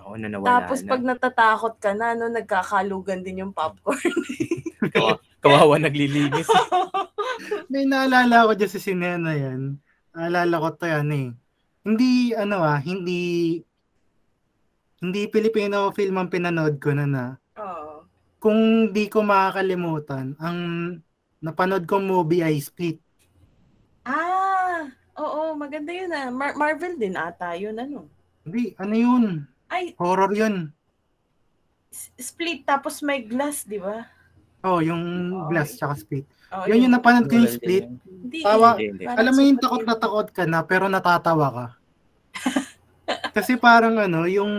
Oo, 0.00 0.16
na 0.16 0.26
nawala 0.26 0.64
tapos 0.64 0.80
na. 0.82 0.88
pag 0.88 1.02
natatakot 1.04 1.74
ka 1.76 1.92
na, 1.92 2.14
no, 2.14 2.26
nagkakalugan 2.26 3.20
din 3.20 3.44
yung 3.44 3.52
popcorn. 3.52 4.00
Kawa- 4.96 5.20
Kawawa 5.38 5.76
naglilinis. 5.76 6.48
May 7.70 7.84
naalala 7.84 8.48
ko 8.48 8.52
dyan 8.56 8.72
sa 8.72 8.80
sine 8.80 9.20
na 9.20 9.36
yan. 9.36 9.76
Naalala 10.10 10.56
ko 10.56 10.68
to 10.72 10.88
yan 10.88 11.08
eh. 11.12 11.28
Hindi, 11.84 12.32
ano 12.32 12.64
ah, 12.64 12.80
hindi, 12.80 13.60
hindi 14.98 15.20
Filipino 15.28 15.92
film 15.92 16.16
ang 16.16 16.32
pinanood 16.32 16.80
ko 16.80 16.90
na 16.90 17.04
na. 17.04 17.24
Kung 18.46 18.94
di 18.94 19.10
ko 19.10 19.26
makakalimutan, 19.26 20.38
ang 20.38 20.58
napanood 21.42 21.82
kong 21.82 22.06
movie 22.06 22.46
ay 22.46 22.62
Split. 22.62 23.02
Ah, 24.06 24.86
oo, 25.18 25.58
maganda 25.58 25.90
yun 25.90 26.14
ah. 26.14 26.30
Mar- 26.30 26.54
Marvel 26.54 26.94
din 26.94 27.18
ata 27.18 27.58
yun, 27.58 27.74
ano. 27.74 28.06
Hindi, 28.46 28.70
ano 28.78 28.94
yun? 28.94 29.24
Ay, 29.66 29.98
Horror 29.98 30.30
yun. 30.30 30.70
split 32.22 32.62
tapos 32.62 33.02
may 33.02 33.26
glass, 33.26 33.66
di 33.66 33.82
ba? 33.82 34.06
Oh, 34.62 34.78
yung. 34.78 35.34
Glass 35.50 35.74
tsaka 35.74 35.98
Split. 35.98 36.30
Oo, 36.54 36.70
Yun 36.70 36.86
yung 36.86 36.94
napanood 36.94 37.26
ko 37.26 37.34
yung 37.42 37.50
Split. 37.50 37.90
Hindi, 38.06 38.46
Tawa-. 38.46 38.78
Hindi, 38.78 39.02
hindi. 39.02 39.04
Alam 39.10 39.32
mo 39.34 39.42
yung 39.42 39.58
takot 39.58 39.82
na 39.82 39.98
takot 39.98 40.28
ka 40.30 40.46
na 40.46 40.62
pero 40.62 40.86
natatawa 40.86 41.48
ka. 41.50 41.66
Kasi 43.42 43.58
parang 43.58 43.98
ano, 43.98 44.22
yung 44.30 44.54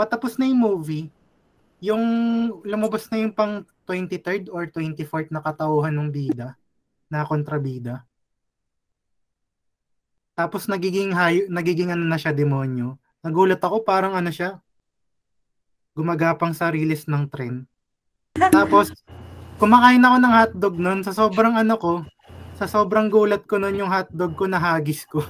patapos 0.00 0.40
na 0.40 0.48
yung 0.48 0.64
movie, 0.64 1.12
yung 1.80 2.04
lumabas 2.64 3.08
na 3.12 3.20
yung 3.20 3.32
pang 3.32 3.64
23rd 3.84 4.50
or 4.50 4.66
24th 4.68 5.30
na 5.30 5.44
katauhan 5.44 5.94
ng 5.94 6.08
bida, 6.10 6.56
na 7.06 7.22
kontrabida. 7.22 8.02
Tapos 10.36 10.68
nagiging 10.68 11.16
hay, 11.16 11.48
nagiging 11.48 11.94
ano 11.94 12.04
na 12.04 12.20
siya 12.20 12.36
demonyo. 12.36 13.00
Nagulat 13.24 13.60
ako 13.62 13.80
parang 13.86 14.12
ano 14.12 14.28
siya, 14.28 14.60
gumagapang 15.96 16.52
sa 16.52 16.68
release 16.68 17.08
ng 17.08 17.24
tren. 17.32 17.64
Tapos 18.36 18.92
kumakain 19.56 20.04
ako 20.04 20.16
ng 20.20 20.34
hotdog 20.36 20.76
nun 20.76 21.00
sa 21.00 21.16
sobrang 21.16 21.56
ano 21.56 21.80
ko, 21.80 21.92
sa 22.60 22.68
sobrang 22.68 23.08
gulat 23.08 23.48
ko 23.48 23.56
nun 23.56 23.80
yung 23.80 23.88
hotdog 23.88 24.36
ko 24.36 24.44
na 24.44 24.60
hagis 24.60 25.08
ko. 25.08 25.24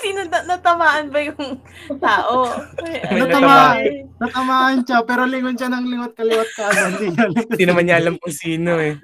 Sino 0.00 0.20
na- 0.26 0.46
natamaan 0.46 1.06
ba 1.08 1.20
yung 1.20 1.60
tao? 1.96 2.48
Ay, 2.82 2.98
ano 3.04 3.24
natamaan. 3.26 4.82
siya, 4.82 4.98
pero 5.04 5.22
lingon 5.24 5.54
siya 5.54 5.70
ng 5.70 5.86
lingot 5.86 6.14
kaliwat 6.14 6.50
kanan. 6.54 6.92
Hindi 7.50 7.64
naman 7.64 7.84
niya 7.84 8.00
alam 8.00 8.16
kung 8.16 8.32
sino 8.32 8.76
eh. 8.76 8.96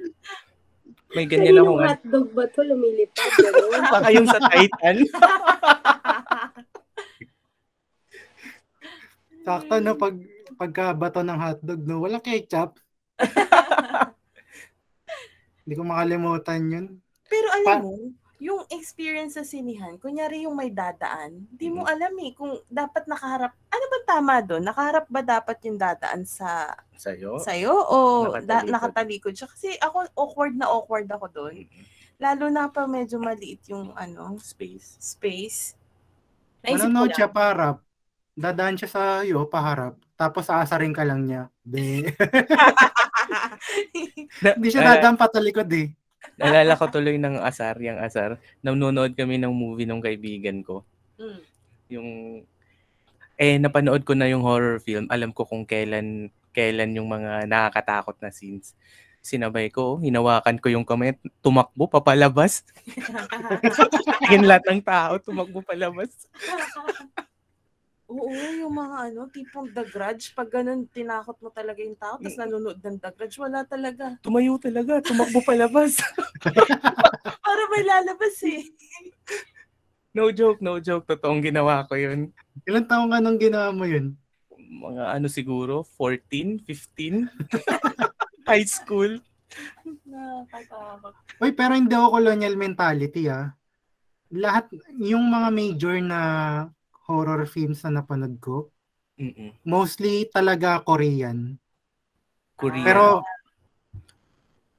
May 1.12 1.24
ganyan 1.24 1.54
Kaninong 1.54 1.64
akong 1.64 1.80
ano. 1.80 1.88
hotdog 1.88 2.26
ba 2.32 2.44
to 2.46 2.60
lumilipad? 2.60 3.30
Baka 3.94 4.08
yung 4.10 4.26
sa 4.26 4.40
Titan. 4.42 4.96
Sakto 9.46 9.78
no, 9.78 9.94
pag, 9.94 10.14
pagkabato 10.56 11.22
ng 11.22 11.38
hotdog, 11.38 11.80
no, 11.86 12.02
walang 12.02 12.20
ketchup. 12.20 12.76
Hindi 15.62 15.74
ko 15.74 15.82
makalimutan 15.82 16.62
yun. 16.66 16.86
Pero 17.26 17.46
alam 17.48 17.64
Pa- 17.64 17.80
mo, 17.80 17.90
yung 18.38 18.62
experience 18.68 19.32
sa 19.32 19.42
sinihan, 19.42 19.96
kunyari 19.96 20.42
yung 20.42 20.52
may 20.52 20.68
dadaan, 20.68 21.46
di 21.50 21.66
mo 21.66 21.80
Mhm. 21.80 21.88
alam 21.88 22.12
eh 22.18 22.30
kung 22.30 22.54
dapat 22.66 23.02
nakaharap. 23.04 23.50
Ano 23.66 23.84
ba 23.86 23.98
tama 24.06 24.38
doon? 24.38 24.62
Nakaharap 24.62 25.02
ba 25.06 25.18
dapat 25.20 25.54
yung 25.62 25.74
dadaan 25.74 26.22
sa 26.22 26.70
Sa'yo? 26.94 27.38
sa'yo 27.38 27.70
o 27.72 27.96
da- 28.38 28.60
Nakatalikod. 28.60 28.68
nakatalikod 28.68 29.32
siya? 29.32 29.46
Kasi 29.46 29.66
ako 29.78 29.96
awkward 30.14 30.52
na 30.52 30.66
awkward 30.66 31.06
ako 31.06 31.26
doon. 31.28 31.64
Lalo 32.16 32.46
na 32.46 32.66
pa 32.66 32.86
medyo 32.86 33.16
maliit 33.16 33.60
yung 33.66 33.90
ano, 33.92 34.36
Space. 34.38 34.94
space. 34.98 35.72
Naisip 36.60 36.82
Manonood 36.82 37.10
lang. 37.10 37.14
siya 37.14 37.26
paharap. 37.30 37.76
Dadaan 38.32 38.74
siya 38.74 38.88
sa 38.90 39.00
iyo, 39.22 39.44
paharap. 39.44 39.94
Tapos 40.14 40.46
aasarin 40.46 40.90
ka 40.90 41.02
lang 41.02 41.24
niya. 41.24 41.46
Di. 41.58 42.04
Hindi 44.56 44.66
siya 44.66 44.82
Naalala- 44.82 44.98
dadaan 44.98 45.16
patalikod 45.16 45.68
eh. 45.72 45.86
Naalala 46.34 46.74
ko 46.74 46.90
tuloy 46.90 47.16
ng 47.16 47.38
asar, 47.40 47.78
yung 47.78 48.02
asar. 48.02 48.42
Nanonood 48.60 49.14
kami 49.14 49.38
ng 49.38 49.54
movie 49.54 49.86
ng 49.86 50.02
kaibigan 50.02 50.66
ko. 50.66 50.82
Mm. 51.16 51.40
Yung, 51.94 52.08
eh, 53.38 53.56
napanood 53.62 54.02
ko 54.02 54.18
na 54.18 54.26
yung 54.26 54.42
horror 54.42 54.82
film. 54.82 55.06
Alam 55.08 55.30
ko 55.30 55.46
kung 55.46 55.62
kailan, 55.62 56.34
kailan 56.50 56.96
yung 56.96 57.06
mga 57.06 57.46
nakakatakot 57.46 58.16
na 58.18 58.34
scenes. 58.34 58.74
Sinabay 59.26 59.74
ko, 59.74 59.98
hinawakan 59.98 60.62
ko 60.62 60.70
yung 60.70 60.86
kamay, 60.86 61.18
tumakbo, 61.42 61.90
papalabas. 61.90 62.62
Tingin 64.22 64.46
lahat 64.46 64.62
ng 64.70 64.82
tao, 64.86 65.18
tumakbo 65.18 65.66
palabas. 65.66 66.14
Oo, 68.06 68.30
yung 68.30 68.70
mga 68.70 69.10
ano, 69.10 69.26
tipong 69.26 69.74
The 69.74 69.82
Grudge, 69.90 70.30
pag 70.30 70.46
ganun, 70.46 70.86
tinakot 70.94 71.42
mo 71.42 71.50
talaga 71.50 71.82
yung 71.82 71.98
tao, 71.98 72.14
tapos 72.22 72.38
nanonood 72.38 72.78
ng 72.78 73.02
The 73.02 73.10
Grudge, 73.10 73.36
wala 73.42 73.66
talaga. 73.66 74.14
Tumayo 74.22 74.54
talaga, 74.62 75.02
tumakbo 75.02 75.42
palabas. 75.42 75.98
Para 77.46 77.62
may 77.74 77.82
lalabas 77.82 78.38
eh. 78.46 78.62
no 80.14 80.30
joke, 80.30 80.62
no 80.62 80.78
joke. 80.78 81.02
Totoong 81.10 81.42
ginawa 81.42 81.82
ko 81.90 81.98
yun. 81.98 82.30
Ilan 82.62 82.86
taong 82.86 83.10
ka 83.10 83.18
nung 83.18 83.42
ginawa 83.42 83.74
mo 83.74 83.82
yun? 83.82 84.14
Mga 84.54 85.18
ano 85.18 85.26
siguro, 85.26 85.82
14, 85.98 86.62
15? 86.62 87.26
High 88.50 88.70
school. 88.70 89.18
Nakakatakot. 90.06 91.14
Uy, 91.42 91.50
pero 91.58 91.74
hindi 91.74 91.90
ako 91.90 92.22
colonial 92.22 92.54
mentality 92.54 93.26
ah. 93.26 93.50
Lahat, 94.30 94.70
yung 94.94 95.26
mga 95.26 95.48
major 95.50 95.96
na 95.98 96.20
horror 97.06 97.46
films 97.46 97.80
na 97.86 98.02
napanood 98.02 98.36
ko, 98.42 98.68
Mm-mm. 99.16 99.54
mostly 99.64 100.26
talaga 100.28 100.82
Korean. 100.82 101.56
Korean. 102.58 102.84
Pero, 102.84 103.22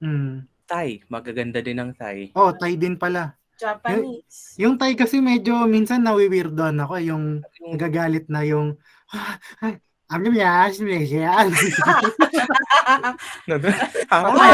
hmm, 0.03 0.45
Thai. 0.67 0.99
Magaganda 1.07 1.63
din 1.63 1.80
ang 1.80 1.95
Thai. 1.95 2.36
oh, 2.36 2.51
Thai 2.51 2.75
din 2.75 2.99
pala. 2.99 3.34
Japanese. 3.57 4.53
Yung 4.61 4.78
Thai 4.78 4.93
kasi 4.93 5.17
medyo 5.17 5.65
minsan 5.65 6.05
nawiwirdoan 6.05 6.78
ako, 6.84 6.95
yung 7.01 7.25
Yung, 7.63 7.73
nagagalit 7.73 8.30
na 8.30 8.45
yung, 8.45 8.78
alam 10.07 10.21
niyo 10.21 10.43
yan, 10.43 10.71
yan. 10.78 11.49
Ah, 14.07 14.30
uy, 14.32 14.49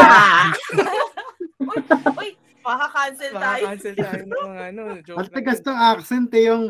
uy, 2.22 2.30
makaka-cancel 2.64 3.32
tayo. 3.36 3.64
Makaka-cancel 3.68 3.94
tayo 3.94 4.22
ng 4.24 4.34
mga 4.34 4.64
ano. 4.72 4.84
Joke 5.04 5.30
tigas 5.30 5.60
yun. 5.62 5.68
ng 5.68 5.80
accent 5.84 6.30
eh, 6.34 6.44
yung, 6.48 6.64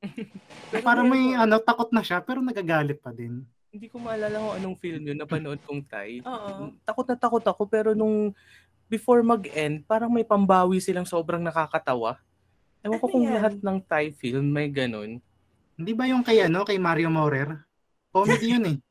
Para 0.86 1.04
may 1.04 1.34
ano, 1.34 1.56
takot 1.58 1.92
na 1.92 2.00
siya, 2.00 2.20
pero 2.20 2.40
nagagalit 2.40 3.00
pa 3.00 3.12
din. 3.12 3.44
Hindi 3.70 3.86
ko 3.86 4.00
maalala 4.00 4.36
kung 4.36 4.54
anong 4.56 4.76
film 4.78 5.02
yun. 5.06 5.18
Napanood 5.18 5.60
kong 5.62 5.82
Thai. 5.86 6.20
Oo. 6.20 6.74
Takot 6.82 7.06
na 7.06 7.16
takot 7.16 7.44
ako 7.44 7.62
pero 7.64 7.94
nung 7.94 8.34
before 8.90 9.22
mag-end, 9.22 9.86
parang 9.86 10.10
may 10.10 10.26
pambawi 10.26 10.82
silang 10.82 11.06
sobrang 11.06 11.38
nakakatawa. 11.38 12.18
Ewan 12.82 12.98
ko 12.98 13.06
Ano 13.06 13.12
kung 13.12 13.24
yan? 13.28 13.34
lahat 13.38 13.54
ng 13.56 13.78
Thai 13.84 14.10
film 14.10 14.50
may 14.50 14.66
ganun. 14.66 15.22
Hindi 15.76 15.92
ba 15.94 16.04
yung 16.10 16.26
kay 16.26 16.42
ano, 16.42 16.66
kay 16.66 16.76
Mario 16.76 17.08
Morer? 17.08 17.62
Comedy 18.10 18.46
yun 18.50 18.66
eh. 18.66 18.78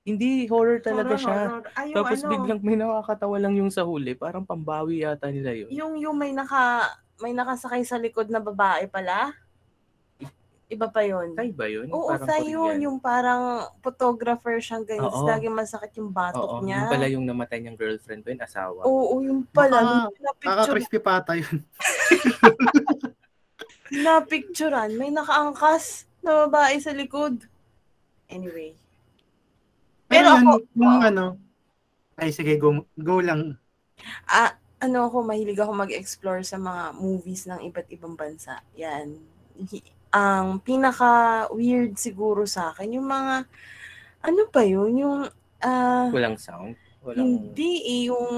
Hindi, 0.00 0.48
horror 0.48 0.80
talaga 0.80 1.12
Horror, 1.12 1.20
siya. 1.20 1.38
horror. 1.42 1.64
Ay, 1.76 1.86
yung 1.90 1.96
Tapos 2.00 2.18
ano, 2.22 2.30
biglang 2.30 2.60
may 2.62 2.76
nakakatawa 2.78 3.36
lang 3.36 3.54
yung 3.58 3.68
sa 3.68 3.84
huli. 3.84 4.14
Parang 4.14 4.46
pambawi 4.46 5.04
yata 5.04 5.28
nila 5.28 5.52
yun. 5.52 5.68
yung, 5.68 5.92
yung 5.98 6.16
may 6.16 6.32
naka, 6.32 6.88
may 7.20 7.32
nakasakay 7.32 7.84
sa 7.84 7.96
likod 7.96 8.28
na 8.28 8.40
babae 8.40 8.88
pala. 8.88 9.32
Iba 10.70 10.86
pa 10.86 11.02
yun. 11.02 11.34
Tay 11.34 11.50
ba 11.50 11.66
yun? 11.66 11.90
Oo, 11.90 12.14
Parang 12.14 12.28
Thai 12.30 12.46
yun. 12.46 12.76
Yung 12.78 12.98
parang 12.98 13.42
photographer 13.82 14.54
siyang 14.56 14.86
ganyan. 14.86 15.02
Oo. 15.04 15.26
Lagi 15.26 15.50
masakit 15.50 15.98
yung 15.98 16.14
batok 16.14 16.46
Oo, 16.46 16.62
niya. 16.62 16.86
yung 16.86 16.92
pala 16.94 17.06
yung 17.10 17.24
namatay 17.26 17.58
niyang 17.58 17.74
girlfriend 17.74 18.22
ko, 18.22 18.30
yung 18.30 18.38
asawa. 18.40 18.80
Oo, 18.86 19.18
yung 19.18 19.42
pala. 19.50 19.82
Baka- 19.82 19.90
Nung 20.06 20.22
napicture, 20.22 20.46
Kaka-crispy 20.46 20.98
pata 21.02 21.32
yun. 21.34 21.56
napicturean, 24.06 24.94
may 24.94 25.10
nakaangkas 25.10 26.06
na 26.22 26.46
babae 26.46 26.78
sa 26.78 26.94
likod. 26.94 27.50
Anyway. 28.30 28.78
Pero, 30.06 30.30
Pero 30.30 30.54
ako- 30.54 30.62
yung 30.78 31.00
ano, 31.02 31.26
ay 32.14 32.30
sige, 32.30 32.54
go, 32.54 32.86
go 32.94 33.18
lang. 33.18 33.58
Ah, 34.22 34.54
ano 34.80 34.98
ako, 35.06 35.16
mahilig 35.28 35.60
ako 35.60 35.72
mag-explore 35.76 36.40
sa 36.40 36.56
mga 36.56 36.96
movies 36.96 37.44
ng 37.44 37.60
iba't 37.68 37.88
ibang 37.92 38.16
bansa. 38.16 38.64
Yan. 38.80 39.20
Ang 40.10 40.58
pinaka-weird 40.64 42.00
siguro 42.00 42.48
sa 42.48 42.72
akin, 42.72 42.96
yung 42.96 43.04
mga, 43.04 43.44
ano 44.24 44.42
pa 44.48 44.64
yun, 44.64 44.92
yung, 44.96 45.18
ah, 45.60 46.08
Walang 46.08 46.40
sound. 46.40 46.80
Walang... 47.04 47.20
hindi 47.20 47.72
eh, 47.84 48.00
yung, 48.08 48.32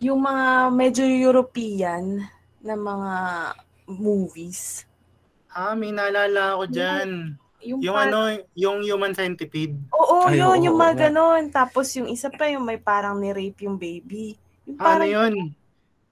yung 0.00 0.20
mga 0.24 0.72
medyo 0.72 1.04
European 1.04 2.24
na 2.64 2.74
mga 2.74 3.14
movies. 3.92 4.88
Ah, 5.52 5.76
may 5.76 5.92
naalala 5.92 6.56
ako 6.56 6.64
dyan. 6.72 7.36
Yung, 7.62 7.78
Yung 7.80 7.94
par- 7.94 8.08
ano, 8.08 8.18
yung 8.54 8.82
human 8.82 9.12
centipede. 9.12 9.78
Oo, 9.90 10.26
Ay, 10.26 10.36
yun, 10.36 10.46
oo, 10.48 10.56
yung 10.60 10.74
oo 10.74 10.82
mga 10.82 10.92
nga. 10.92 11.02
ganon. 11.08 11.42
Tapos 11.48 11.86
yung 11.94 12.06
isa 12.06 12.28
pa, 12.28 12.46
yung 12.46 12.62
may 12.62 12.76
parang 12.76 13.16
ni-rape 13.16 13.62
yung 13.62 13.76
baby. 13.76 14.34
Yung 14.66 14.76
Ah, 14.76 14.98
ano 14.98 15.06
parang, 15.06 15.08
yun? 15.08 15.32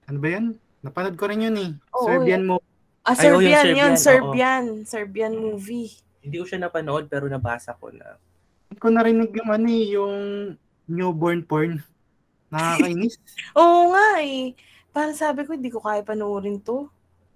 Ano 0.05 0.17
ba 0.17 0.27
yun? 0.29 0.45
Napanood 0.81 1.15
ko 1.15 1.25
rin 1.25 1.43
yun 1.43 1.57
eh. 1.57 1.71
Oo, 1.93 2.05
Serbian 2.05 2.43
mo. 2.45 2.57
ah, 3.03 3.13
Ay, 3.13 3.27
oo, 3.27 3.37
yung 3.37 3.51
Serbian, 3.51 3.65
yun, 3.67 3.93
Serbian, 3.93 3.95
Serbian. 3.97 4.63
Serbian 4.85 5.33
movie. 5.35 5.91
Hindi 6.21 6.35
ko 6.37 6.45
siya 6.45 6.59
napanood 6.61 7.05
pero 7.05 7.25
nabasa 7.25 7.73
ko 7.73 7.89
na. 7.89 8.15
Hindi 8.65 8.77
ko 8.77 8.87
narinig 8.87 9.31
yung 9.33 9.49
ano 9.49 9.67
eh, 9.67 9.85
yung 9.89 10.15
newborn 10.87 11.41
porn. 11.41 11.83
Nakakainis. 12.47 13.19
Oo 13.59 13.91
nga 13.91 14.19
eh. 14.19 14.55
Parang 14.89 15.13
sabi 15.13 15.43
ko, 15.43 15.51
hindi 15.51 15.67
ko 15.67 15.79
kaya 15.79 15.99
panoorin 16.01 16.59
to. 16.59 16.87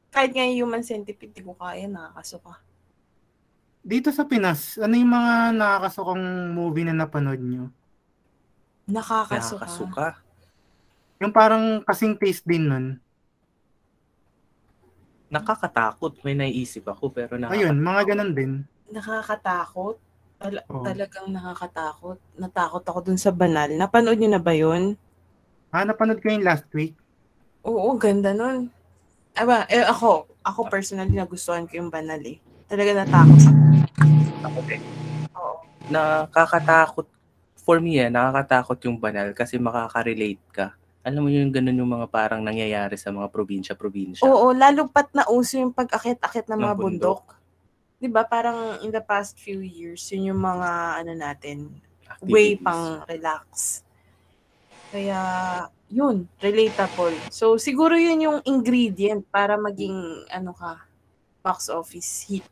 Kahit 0.09 0.32
nga 0.32 0.43
yung 0.43 0.66
human 0.66 0.80
centipede, 0.82 1.32
hindi 1.32 1.43
ko 1.43 1.55
kaya, 1.55 1.88
nakakasuka. 1.88 2.55
Dito 3.86 4.10
sa 4.10 4.26
Pinas, 4.26 4.82
ano 4.82 4.98
yung 4.98 5.14
mga 5.14 5.54
nakakasukang 5.54 6.26
movie 6.50 6.82
na 6.82 6.98
napanood 6.98 7.38
nyo? 7.38 7.70
Nakakasuka. 8.90 9.62
Nakakasuka. 9.62 10.08
Yung 11.22 11.30
parang 11.30 11.86
kasing 11.86 12.18
taste 12.18 12.42
din 12.44 12.66
nun. 12.66 12.86
Nakakatakot. 15.30 16.18
May 16.26 16.34
naiisip 16.34 16.90
ako 16.90 17.14
pero 17.14 17.38
nakakatakot. 17.38 17.62
Ayun, 17.62 17.76
mga 17.78 18.02
ganun 18.10 18.32
din. 18.34 18.52
Nakakatakot. 18.90 19.96
Tal- 20.36 20.66
Oo. 20.66 20.82
Talagang 20.82 21.30
nakakatakot. 21.30 22.18
Natakot 22.42 22.84
ako 22.84 23.00
dun 23.04 23.22
sa 23.22 23.30
banal. 23.30 23.70
Napanood 23.70 24.18
niyo 24.18 24.34
na 24.34 24.42
ba 24.42 24.58
yun? 24.58 24.98
Ah, 25.70 25.86
napanood 25.86 26.26
ko 26.26 26.34
yung 26.34 26.42
last 26.42 26.66
week. 26.74 26.98
Oo, 27.62 27.94
ganda 27.96 28.34
nun. 28.34 28.74
Aba, 29.38 29.70
eh, 29.70 29.86
ako, 29.86 30.26
ako 30.42 30.60
personally 30.70 31.14
nagustuhan 31.14 31.70
ko 31.70 31.78
yung 31.78 31.94
banal 31.94 32.22
eh. 32.22 32.42
Talaga 32.66 32.98
natakot 32.98 33.40
ako. 33.40 33.64
Takot 34.46 34.68
eh. 34.70 34.82
Oo. 35.34 35.58
Nakakatakot. 35.89 37.08
For 37.66 37.82
me 37.82 37.98
eh, 37.98 38.14
nakakatakot 38.14 38.78
yung 38.86 39.02
banal 39.02 39.34
kasi 39.34 39.58
makaka-relate 39.58 40.46
ka. 40.54 40.68
Alam 41.02 41.26
mo 41.26 41.30
yung 41.34 41.50
ganun 41.50 41.78
yung 41.82 41.91
mga 41.98 42.08
parang 42.10 42.41
nangyayari 42.41 42.93
sa 42.93 43.10
mga 43.10 43.30
probinsya-probinsya. 43.30 44.26
Oo, 44.26 44.54
lalo 44.54 44.86
pat 44.86 45.10
na 45.14 45.26
uso 45.30 45.58
yung 45.58 45.74
pag-akit-akit 45.74 46.46
ng 46.46 46.58
Ng 46.58 46.66
mga 46.66 46.76
bundok. 46.78 47.22
bundok. 47.26 47.41
'Di 47.98 48.08
ba 48.10 48.22
Parang 48.26 48.82
in 48.86 48.93
the 48.93 49.02
past 49.02 49.38
few 49.38 49.62
years, 49.62 50.02
yun 50.14 50.34
yung 50.34 50.41
mga 50.41 50.70
ano 51.02 51.12
natin, 51.14 51.58
way 52.22 52.54
Activities. 52.54 52.66
pang 52.66 52.84
relax. 53.10 53.82
Kaya, 54.89 55.20
yun, 55.89 56.30
relatable. 56.39 57.18
So, 57.34 57.58
siguro 57.58 57.98
yun 57.98 58.22
yung 58.22 58.39
ingredient 58.46 59.26
para 59.28 59.58
maging, 59.58 60.24
ano 60.30 60.54
ka, 60.54 60.86
box 61.41 61.68
office 61.68 62.30
hit. 62.30 62.46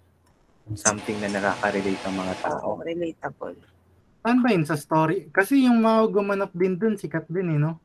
Something 0.70 1.20
na 1.20 1.30
nakaka-relate 1.30 2.00
ang 2.02 2.16
mga 2.16 2.34
tao. 2.40 2.58
Oo, 2.70 2.80
relatable. 2.80 3.60
Saan 4.18 4.40
ba 4.40 4.50
yun 4.50 4.64
sa 4.64 4.74
story? 4.74 5.28
Kasi 5.28 5.68
yung 5.68 5.78
mga 5.78 6.08
gumanap 6.10 6.52
din 6.52 6.74
dun, 6.74 6.96
sikat 6.96 7.28
din 7.28 7.52
eh, 7.52 7.60
no? 7.60 7.84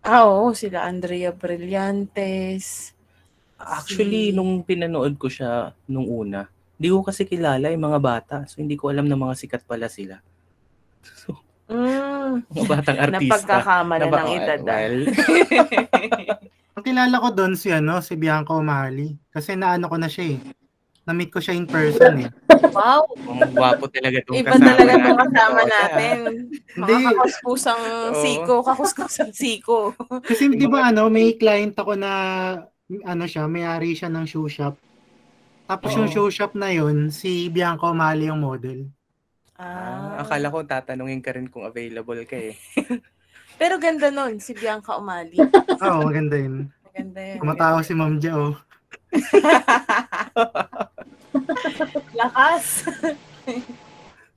Ah, 0.00 0.26
oo, 0.26 0.50
sila 0.50 0.82
Andrea 0.82 1.30
Brillantes. 1.30 2.90
Actually, 3.56 4.30
Si- 4.30 4.34
nung 4.34 4.60
pinanood 4.60 5.14
ko 5.14 5.26
siya 5.26 5.70
nung 5.84 6.06
una, 6.06 6.46
hindi 6.74 6.88
ko 6.88 7.02
kasi 7.02 7.22
kilala 7.22 7.70
yung 7.70 7.84
mga 7.84 8.00
bata. 8.00 8.36
So, 8.44 8.58
hindi 8.58 8.74
ko 8.74 8.88
alam 8.88 9.06
na 9.06 9.14
mga 9.14 9.34
sikat 9.36 9.62
pala 9.62 9.86
sila. 9.86 10.18
So, 11.04 11.38
Mm, 11.68 12.42
mga 12.54 12.66
batang 12.66 12.98
artista. 12.98 13.44
napagkakamala 13.44 14.00
Na 14.00 14.08
ba- 14.08 14.18
ng 14.18 14.30
edad. 14.32 14.60
ah. 14.60 14.74
Well, 14.74 14.98
Ang 16.78 16.84
kilala 16.84 17.16
ko 17.18 17.28
doon 17.30 17.54
si 17.54 17.68
ano, 17.68 17.98
si 17.98 18.14
Bianca 18.14 18.50
O'Malley. 18.52 19.18
Kasi 19.28 19.52
naano 19.52 19.86
ko 19.86 19.94
na 19.94 20.06
siya 20.06 20.32
eh. 20.32 20.38
Na-meet 21.08 21.32
ko 21.32 21.40
siya 21.40 21.56
in 21.56 21.64
person 21.64 22.20
eh. 22.20 22.28
wow, 22.76 23.00
ang 23.40 23.56
gwapo 23.56 23.88
talaga 23.88 24.20
itong 24.20 24.44
iba 24.44 24.52
kasama 24.52 24.76
talaga 24.76 24.92
itong 25.00 25.20
kasama 25.24 25.60
natin. 25.64 26.16
Hindi. 26.76 26.92
Mga 26.92 27.08
kakuskusang 27.16 27.82
Oo. 27.88 28.20
siko, 28.20 28.54
kakuskusang 28.60 29.32
siko. 29.32 29.78
Kasi 30.20 30.52
di 30.52 30.68
ba 30.68 30.92
ano, 30.92 31.08
may 31.08 31.32
client 31.40 31.72
ako 31.72 31.96
na 31.96 32.12
ano 33.08 33.24
siya, 33.24 33.48
may-ari 33.48 33.96
siya 33.96 34.12
ng 34.12 34.28
shoe 34.28 34.52
shop. 34.52 34.76
Tapos 35.64 35.96
yung 35.96 36.12
Oo. 36.12 36.28
shoe 36.28 36.28
shop 36.28 36.52
na 36.52 36.76
yun, 36.76 37.08
si 37.08 37.48
Bianca 37.48 37.88
O'Malley 37.88 38.28
yung 38.28 38.44
model. 38.44 38.92
Ah, 39.56 40.20
akala 40.20 40.52
ko 40.52 40.60
tatanungin 40.68 41.24
ka 41.24 41.32
rin 41.32 41.48
kung 41.48 41.64
available 41.64 42.20
ka 42.28 42.36
eh. 42.36 42.52
Pero 43.60 43.80
ganda 43.80 44.12
nun, 44.12 44.44
si 44.44 44.52
Bianca 44.52 45.00
Umali. 45.00 45.40
Oo, 45.82 46.04
maganda 46.04 46.36
yun. 46.36 46.68
Maganda 46.84 47.20
yun. 47.24 47.38
Kumatawa 47.40 47.80
si 47.80 47.96
Ma'am 47.96 48.20
Ja, 48.20 48.36
oh. 48.44 48.54
Lakas. 52.20 52.88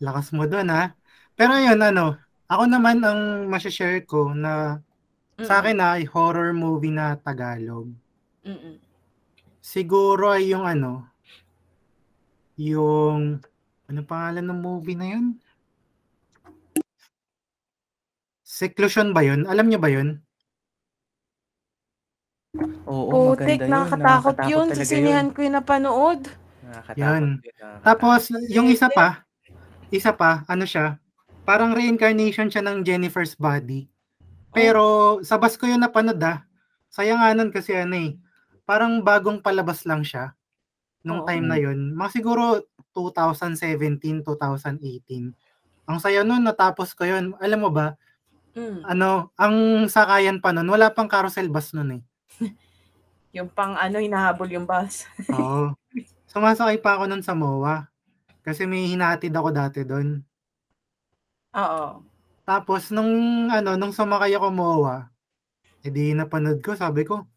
Lakas 0.02 0.28
mo 0.34 0.46
doon, 0.50 0.68
ha? 0.72 0.94
Pero 1.36 1.56
yun, 1.58 1.80
ano, 1.80 2.18
ako 2.52 2.64
naman 2.68 3.00
ang 3.02 3.48
masashare 3.48 4.04
ko 4.04 4.36
na 4.36 4.84
sa 5.42 5.64
akin 5.64 5.78
na 5.80 5.98
ay 5.98 6.06
horror 6.06 6.54
movie 6.54 6.94
na 6.94 7.18
Tagalog. 7.18 7.90
Mm-mm. 8.46 8.78
Siguro 9.62 10.34
ay 10.34 10.50
yung 10.50 10.66
ano, 10.66 11.06
yung, 12.58 13.42
ano 13.90 14.00
pangalan 14.06 14.46
ng 14.46 14.60
movie 14.60 14.98
na 14.98 15.08
yun? 15.18 15.26
Seclusion 18.46 19.16
ba 19.16 19.26
yun? 19.26 19.50
Alam 19.50 19.72
niyo 19.72 19.80
ba 19.82 19.90
yun? 19.90 20.22
Oo, 22.86 23.34
Putik, 23.34 23.64
maganda 23.64 23.66
yun. 23.66 23.72
nakakatakot 23.72 24.38
yun. 24.52 24.68
Sa 24.76 24.84
sinihan 24.84 25.28
ko 25.32 25.40
yung 25.42 25.56
napanood. 25.56 26.22
Nakakatakot 26.72 26.98
Yan. 26.98 27.08
yun, 27.12 27.28
nakakatakot. 27.60 27.84
Tapos, 27.84 28.22
yung 28.48 28.68
isa 28.72 28.88
pa, 28.88 29.08
isa 29.92 30.12
pa, 30.16 30.48
ano 30.48 30.64
siya, 30.64 30.96
parang 31.44 31.76
reincarnation 31.76 32.48
siya 32.48 32.64
ng 32.64 32.82
Jennifer's 32.82 33.36
body. 33.36 33.92
Pero, 34.52 35.20
sa 35.22 35.36
bus 35.36 35.60
ko 35.60 35.68
yun 35.68 35.80
napanood 35.80 36.20
ah. 36.24 36.44
Sayanganan 36.92 37.52
kasi 37.52 37.72
ano 37.72 37.96
eh, 37.96 38.20
parang 38.64 39.00
bagong 39.00 39.40
palabas 39.40 39.88
lang 39.88 40.04
siya 40.04 40.36
nung 41.04 41.24
Oo. 41.24 41.28
time 41.28 41.46
na 41.48 41.56
yun. 41.56 41.96
Mga 41.96 42.20
siguro 42.20 42.44
2017, 42.92 44.24
2018. 44.24 45.32
Ang 45.88 45.98
saya 46.00 46.24
nun, 46.24 46.44
natapos 46.44 46.92
ko 46.92 47.08
yun. 47.08 47.36
Alam 47.40 47.68
mo 47.68 47.72
ba, 47.72 47.96
Mm. 48.52 48.84
ano, 48.84 49.32
ang 49.40 49.56
sakayan 49.88 50.44
pa 50.44 50.52
nun, 50.52 50.68
wala 50.68 50.92
pang 50.92 51.08
carousel 51.08 51.48
bus 51.48 51.72
nun 51.72 51.96
eh. 51.96 52.04
Yung 53.40 53.48
pang 53.48 53.80
ano, 53.80 53.96
hinahabol 53.96 54.52
yung 54.52 54.68
bus. 54.68 55.08
Oo. 55.32 55.72
Sumasakay 56.32 56.80
pa 56.80 56.96
ako 56.96 57.12
nun 57.12 57.24
sa 57.24 57.36
MOA. 57.36 57.92
Kasi 58.42 58.64
may 58.64 58.88
hinatid 58.88 59.36
ako 59.36 59.52
dati 59.52 59.84
doon. 59.84 60.24
Oo. 61.60 62.08
Tapos 62.48 62.90
nung 62.96 63.12
ano, 63.52 63.76
nung 63.76 63.92
sumakay 63.92 64.32
ako 64.40 64.48
MOA, 64.50 65.12
edi 65.84 66.16
napanood 66.16 66.64
ko, 66.64 66.72
sabi 66.74 67.04
ko, 67.04 67.28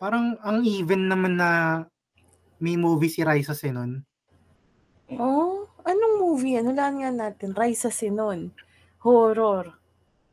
parang 0.00 0.40
ang 0.40 0.64
even 0.64 1.12
naman 1.12 1.36
na 1.36 1.84
may 2.56 2.80
movie 2.80 3.12
si 3.12 3.20
Raisa 3.20 3.52
Senon. 3.52 4.00
Oh, 5.12 5.68
anong 5.84 6.16
movie? 6.16 6.56
Ano 6.56 6.72
lang 6.72 7.04
nga 7.04 7.12
natin? 7.12 7.52
Raisa 7.52 7.92
Sinon. 7.92 8.48
Horror. 9.04 9.76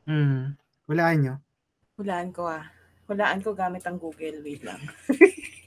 Hmm. 0.08 0.56
Walaan 0.88 1.20
nyo. 1.20 1.36
Hulaan 2.00 2.32
ko 2.32 2.48
ah. 2.48 2.64
Hulaan 3.12 3.44
ko 3.44 3.52
gamit 3.52 3.84
ang 3.84 4.00
Google. 4.00 4.40
Wait 4.40 4.64
lang. 4.64 4.80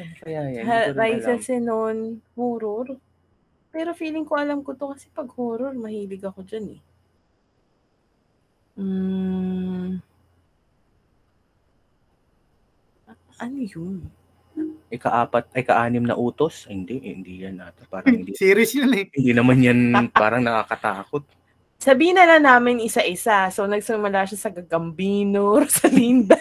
Ano 0.00 0.12
kaya 0.22 0.42
yan? 0.52 0.64
Raisa. 0.96 1.38
Sinon. 1.40 2.20
Horror. 2.34 2.96
Pero 3.70 3.92
feeling 3.92 4.24
ko 4.24 4.40
alam 4.40 4.64
ko 4.64 4.72
to 4.72 4.92
kasi 4.96 5.12
pag 5.12 5.28
horror, 5.36 5.76
mahilig 5.76 6.24
ako 6.24 6.42
dyan 6.46 6.78
eh. 6.78 6.82
Mm. 8.76 10.00
Ano 13.36 13.58
yun? 13.60 14.08
ika-apat, 14.88 15.50
ay 15.52 15.62
ka-anim 15.66 16.04
na 16.06 16.16
utos. 16.16 16.64
Ay, 16.70 16.80
hindi, 16.80 17.02
eh, 17.02 17.12
hindi 17.12 17.32
yan 17.42 17.60
ata. 17.60 17.84
Parang 17.90 18.14
hindi. 18.22 18.32
Series 18.38 18.72
yun 18.72 18.92
eh. 18.94 19.06
hindi 19.10 19.32
naman 19.34 19.58
yan 19.60 19.78
parang 20.14 20.42
nakakatakot. 20.46 21.26
Sabihin 21.86 22.18
na 22.18 22.26
lang 22.26 22.42
namin 22.42 22.82
isa-isa. 22.82 23.46
So, 23.48 23.70
nagsimula 23.70 24.26
siya 24.26 24.38
sa 24.40 24.50
Gagambino, 24.50 25.54
Rosalinda. 25.62 26.34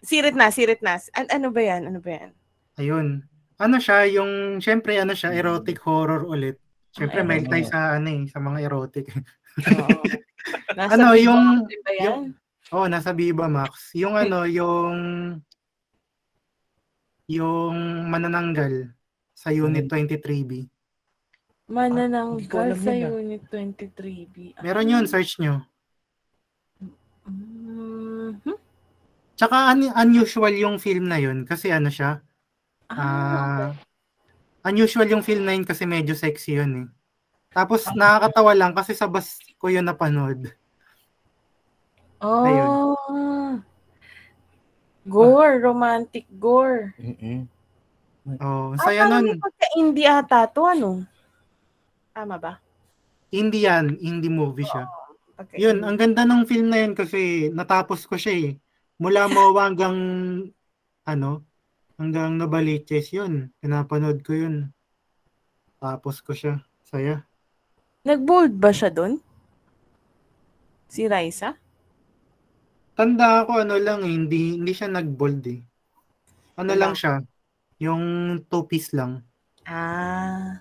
Sirit 0.00 0.38
na, 0.38 0.54
sirit 0.54 0.78
na. 0.78 0.94
An- 1.12 1.26
ano 1.28 1.50
ba 1.50 1.58
yan? 1.58 1.90
Ano 1.90 1.98
ba 1.98 2.10
yan? 2.14 2.30
Ayun. 2.78 3.26
Ano 3.58 3.76
siya, 3.78 4.06
yung, 4.06 4.62
syempre, 4.62 4.94
ano 4.96 5.10
siya, 5.12 5.34
erotic 5.34 5.82
horror 5.82 6.22
ulit. 6.22 6.62
Syempre, 6.94 7.20
Ay, 7.20 7.26
may 7.26 7.40
tayo 7.42 7.66
sa, 7.66 7.98
ano 7.98 8.08
eh, 8.08 8.22
sa 8.30 8.38
mga 8.38 8.58
erotic. 8.62 9.10
Oo. 9.10 9.90
Nasa 10.78 10.92
Ano, 10.94 11.06
Viva 11.10 11.24
yung- 11.26 11.46
Max 11.58 11.74
ba 11.82 11.90
yan? 11.92 12.04
yung- 12.06 12.26
Oo, 12.72 12.86
nasa 12.88 13.10
Viva 13.12 13.46
Max. 13.46 13.92
Yung 13.92 14.16
ano, 14.16 14.48
yung, 14.48 14.96
yung 17.28 17.76
manananggal 18.08 18.88
sa 19.32 19.52
Unit 19.52 19.84
23B. 19.84 20.71
Manananggal 21.70 22.74
alam 22.74 22.78
sa 22.78 22.92
yun, 22.92 23.10
ah. 23.10 23.18
Unit 23.18 23.42
23B. 23.46 24.36
Meron 24.60 24.88
yun, 24.88 25.04
search 25.06 25.38
nyo. 25.38 25.62
Mhm. 27.22 28.58
Tsaka 29.34 29.72
un- 29.72 29.94
unusual 29.96 30.54
yung 30.54 30.76
film 30.78 31.06
na 31.06 31.18
yun 31.18 31.42
kasi 31.42 31.70
ano 31.70 31.88
siya, 31.88 32.20
Ah, 32.92 33.72
ah, 34.60 34.68
unusual 34.68 35.08
yung 35.08 35.24
film 35.24 35.48
na 35.48 35.56
yun 35.56 35.64
kasi 35.64 35.88
medyo 35.88 36.12
sexy 36.12 36.60
yun 36.60 36.72
eh. 36.76 36.86
Tapos 37.48 37.88
nakakatawa 37.90 38.52
lang 38.52 38.72
kasi 38.72 38.92
sa 38.92 39.08
bus 39.08 39.40
ko 39.56 39.72
yun 39.72 39.84
napanood. 39.84 40.52
oh. 42.20 42.44
ayun. 42.44 42.70
Gore, 45.02 45.58
romantic 45.58 46.28
gore. 46.38 46.94
Mm-mm. 46.94 47.48
Oh, 48.38 48.70
Ah, 48.78 48.86
saya 48.86 49.10
parang 49.10 49.24
nun. 49.26 49.38
pagka-indie 49.42 50.06
ata 50.06 50.46
to, 50.46 50.62
ano? 50.62 51.02
Tama 52.12 52.36
ba? 52.36 52.60
Indian, 53.32 53.96
indie 54.04 54.28
movie 54.28 54.68
siya. 54.68 54.84
Pagka 55.32 55.56
Yun, 55.56 55.80
ang 55.80 55.96
ganda 55.96 56.28
ng 56.28 56.44
film 56.44 56.68
na 56.68 56.84
yun 56.84 56.92
kasi 56.92 57.48
natapos 57.48 58.04
ko 58.04 58.20
siya 58.20 58.34
eh. 58.36 58.50
Mula 59.00 59.32
Mowa 59.32 59.72
hanggang 59.72 59.96
ano, 61.08 61.42
hanggang 61.96 62.36
Nabaliches 62.36 63.10
yun. 63.16 63.48
Pinapanood 63.58 64.20
ko 64.20 64.36
yun. 64.36 64.68
Tapos 65.80 66.20
ko 66.20 66.36
siya. 66.36 66.60
Saya. 66.84 67.24
Nag-bold 68.04 68.52
ba 68.60 68.68
siya 68.68 68.92
doon? 68.92 69.16
Si 70.92 71.08
Raisa? 71.08 71.56
Tanda 72.92 73.48
ko 73.48 73.64
ano 73.64 73.80
lang 73.80 74.04
eh, 74.04 74.12
hindi, 74.12 74.60
hindi 74.60 74.76
siya 74.76 74.92
nag-bold 74.92 75.40
eh. 75.48 75.64
Ano 76.60 76.76
Wala. 76.76 76.80
lang 76.84 76.92
siya, 76.92 77.24
yung 77.80 78.04
two-piece 78.44 78.92
lang. 78.92 79.24
Ah. 79.64 80.60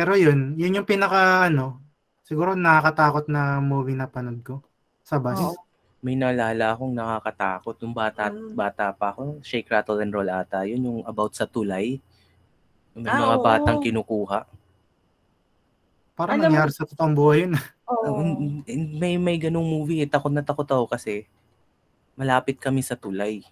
Pero 0.00 0.16
yun, 0.16 0.56
yun 0.56 0.80
yung 0.80 0.88
pinaka 0.88 1.44
ano, 1.44 1.76
siguro 2.24 2.56
nakakatakot 2.56 3.28
na 3.28 3.60
movie 3.60 3.92
na 3.92 4.08
panood 4.08 4.40
ko 4.40 4.64
sa 5.04 5.20
bus. 5.20 5.36
Oo. 5.36 5.60
May 6.00 6.16
naalala 6.16 6.72
akong 6.72 6.96
nakakatakot. 6.96 7.76
Nung 7.76 7.92
bata, 7.92 8.32
Mm. 8.32 8.56
bata 8.56 8.88
pa 8.88 9.12
ako, 9.12 9.44
Shake, 9.44 9.68
Rattle, 9.68 10.00
and 10.00 10.08
Roll 10.08 10.32
ata. 10.32 10.64
Yun 10.64 10.80
yung 10.80 11.00
about 11.04 11.36
sa 11.36 11.44
tulay. 11.44 12.00
May 12.96 13.12
Ah, 13.12 13.20
mga 13.20 13.36
oo. 13.36 13.44
batang 13.44 13.78
kinukuha. 13.84 14.48
Parang 16.16 16.40
Alam 16.40 16.48
nangyari 16.48 16.72
sa 16.72 16.88
totoong 16.88 17.12
buhay 17.12 17.44
yun. 17.44 17.52
Um, 17.90 18.62
may 18.96 19.18
may 19.18 19.34
ganung 19.34 19.66
movie, 19.66 19.98
eh. 19.98 20.06
takot 20.06 20.30
na 20.30 20.46
takot 20.46 20.62
ako 20.64 20.86
kasi 20.86 21.26
malapit 22.14 22.54
kami 22.56 22.80
sa 22.80 22.94
tulay. 22.94 23.42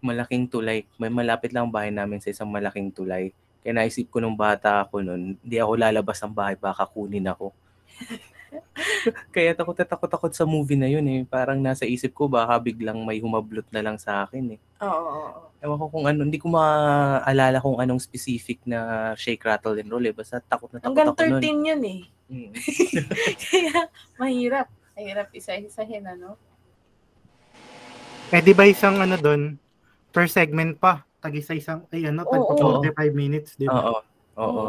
Malaking 0.00 0.48
tulay. 0.48 0.88
May 0.96 1.12
malapit 1.12 1.52
lang 1.52 1.68
ang 1.68 1.74
bahay 1.76 1.92
namin 1.92 2.16
sa 2.16 2.32
isang 2.32 2.48
malaking 2.48 2.88
tulay. 2.88 3.30
Kaya 3.64 3.80
naisip 3.80 4.12
ko 4.12 4.20
nung 4.20 4.36
bata 4.36 4.84
ako 4.84 5.00
nun, 5.00 5.40
hindi 5.40 5.56
ako 5.56 5.72
lalabas 5.80 6.20
ng 6.20 6.36
bahay, 6.36 6.52
baka 6.60 6.84
kunin 6.84 7.24
ako. 7.24 7.48
Kaya 9.34 9.56
takot 9.56 9.72
na 9.72 9.88
takot 9.88 10.12
ako 10.12 10.28
sa 10.30 10.44
movie 10.44 10.76
na 10.76 10.84
yun 10.84 11.02
eh. 11.08 11.24
Parang 11.24 11.56
nasa 11.56 11.88
isip 11.88 12.12
ko, 12.12 12.28
baka 12.28 12.60
biglang 12.60 13.00
may 13.02 13.24
humablot 13.24 13.64
na 13.72 13.80
lang 13.80 13.96
sa 13.96 14.28
akin 14.28 14.58
eh. 14.58 14.60
Oo, 14.84 14.92
oo, 14.92 15.24
oo. 15.32 15.48
Ewan 15.64 15.80
ko 15.80 15.86
kung 15.88 16.04
ano, 16.04 16.28
hindi 16.28 16.36
ko 16.36 16.52
maalala 16.52 17.56
kung 17.64 17.80
anong 17.80 18.04
specific 18.04 18.60
na 18.68 19.10
shake, 19.16 19.40
rattle, 19.48 19.80
and 19.80 19.88
roll 19.88 20.04
eh. 20.04 20.12
Basta 20.12 20.44
takot 20.44 20.68
na 20.68 20.84
takot 20.84 20.92
Hanggang 20.92 21.08
ako 21.16 21.24
nun. 21.24 21.40
13 21.40 21.70
yun 21.72 21.82
eh. 21.88 22.00
Mm. 22.28 22.50
Kaya 23.48 23.76
mahirap. 24.20 24.68
Mahirap 24.92 25.28
isa-isahin, 25.32 26.04
ano? 26.04 26.36
Eh 28.28 28.44
di 28.44 28.52
ba 28.52 28.68
isang 28.68 29.00
ano 29.00 29.16
doon, 29.16 29.56
per 30.10 30.28
segment 30.28 30.76
pa, 30.76 31.06
tag 31.24 31.32
isa 31.32 31.56
isang, 31.56 31.88
ay 31.88 32.04
ano, 32.04 32.28
tag 32.28 32.36
Oo. 32.36 32.84
45 32.84 33.16
minutes, 33.16 33.56
di 33.56 33.64
ba? 33.64 33.80
Oo. 33.80 33.96
Oo. 34.36 34.64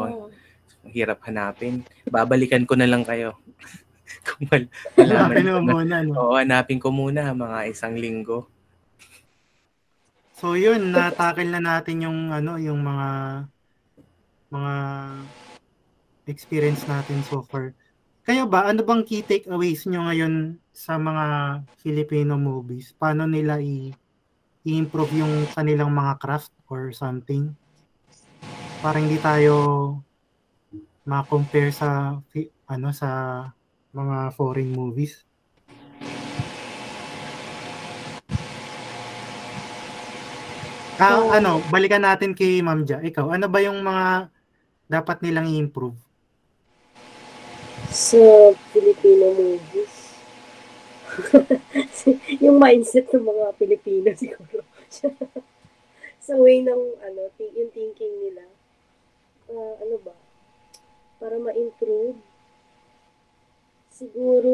Ang 0.80 0.92
hirap 0.96 1.20
hanapin. 1.28 1.84
Babalikan 2.08 2.64
ko 2.64 2.72
na 2.72 2.88
lang 2.88 3.04
kayo. 3.04 3.36
Kung 4.24 4.48
mal- 4.48 4.72
Hanapin 4.96 5.44
ko 5.44 5.52
mo 5.52 5.60
na. 5.60 5.72
muna, 5.74 5.96
no? 6.00 6.12
Oo, 6.16 6.34
hanapin 6.34 6.78
ko 6.80 6.88
muna 6.88 7.36
mga 7.36 7.58
isang 7.68 7.92
linggo. 7.92 8.48
So 10.32 10.56
yun, 10.56 10.96
natakil 10.96 11.48
na 11.48 11.60
natin 11.60 12.00
yung 12.00 12.32
ano, 12.32 12.56
yung 12.56 12.80
mga 12.80 13.08
mga 14.48 14.74
experience 16.26 16.84
natin 16.84 17.20
so 17.22 17.42
far. 17.42 17.76
Kayo 18.24 18.48
ba, 18.48 18.66
ano 18.66 18.82
bang 18.82 19.04
key 19.04 19.22
takeaways 19.22 19.86
nyo 19.86 20.08
ngayon 20.08 20.34
sa 20.72 20.96
mga 20.96 21.26
Filipino 21.78 22.34
movies? 22.34 22.90
Paano 22.92 23.24
nila 23.24 23.60
i- 23.60 23.94
i-improve 24.66 25.22
yung 25.22 25.46
kanilang 25.54 25.94
mga 25.94 26.18
craft 26.18 26.50
or 26.66 26.90
something? 26.90 27.54
Para 28.82 28.98
hindi 28.98 29.16
tayo 29.22 29.54
ma-compare 31.06 31.70
sa 31.70 32.18
ano 32.66 32.88
sa 32.90 33.10
mga 33.94 34.34
foreign 34.34 34.74
movies. 34.74 35.22
Ah, 40.96 41.20
So- 41.20 41.30
ano, 41.30 41.60
balikan 41.68 42.02
natin 42.02 42.32
kay 42.32 42.64
Ma'am 42.64 42.82
Ja. 42.88 42.98
Ikaw, 43.04 43.36
ano 43.36 43.46
ba 43.52 43.60
yung 43.60 43.84
mga 43.84 44.32
dapat 44.88 45.20
nilang 45.20 45.46
i-improve? 45.46 45.96
Sa 47.92 48.50
Filipino 48.72 49.30
movies. 49.36 49.95
yung 52.44 52.56
mindset 52.60 53.08
ng 53.12 53.24
mga 53.24 53.46
Pilipino 53.56 54.08
siguro. 54.20 54.62
sa 56.26 56.34
way 56.34 56.62
ng 56.62 56.82
ano, 57.02 57.22
yung 57.38 57.70
thinking 57.70 58.14
nila. 58.26 58.44
Ah, 59.46 59.74
ano 59.78 59.96
ba? 60.02 60.14
Para 61.22 61.38
ma-improve. 61.38 62.18
Siguro 63.94 64.50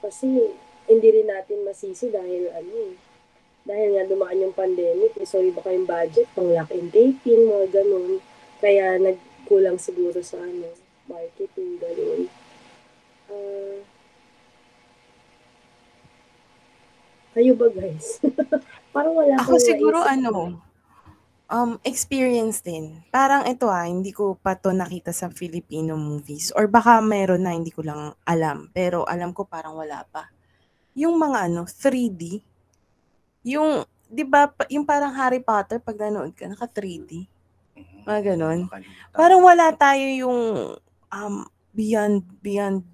kasi 0.00 0.54
hindi 0.86 1.08
rin 1.10 1.28
natin 1.28 1.66
masisi 1.66 2.08
dahil 2.10 2.50
ano 2.54 2.72
eh. 2.90 2.94
Dahil 3.62 3.94
nga 3.94 4.10
dumaan 4.10 4.42
yung 4.42 4.58
pandemic, 4.58 5.14
eh, 5.14 5.26
so 5.26 5.38
iba 5.38 5.62
kayong 5.62 5.86
budget, 5.86 6.26
pang 6.34 6.50
lock 6.50 6.74
and 6.74 6.90
taping, 6.90 7.46
mga 7.46 7.70
ganun. 7.70 8.18
Kaya 8.58 8.98
nagkulang 8.98 9.78
siguro 9.78 10.18
sa 10.18 10.42
ano, 10.42 10.66
marketing, 11.06 11.78
ganun. 11.78 12.26
Ah, 13.30 13.78
kayo 17.32 17.56
ba 17.56 17.68
guys? 17.72 18.20
Parang 18.94 19.16
wala 19.16 19.40
Ako 19.40 19.56
siguro 19.56 20.04
maisip. 20.04 20.12
ano, 20.20 20.32
um, 21.52 21.76
experience 21.84 22.64
din. 22.64 23.04
Parang 23.12 23.44
ito 23.44 23.68
ah, 23.68 23.84
hindi 23.84 24.10
ko 24.10 24.40
pa 24.40 24.56
to 24.56 24.72
nakita 24.72 25.12
sa 25.12 25.28
Filipino 25.28 25.96
movies. 26.00 26.48
Or 26.56 26.64
baka 26.68 27.04
meron 27.04 27.44
na, 27.44 27.52
hindi 27.52 27.68
ko 27.68 27.84
lang 27.84 28.16
alam. 28.24 28.72
Pero 28.72 29.04
alam 29.04 29.36
ko 29.36 29.44
parang 29.44 29.76
wala 29.76 30.04
pa. 30.08 30.32
Yung 30.96 31.20
mga 31.20 31.52
ano, 31.52 31.68
3D. 31.68 32.40
Yung, 33.48 33.84
di 34.08 34.24
ba, 34.24 34.48
yung 34.72 34.88
parang 34.88 35.12
Harry 35.12 35.40
Potter, 35.44 35.80
pag 35.80 35.96
nanood 36.00 36.32
ka, 36.32 36.48
naka 36.48 36.68
3D. 36.68 37.28
Mga 38.08 38.34
ganon. 38.34 38.68
Parang 39.12 39.40
wala 39.44 39.72
tayo 39.76 40.04
yung 40.04 40.40
um, 41.12 41.34
beyond, 41.72 42.24
beyond 42.40 42.84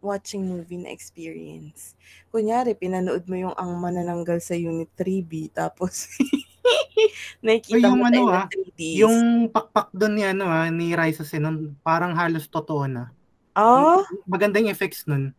watching 0.00 0.46
movie 0.46 0.78
na 0.80 0.92
experience. 0.92 1.96
Kunyari, 2.30 2.76
pinanood 2.76 3.24
mo 3.26 3.36
yung 3.36 3.54
ang 3.56 3.76
manananggal 3.80 4.38
sa 4.42 4.54
Unit 4.54 4.88
3B, 4.96 5.50
tapos 5.52 6.08
nakikita 7.44 7.88
yung 7.90 7.98
mo 7.98 8.06
ano, 8.06 8.14
tayo 8.14 8.26
ah, 8.32 8.46
na 8.46 8.50
3D. 8.52 8.80
Yung 9.02 9.16
pakpak 9.50 9.88
doon 9.92 10.14
ni 10.16 10.22
ano 10.24 10.44
ah, 10.48 10.68
ni 10.70 10.92
Raisa 10.94 11.24
Sinon, 11.26 11.74
parang 11.82 12.14
halos 12.16 12.46
totoo 12.48 12.86
na. 12.86 13.10
Ah, 13.56 14.04
Maganda 14.28 14.60
yung 14.60 14.70
effects 14.72 15.04
nun. 15.08 15.32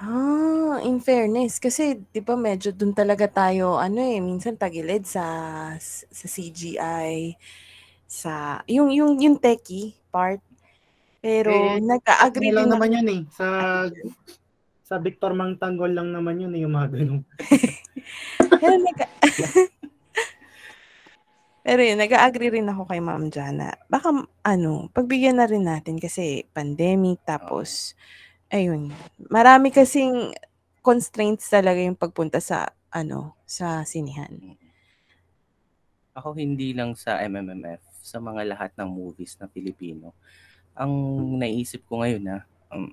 ah, 0.00 0.80
in 0.82 0.98
fairness, 1.00 1.60
kasi 1.60 2.00
'di 2.12 2.20
ba 2.24 2.34
medyo 2.38 2.72
dun 2.72 2.92
talaga 2.96 3.26
tayo 3.28 3.76
ano 3.76 4.00
eh, 4.00 4.18
minsan 4.22 4.56
tagilid 4.56 5.04
sa 5.04 5.24
sa 6.10 6.26
CGI 6.26 7.36
sa 8.10 8.32
yung 8.66 8.90
yung 8.90 9.20
yung 9.22 9.36
techie 9.38 9.94
part. 10.10 10.40
Pero 11.20 11.52
Eh, 11.52 11.80
nag-agree 11.84 12.50
lang 12.50 12.66
din 12.68 12.72
naman 12.74 12.88
ako. 12.90 12.96
yun 12.96 13.08
eh. 13.12 13.20
Sa 13.36 13.46
sa 14.90 14.98
Victor 14.98 15.32
Mang 15.38 15.54
Tanggol 15.54 15.94
lang 15.94 16.10
naman 16.10 16.40
yun 16.42 16.50
eh, 16.56 16.66
yung 16.66 16.74
mga 16.74 16.88
ganun. 16.98 17.22
Pero 18.60 18.74
nag 18.80 18.98
Pero 21.60 21.80
yun, 21.84 22.00
nag-agree 22.00 22.56
rin 22.56 22.66
ako 22.72 22.88
kay 22.88 23.04
Ma'am 23.04 23.28
Jana. 23.28 23.76
Baka, 23.86 24.10
ano, 24.42 24.88
pagbigyan 24.96 25.36
na 25.38 25.46
rin 25.46 25.68
natin 25.68 26.00
kasi 26.00 26.48
pandemic, 26.56 27.20
tapos, 27.28 27.92
ayun, 28.48 28.88
marami 29.28 29.68
kasing 29.68 30.32
constraints 30.80 31.52
talaga 31.52 31.78
yung 31.84 32.00
pagpunta 32.00 32.40
sa, 32.40 32.72
ano, 32.88 33.36
sa 33.44 33.84
sinihan. 33.84 34.56
Ako 36.16 36.32
hindi 36.32 36.72
lang 36.72 36.96
sa 36.96 37.20
MMMF, 37.22 37.84
sa 38.00 38.18
mga 38.18 38.56
lahat 38.56 38.72
ng 38.80 38.88
movies 38.88 39.36
na 39.36 39.46
Filipino. 39.46 40.16
Ang 40.80 40.92
naisip 41.36 41.84
ko 41.84 42.00
ngayon 42.00 42.22
na 42.24 42.36
um, 42.72 42.88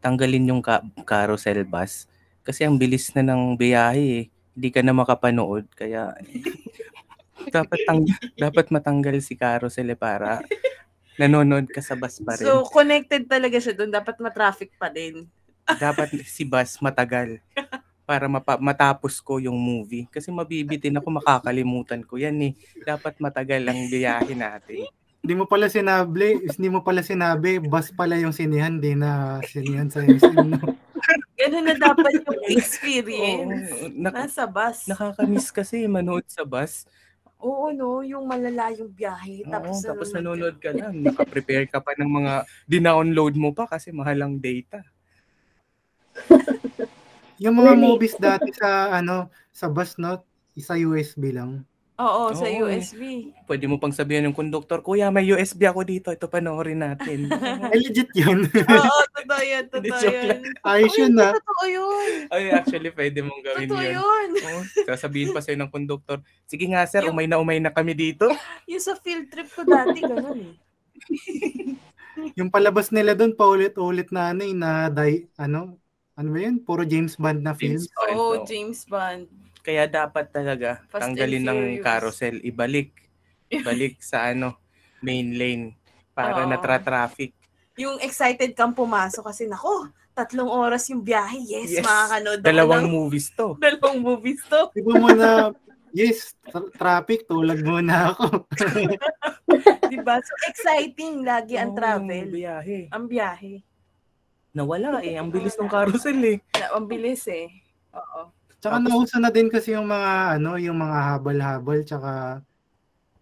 tanggalin 0.00 0.48
yung 0.48 0.62
ka- 0.64 0.84
carousel 1.04 1.60
bus 1.68 2.08
kasi 2.40 2.64
ang 2.64 2.80
bilis 2.80 3.12
na 3.12 3.20
ng 3.20 3.52
biyahe 3.54 4.04
eh. 4.24 4.26
Hindi 4.56 4.68
ka 4.72 4.80
na 4.80 4.96
makapanood 4.96 5.68
kaya 5.76 6.16
dapat 7.54 7.78
tang- 7.84 8.08
dapat 8.36 8.66
matanggal 8.72 9.16
si 9.20 9.36
carousel 9.36 9.92
eh 9.92 9.98
para 9.98 10.40
nanonood 11.16 11.68
ka 11.68 11.84
sa 11.84 11.92
bus 11.92 12.16
pa 12.24 12.32
rin. 12.36 12.48
So, 12.48 12.64
connected 12.68 13.28
talaga 13.28 13.60
siya 13.60 13.76
doon. 13.76 13.92
Dapat 13.92 14.16
matraffic 14.24 14.72
pa 14.80 14.88
din. 14.88 15.28
dapat 15.70 16.10
si 16.26 16.42
bus 16.42 16.80
matagal 16.82 17.38
para 18.02 18.26
mapa- 18.26 18.58
matapos 18.58 19.22
ko 19.22 19.38
yung 19.38 19.54
movie. 19.54 20.08
Kasi 20.10 20.34
mabibitin 20.34 20.98
ako, 20.98 21.22
makakalimutan 21.22 22.02
ko 22.02 22.18
yan 22.18 22.34
eh. 22.42 22.52
Dapat 22.82 23.22
matagal 23.22 23.62
ang 23.70 23.86
biyahe 23.86 24.34
natin. 24.34 24.90
Hindi 25.20 25.34
mo 25.36 25.44
pala 25.44 25.68
sinabi, 25.68 26.48
hindi 26.56 26.68
mo 26.72 26.80
pala 26.80 27.04
sinabi, 27.04 27.60
bus 27.60 27.92
pala 27.92 28.16
yung 28.16 28.32
sinihan, 28.32 28.80
di 28.80 28.96
na 28.96 29.36
sinihan 29.44 29.92
sa 29.92 30.00
SM. 30.00 30.56
Ganun 31.36 31.64
na 31.64 31.76
dapat 31.76 32.24
yung 32.24 32.40
experience. 32.48 33.68
Oo, 33.68 33.92
nak- 34.00 34.16
Nasa 34.16 34.48
bus. 34.48 34.88
nakakamiss 34.88 35.52
kasi 35.52 35.84
manood 35.84 36.24
sa 36.24 36.40
bus. 36.44 36.88
Oo, 37.40 37.72
no? 37.72 38.00
Yung 38.04 38.24
malalayong 38.28 38.92
biyahe. 38.92 39.44
Oo, 39.44 39.52
Tapos, 39.52 39.76
tapos 39.80 40.08
nanonood 40.12 40.56
ka 40.56 40.72
lang. 40.72 41.00
Nakaprepare 41.00 41.68
ka 41.68 41.80
pa 41.80 41.92
ng 41.96 42.08
mga 42.08 42.32
dinownload 42.68 43.36
mo 43.36 43.52
pa 43.52 43.68
kasi 43.68 43.92
mahalang 43.92 44.40
data. 44.40 44.80
Yung 47.40 47.56
mga 47.56 47.72
movies 47.72 48.16
dati 48.20 48.52
sa 48.52 48.92
ano 48.92 49.32
sa 49.48 49.72
bus 49.72 49.96
no, 49.96 50.20
sa 50.60 50.76
USB 50.76 51.32
lang. 51.32 51.64
Oo, 52.00 52.32
sa 52.32 52.48
Oo, 52.48 52.64
eh. 52.66 52.80
USB. 52.80 53.02
Pwede 53.44 53.68
mo 53.68 53.76
pang 53.76 53.92
sabihin 53.92 54.24
ng 54.24 54.32
konduktor, 54.32 54.80
Kuya, 54.80 55.12
may 55.12 55.28
USB 55.28 55.68
ako 55.68 55.84
dito. 55.84 56.08
Ito 56.08 56.32
panoorin 56.32 56.80
natin. 56.80 57.28
Ay, 57.68 57.78
legit 57.78 58.08
yun. 58.16 58.48
Oo, 58.48 59.00
totoo 59.12 59.42
yan, 59.44 59.64
Hindi, 59.68 59.88
totoo 59.92 60.00
joke 60.00 60.16
yan. 60.16 60.40
Ayos 60.64 60.94
yun 60.96 61.12
hindi, 61.12 61.20
ah. 61.20 61.32
Totoo 61.36 61.64
yun. 61.68 62.12
Ay, 62.32 62.42
actually, 62.50 62.90
pwede 62.90 63.18
mong 63.20 63.40
gawin 63.44 63.68
Totoo 63.68 63.84
yun. 63.84 63.92
yun. 64.00 64.28
Oo, 64.40 64.60
sasabihin 64.88 65.30
pa 65.30 65.44
sa'yo 65.44 65.60
ng 65.60 65.68
konduktor, 65.70 66.18
sige 66.48 66.64
nga 66.66 66.88
sir, 66.88 67.04
Yung- 67.04 67.12
umay 67.12 67.28
na 67.28 67.36
umay 67.36 67.58
na 67.60 67.68
kami 67.68 67.92
dito. 67.92 68.24
Yung 68.70 68.80
sa 68.80 68.96
field 68.96 69.28
trip 69.28 69.52
ko 69.52 69.60
dati, 69.62 70.00
ganun 70.00 70.40
eh. 70.40 70.54
Yung 72.40 72.48
palabas 72.48 72.88
nila 72.90 73.12
doon 73.12 73.32
paulit-ulit 73.32 74.08
na 74.08 74.32
ano 74.32 74.42
eh, 74.42 74.56
na 74.56 74.88
di, 74.88 75.24
ano 75.36 75.76
ano 76.12 76.28
ba 76.30 76.38
yun? 76.38 76.60
Puro 76.60 76.84
James 76.84 77.16
Bond 77.16 77.40
na 77.40 77.56
film. 77.56 77.80
James 77.80 77.88
Bond, 77.90 78.12
oo. 78.12 78.44
James 78.44 78.80
Bond. 78.84 79.24
Kaya 79.60 79.84
dapat 79.84 80.28
talaga 80.28 80.80
Fast 80.86 81.04
and 81.04 81.12
tanggalin 81.12 81.42
ng 81.42 81.58
Furious. 81.76 81.84
carousel, 81.84 82.36
ibalik. 82.40 82.90
Ibalik 83.46 84.00
sa 84.00 84.26
ano, 84.26 84.56
main 84.98 85.30
lane 85.30 85.76
para 86.10 86.42
Oo. 86.42 86.48
natra-traffic. 86.48 87.36
Yung 87.76 88.00
excited 88.00 88.52
kang 88.52 88.72
pumasok 88.72 89.24
kasi, 89.26 89.44
nako, 89.44 89.88
tatlong 90.12 90.48
oras 90.48 90.88
yung 90.88 91.00
biyahe. 91.00 91.40
Yes, 91.40 91.70
Yes. 91.70 91.84
makakanood 91.84 92.40
ako 92.40 92.46
Dalawang 92.46 92.84
ng 92.84 92.92
movies 92.92 93.26
to. 93.30 93.46
dalawang 93.56 94.00
movies 94.00 94.40
to. 94.44 94.60
Di 94.70 94.80
ba 94.80 94.92
muna, 94.94 95.26
yes, 95.90 96.32
tra- 96.42 96.72
traffic, 96.72 97.24
tulag 97.24 97.60
muna 97.60 98.12
ako. 98.12 98.44
Diba? 99.90 100.14
So, 100.18 100.32
exciting 100.46 101.26
lagi 101.26 101.58
ang 101.58 101.74
Oo, 101.74 101.76
travel. 101.76 102.30
biyahe. 102.30 102.86
Ang 102.88 103.04
biyahe. 103.06 103.54
Nawala 104.50 105.02
eh. 105.02 105.14
Ang 105.14 105.30
bilis 105.30 105.54
ng 105.54 105.66
carousel 105.66 106.18
eh. 106.22 106.38
Na, 106.54 106.78
ang 106.78 106.86
bilis 106.86 107.26
eh. 107.26 107.50
Oo. 107.90 108.30
Tsaka 108.60 108.78
nauso 108.78 109.16
na 109.16 109.28
din 109.28 109.48
kasi 109.48 109.72
yung 109.72 109.84
mga 109.84 110.36
ano, 110.36 110.54
yung 110.54 110.76
mga 110.76 110.96
habal-habal 111.10 111.80
tsaka 111.80 112.38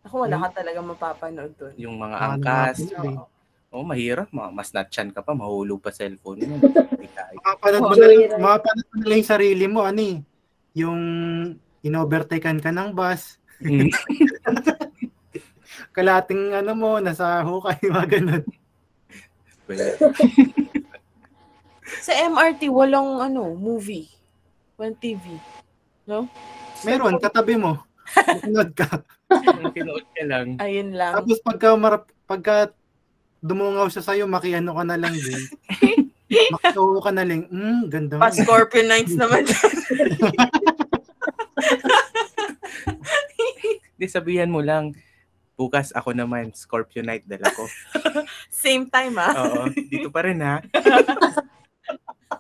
Ako, 0.03 0.25
wala 0.25 0.35
ka 0.43 0.59
talaga 0.59 0.79
mapapanood 0.81 1.53
doon. 1.55 1.73
Yung 1.77 1.95
mga 1.95 2.13
Mga 2.13 2.27
angkas. 2.33 2.77
nakapanood 2.83 3.23
eh. 3.23 3.37
Oh, 3.69 3.85
mahirap. 3.85 4.27
Ma- 4.31 4.49
Mas 4.49 4.73
natchan 4.73 5.09
ka 5.09 5.21
pa. 5.21 5.33
Mahulog 5.33 5.79
pa 5.79 5.91
cellphone 5.91 6.43
mo. 6.43 6.55
Hindi 6.57 7.09
kaya. 7.09 7.37
Mapapanood 7.37 7.83
mo 7.83 7.93
na 7.93 8.01
lang, 8.01 8.19
joyride. 8.19 8.39
mapapanood 8.39 8.87
mo 8.89 8.95
na 8.97 9.05
lang 9.07 9.17
yung 9.17 9.31
sarili 9.31 9.65
mo, 9.65 9.81
ano 9.85 10.01
eh, 10.01 10.17
yung 10.75 11.01
inovertaken 11.81 12.59
ka 12.59 12.71
ng 12.71 12.91
bus, 12.91 13.39
Mm. 13.59 13.91
kalating 15.91 16.53
ano 16.53 16.73
mo, 16.73 16.99
nasa 16.99 17.43
hukay, 17.43 17.77
mga 17.91 18.09
ganun. 18.09 18.45
Well, 19.67 19.97
Sa 22.01 22.13
MRT, 22.15 22.69
walang 22.69 23.21
ano, 23.21 23.53
movie. 23.53 24.09
Walang 24.79 24.95
TV. 25.03 25.25
Meron, 26.87 27.19
katabi 27.19 27.59
mo. 27.59 27.83
Manood 28.47 28.71
ka. 28.79 29.03
kung 29.29 29.75
kinood 29.75 30.07
ka 30.15 30.23
lang. 30.23 30.55
Ayun 30.63 30.95
lang. 30.95 31.19
Tapos 31.19 31.43
pagka, 31.43 31.75
marap, 31.75 32.07
pagka 32.31 32.71
dumungaw 33.43 33.91
siya 33.91 34.07
sa'yo, 34.07 34.31
makiano 34.31 34.73
ka 34.79 34.85
na 34.87 34.95
lang 34.95 35.19
din. 35.19 35.43
Makitawa 36.55 36.99
ka 37.03 37.11
na 37.11 37.27
lang, 37.27 37.51
hmm, 37.51 37.91
ganda. 37.91 38.23
Pa 38.23 38.31
Scorpio 38.31 38.87
Nights 38.87 39.19
naman. 39.19 39.51
Hindi, 43.99 44.07
sabihan 44.07 44.47
mo 44.47 44.63
lang. 44.63 44.95
Bukas 45.59 45.91
ako 45.91 46.15
naman, 46.15 46.55
Scorpio 46.55 47.03
Night 47.03 47.27
dala 47.27 47.51
ko. 47.51 47.67
Same 48.63 48.87
time 48.87 49.19
ah. 49.19 49.35
Oo, 49.43 49.75
dito 49.75 50.07
pa 50.15 50.23
rin 50.23 50.39
ha. 50.39 50.63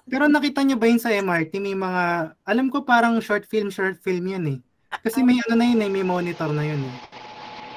Pero 0.05 0.25
nakita 0.25 0.61
niyo 0.61 0.77
ba 0.77 0.89
yun 0.89 1.01
sa 1.01 1.13
MRT, 1.13 1.61
may 1.61 1.77
mga, 1.77 2.03
alam 2.43 2.67
ko 2.69 2.81
parang 2.81 3.21
short 3.21 3.45
film, 3.45 3.69
short 3.69 4.01
film 4.01 4.25
yan 4.25 4.45
eh. 4.49 4.59
Kasi 5.01 5.21
may 5.21 5.37
ano 5.45 5.55
na 5.55 5.69
yun 5.69 5.85
eh, 5.85 5.91
may 5.91 6.03
monitor 6.03 6.49
na 6.49 6.65
yun 6.65 6.81
eh. 6.81 6.95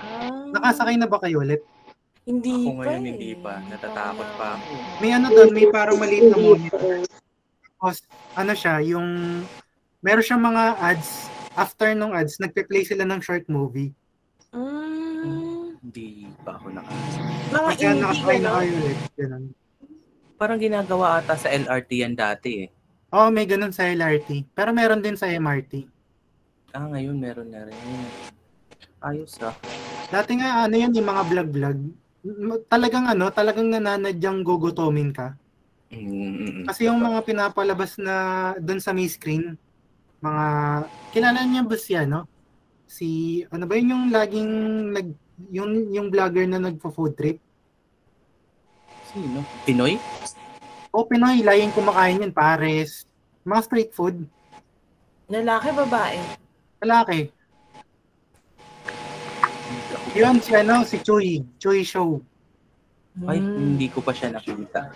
Ah, 0.01 0.47
Nakasakay 0.49 0.95
na 0.95 1.07
ba 1.07 1.19
kayo 1.19 1.43
ulit? 1.43 1.59
Hindi 2.23 2.69
Ako 2.69 2.71
pa 2.71 2.83
ngayon 2.87 3.03
eh. 3.03 3.09
hindi 3.11 3.31
pa. 3.35 3.53
Natatakot 3.65 4.29
pa 4.37 4.47
ako. 4.55 4.71
May 4.99 5.11
ano 5.11 5.27
doon, 5.27 5.51
may 5.51 5.67
parang 5.67 5.97
maliit 5.97 6.25
na 6.27 6.37
monitor. 6.37 7.03
Tapos, 7.75 7.97
ano 8.33 8.53
siya, 8.53 8.75
yung, 8.85 9.07
meron 9.99 10.23
siyang 10.23 10.43
mga 10.43 10.63
ads, 10.77 11.27
after 11.53 11.91
nung 11.91 12.13
ads, 12.13 12.37
nagpe-play 12.37 12.85
sila 12.85 13.03
ng 13.03 13.19
short 13.19 13.43
movie. 13.47 13.91
Mm, 14.53 15.75
Hindi 15.81 16.07
pa 16.43 16.55
ako 16.55 16.65
naka... 16.71 16.91
mga 17.49 17.51
Pagka 17.51 17.73
indie 17.83 17.99
nakasakay 17.99 18.37
na 18.37 18.47
ano? 18.47 18.55
kayo 18.55 18.71
ulit, 18.77 18.99
ganun. 19.17 19.43
Parang 20.41 20.57
ginagawa 20.57 21.21
ata 21.21 21.37
sa 21.37 21.53
LRT 21.53 22.01
yan 22.01 22.17
dati 22.17 22.65
eh. 22.65 22.67
Oo, 23.13 23.29
may 23.29 23.45
ganun 23.45 23.69
sa 23.69 23.85
LRT. 23.85 24.57
Pero 24.57 24.73
meron 24.73 24.97
din 24.97 25.13
sa 25.13 25.29
MRT. 25.29 25.85
Ah, 26.73 26.89
ngayon 26.89 27.13
meron 27.13 27.45
na 27.53 27.69
rin. 27.69 27.77
Ayos 29.05 29.37
ah. 29.45 29.53
Dati 30.09 30.41
nga, 30.41 30.65
ano 30.65 30.73
yan, 30.73 30.97
yung 30.97 31.05
mga 31.05 31.23
vlog-vlog. 31.29 31.79
Talagang 32.65 33.05
ano, 33.05 33.29
talagang 33.29 33.69
nananadyang 33.69 34.41
gugutomin 34.41 35.13
ka. 35.13 35.37
Mm, 35.93 36.65
Kasi 36.65 36.89
yung 36.89 37.05
mga 37.05 37.21
pinapalabas 37.21 38.01
na 38.01 38.15
doon 38.57 38.81
sa 38.81 38.97
may 38.97 39.05
screen, 39.05 39.53
mga, 40.25 40.45
kilala 41.13 41.45
niya 41.45 41.69
ba 41.69 41.77
siya, 41.77 42.01
no? 42.09 42.25
Si, 42.89 43.45
ano 43.53 43.69
ba 43.69 43.77
yun 43.77 43.93
yung 43.93 44.05
laging, 44.09 44.51
nag, 44.89 45.07
yung, 45.53 45.71
yung 45.93 46.07
vlogger 46.09 46.49
na 46.49 46.57
nagpo-food 46.57 47.13
trip? 47.13 47.37
Sino? 49.11 49.43
Pinoy? 49.67 49.99
O 50.91 51.03
Pinoy, 51.03 51.43
laging 51.43 51.71
kumakain 51.71 52.19
yun, 52.19 52.31
pares. 52.31 53.03
Mga 53.43 53.61
street 53.63 53.91
food. 53.91 54.17
Lalaki, 55.27 55.71
babae. 55.71 56.19
Lalaki. 56.83 57.19
Yun 60.11 60.43
si 60.43 60.51
ano, 60.51 60.83
si 60.83 60.99
Chuy. 60.99 61.39
Chuy 61.55 61.87
Show. 61.87 62.19
Ay, 63.27 63.39
Mm. 63.39 63.55
hindi 63.75 63.87
ko 63.87 64.03
pa 64.03 64.11
siya 64.11 64.31
nakita. 64.35 64.91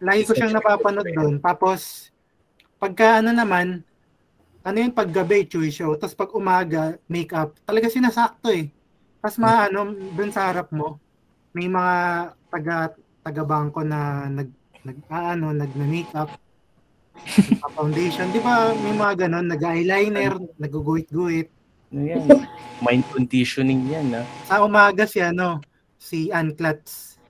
Lagi 0.00 0.22
ko 0.28 0.32
siyang 0.36 0.56
napapanood 0.56 1.08
doon. 1.08 1.34
Tapos, 1.40 2.08
pagka 2.76 3.24
ano 3.24 3.32
naman, 3.32 3.80
ano 4.60 4.76
yun, 4.76 4.92
paggabi, 4.92 5.48
Chuy 5.48 5.72
Show. 5.72 5.96
Tapos 5.96 6.12
pag 6.12 6.32
umaga, 6.36 7.00
makeup. 7.08 7.56
Talaga 7.64 7.88
sinasakto 7.88 8.52
eh. 8.52 8.68
Tapos 9.20 9.36
maano, 9.40 9.92
doon 10.16 10.32
sa 10.32 10.48
harap 10.48 10.68
mo, 10.72 11.00
may 11.52 11.68
mga 11.68 11.96
taga 12.50 12.92
taga-bangko 13.22 13.80
na 13.86 14.26
nag 14.26 14.50
nag 14.82 14.98
ah, 15.08 15.36
ano, 15.36 15.54
nagna-makeup. 15.54 16.30
foundation, 17.76 18.32
di 18.32 18.40
ba? 18.40 18.72
May 18.80 18.96
mga 18.96 19.28
ganon, 19.28 19.52
nag-eyeliner, 19.52 20.40
naguguhit-guhit. 20.56 21.52
Ano 21.92 22.00
yan? 22.00 22.24
Mind 22.84 23.04
conditioning 23.12 23.84
yan 23.92 24.16
ah. 24.16 24.24
Sa 24.48 24.64
umaga 24.64 25.04
si 25.04 25.20
ano, 25.20 25.60
si 26.00 26.32
Ann 26.32 26.56
Klutz. 26.56 27.20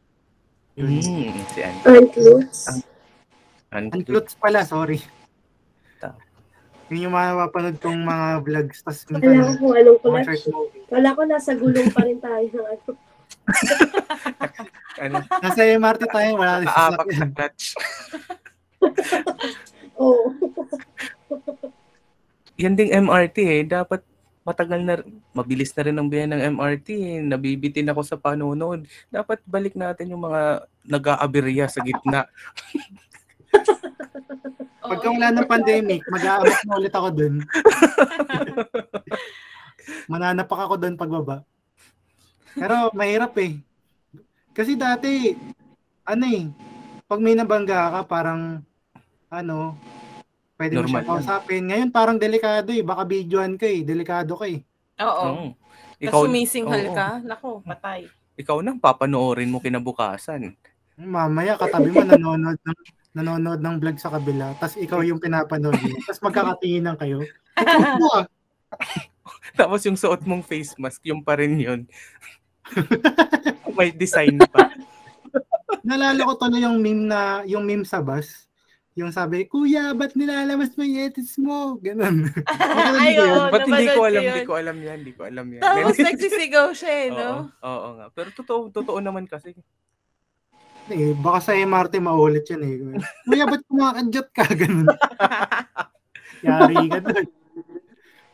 Yun. 0.79 1.03
Mm, 1.03 1.43
si 1.51 1.59
An. 1.67 1.75
Aunt 1.91 2.13
Luz. 2.15 2.59
An- 3.75 3.91
Ann 3.91 4.03
Klutz 4.07 4.39
pala, 4.39 4.63
sorry. 4.63 5.03
Yun 6.91 7.07
yung 7.07 7.15
mapapanood 7.15 7.79
kong 7.79 8.03
mga 8.03 8.27
vlogs. 8.43 8.83
Tapos 8.83 9.07
Wala 9.07 9.55
ko 9.55 9.63
mga 9.71 10.03
clutch. 10.03 10.43
short 10.43 10.51
movie. 10.51 10.83
Wala 10.91 11.09
ko 11.15 11.21
nasa 11.23 11.51
gulong 11.55 11.89
pa 11.95 12.03
rin 12.03 12.19
tayo 12.19 12.47
ng 12.51 12.67
ano. 15.01 15.01
Ano, 15.01 15.17
Nasa 15.41 15.65
MRT 15.65 16.03
tayo, 16.11 16.31
wala 16.37 16.61
rin 16.61 16.69
naapak 16.69 17.09
sa 17.13 17.27
clutch. 17.31 17.65
Oo. 20.01 20.33
Yan 22.61 22.77
ding 22.77 22.93
MRT 22.93 23.39
eh. 23.41 23.63
Dapat 23.65 24.05
matagal 24.45 24.81
na, 24.85 25.01
mabilis 25.37 25.73
na 25.77 25.85
rin 25.85 25.97
ang 25.97 26.09
biyahe 26.09 26.29
ng 26.29 26.45
MRT 26.57 26.89
eh. 26.97 27.21
Nabibitin 27.25 27.89
ako 27.89 28.01
sa 28.05 28.21
panonood. 28.21 28.85
Dapat 29.09 29.41
balik 29.49 29.77
natin 29.77 30.13
yung 30.13 30.25
mga 30.25 30.65
nag-aaberya 30.85 31.69
sa 31.69 31.81
gitna. 31.85 32.29
Pagka 34.91 35.07
wala 35.07 35.31
ng 35.31 35.47
pandemic, 35.47 36.03
mag-aabot 36.11 36.51
na 36.67 36.75
ulit 36.75 36.91
ako 36.91 37.15
dun. 37.15 37.35
Mananapak 40.11 40.67
ako 40.67 40.75
dun 40.83 40.99
pagbaba. 40.99 41.47
Pero 42.57 42.91
mahirap 42.95 43.35
eh. 43.39 43.59
Kasi 44.51 44.75
dati, 44.75 45.35
ano 46.07 46.25
eh, 46.27 46.51
pag 47.07 47.23
may 47.23 47.39
nabangga 47.39 47.91
ka, 47.95 48.01
parang, 48.07 48.63
ano, 49.31 49.79
pwede 50.59 50.77
mo 50.77 50.85
Normal 50.85 51.03
siya 51.03 51.09
kausapin. 51.09 51.63
Ngayon 51.71 51.91
parang 51.95 52.19
delikado 52.19 52.75
eh, 52.75 52.83
baka 52.83 53.03
videoan 53.07 53.55
ka 53.55 53.65
eh, 53.65 53.81
delikado 53.87 54.35
ka 54.37 54.47
eh. 54.51 54.61
Oo. 55.01 55.25
Oo. 55.25 55.47
Ikaw, 56.01 56.21
sumisinghal 56.27 56.85
oo. 56.91 56.97
ka, 56.97 57.09
nako, 57.25 57.51
patay. 57.65 58.09
Ikaw 58.41 58.61
nang 58.65 58.81
papanoorin 58.81 59.53
mo 59.53 59.61
kinabukasan. 59.61 60.57
Mamaya 61.01 61.57
katabi 61.57 61.93
mo 61.93 62.05
nanonood 62.05 62.61
ng 62.61 62.79
nanonood 63.11 63.61
ng 63.61 63.77
vlog 63.83 63.99
sa 63.99 64.13
kabila, 64.13 64.55
tapos 64.63 64.79
ikaw 64.79 65.03
yung 65.03 65.19
pinapanood 65.19 65.75
mo, 65.75 65.89
tapos 66.07 66.23
magkakatinginan 66.23 66.95
kayo. 66.95 67.19
Ah? 67.59 68.25
Tapos 69.59 69.83
yung 69.83 69.99
suot 69.99 70.23
mong 70.23 70.47
face 70.47 70.79
mask, 70.79 71.03
yung 71.07 71.23
pa 71.23 71.35
rin 71.35 71.59
yun. 71.59 71.81
May 73.77 73.91
design 73.95 74.39
pa. 74.51 74.71
Nalala 75.81 76.27
ko 76.27 76.35
tuloy 76.37 76.63
yung 76.63 76.83
meme 76.83 77.05
na, 77.09 77.21
yung 77.47 77.65
meme 77.65 77.87
sa 77.87 78.03
bus. 78.03 78.51
Yung 78.99 79.15
sabi, 79.15 79.47
Kuya, 79.47 79.95
ba't 79.95 80.19
nilalabas 80.19 80.75
mo 80.75 80.83
yung 80.83 80.99
etis 81.09 81.39
mo? 81.39 81.79
Ganun. 81.79 82.27
Ay, 83.01 83.17
oo, 83.23 83.49
Ba't 83.49 83.65
hindi 83.65 83.87
ko 83.95 84.03
alam, 84.03 84.23
hindi 84.23 84.43
ko 84.45 84.53
alam 84.59 84.77
yan, 84.83 84.97
hindi 85.01 85.13
ko 85.15 85.23
alam 85.25 85.47
yan. 85.47 85.63
Tapos 85.63 85.97
nagsisigaw 85.97 86.67
siya 86.75 86.93
eh, 86.93 87.09
Oo, 87.15 87.17
no? 87.17 87.31
oo 87.63 87.89
nga. 87.97 88.07
Pero 88.11 88.29
totoo, 88.35 88.61
totoo 88.75 88.99
naman 88.99 89.31
kasi. 89.31 89.55
eh, 90.91 91.15
baka 91.15 91.39
sa 91.39 91.53
MRT 91.55 92.03
maulit 92.03 92.45
yun 92.51 92.63
eh. 92.67 92.75
Kuya, 93.25 93.47
ba't 93.47 93.63
kumakadyot 93.71 94.29
ka? 94.35 94.45
Ganun. 94.59 94.87
Yari 96.43 96.77
ka 96.91 96.99
doon. 96.99 97.27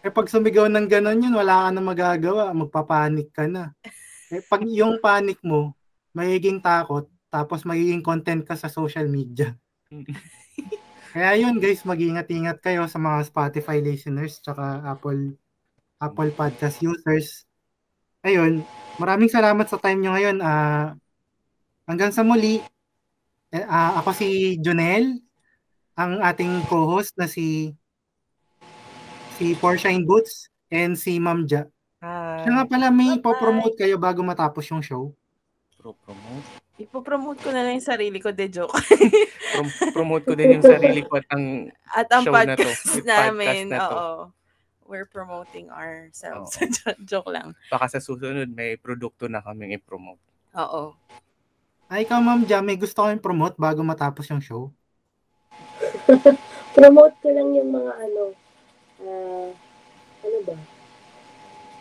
Eh 0.07 0.13
pag 0.15 0.31
sumigaw 0.31 0.71
ng 0.71 0.87
ganun 0.87 1.19
yun, 1.19 1.35
wala 1.35 1.67
ka 1.67 1.71
na 1.75 1.83
magagawa. 1.83 2.55
Magpapanik 2.55 3.29
ka 3.35 3.45
na. 3.51 3.75
Eh 4.33 4.43
pag 4.43 4.63
yung 4.67 4.99
panic 4.99 5.39
mo, 5.47 5.75
magiging 6.11 6.59
takot, 6.59 7.07
tapos 7.31 7.63
magiging 7.63 8.03
content 8.03 8.43
ka 8.43 8.59
sa 8.59 8.67
social 8.67 9.07
media. 9.07 9.55
Kaya 11.17 11.39
yun 11.39 11.57
guys, 11.63 11.87
mag-ingat-ingat 11.87 12.61
kayo 12.61 12.85
sa 12.91 12.99
mga 13.01 13.25
Spotify 13.25 13.81
listeners 13.81 14.43
tsaka 14.43 14.85
Apple 14.85 15.39
Apple 16.03 16.33
Podcast 16.35 16.83
users. 16.85 17.49
Ayun, 18.21 18.67
maraming 19.01 19.31
salamat 19.31 19.65
sa 19.65 19.81
time 19.81 20.03
nyo 20.03 20.13
ngayon. 20.13 20.37
Ah, 20.45 20.93
hanggang 21.89 22.13
sa 22.13 22.27
muli, 22.27 22.61
ah, 23.55 24.03
ako 24.03 24.11
si 24.13 24.59
Jonel, 24.61 25.23
ang 25.97 26.21
ating 26.21 26.67
co-host 26.69 27.17
na 27.17 27.25
si 27.25 27.73
si 29.41 29.57
Porshine 29.57 30.05
Boots 30.05 30.53
and 30.69 30.97
si 30.99 31.17
Ma'am 31.17 31.49
Ja. 31.49 31.65
Siya 31.99 32.51
nga 32.53 32.65
pala 32.65 32.89
may 32.89 33.17
Bye-bye. 33.17 33.21
ipopromote 33.21 33.77
kayo 33.77 33.97
bago 33.97 34.21
matapos 34.21 34.69
yung 34.69 34.85
show. 34.85 35.11
Pro 35.77 35.97
promote. 35.97 36.47
Ipopromote 36.77 37.41
ko 37.41 37.51
na 37.51 37.65
lang 37.65 37.81
yung 37.81 37.89
sarili 37.89 38.21
ko, 38.21 38.29
de 38.31 38.53
joke. 38.53 38.77
Prom- 39.57 39.73
promote 39.95 40.25
ko 40.25 40.37
din 40.37 40.61
yung 40.61 40.67
sarili 40.67 41.01
ko 41.01 41.17
at 41.17 41.27
ang 41.33 41.73
At 41.89 42.09
ang 42.13 42.23
Show 42.23 42.37
na 42.37 42.53
to. 42.53 42.61
podcast 42.61 42.83
Yung 42.93 43.09
namin, 43.09 43.47
podcast 43.49 43.65
na 43.67 43.79
to. 43.81 43.97
oo. 43.97 44.17
We're 44.87 45.09
promoting 45.09 45.67
ourselves. 45.67 46.55
Joke 47.11 47.27
lang. 47.27 47.59
baka 47.67 47.91
sa 47.91 47.99
susunod 47.99 48.47
may 48.47 48.77
produkto 48.77 49.27
na 49.27 49.43
kaming 49.43 49.75
i-promote. 49.75 50.21
Oo. 50.55 50.95
Ay, 51.89 52.05
ikaw 52.05 52.21
Ma'am 52.21 52.47
Ja, 52.47 52.61
may 52.61 52.77
gusto 52.77 53.03
kayong 53.03 53.19
promote 53.19 53.57
bago 53.57 53.83
matapos 53.83 54.29
yung 54.29 54.39
show? 54.39 54.71
Promote 56.77 57.17
ko 57.19 57.29
lang 57.33 57.51
yung 57.51 57.73
mga 57.73 57.93
ano, 57.97 58.23
ah, 59.01 59.49
ano 60.23 60.39
ba? 60.45 60.55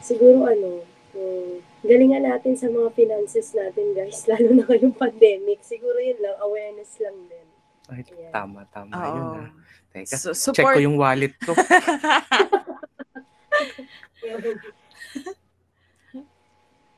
Siguro 0.05 0.45
ano, 0.45 0.85
yung 1.17 1.65
galingan 1.81 2.21
natin 2.21 2.53
sa 2.53 2.69
mga 2.69 2.93
finances 2.93 3.57
natin 3.57 3.97
guys, 3.97 4.21
lalo 4.29 4.53
na 4.53 4.63
ngayong 4.63 4.93
pandemic. 4.93 5.65
Siguro 5.65 5.97
yun 5.97 6.21
lang, 6.21 6.37
awareness 6.39 7.01
lang 7.01 7.17
din. 7.25 7.47
Ay, 7.85 8.01
Yeah. 8.13 8.29
tama, 8.29 8.65
tama 8.69 8.93
Oo. 8.93 9.09
yun 9.09 9.27
ah. 9.41 9.49
Teka, 9.93 10.13
So, 10.17 10.33
check 10.33 10.61
support. 10.61 10.75
ko 10.75 10.79
yung 10.81 10.97
wallet 10.97 11.33
ko. 11.41 11.53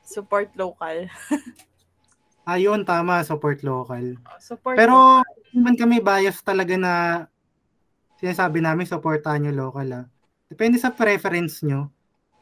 support 0.04 0.48
local. 0.56 1.06
Ayun, 2.48 2.80
tama, 2.84 3.20
support 3.22 3.60
local. 3.60 4.16
Support 4.40 4.76
Pero 4.80 5.20
hindi 5.52 5.60
man 5.60 5.76
kami 5.76 6.00
bias 6.00 6.40
talaga 6.40 6.74
na 6.80 6.92
sinasabi 8.16 8.64
namin 8.64 8.88
supportahan 8.88 9.44
nyo 9.44 9.68
local 9.68 9.88
ah. 9.94 10.04
Depende 10.48 10.80
sa 10.80 10.88
preference 10.88 11.60
nyo. 11.60 11.92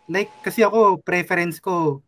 Like, 0.07 0.31
kasi 0.43 0.63
ako, 0.63 1.03
preference 1.03 1.59
ko, 1.59 2.03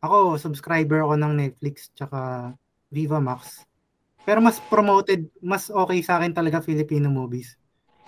ako, 0.00 0.40
subscriber 0.40 1.04
ako 1.04 1.14
ng 1.20 1.32
Netflix 1.36 1.92
tsaka 1.92 2.52
Viva 2.88 3.20
Max. 3.20 3.64
Pero 4.22 4.38
mas 4.38 4.62
promoted, 4.70 5.26
mas 5.42 5.68
okay 5.68 6.00
sa 6.00 6.18
akin 6.18 6.32
talaga 6.32 6.62
Filipino 6.62 7.10
movies. 7.10 7.58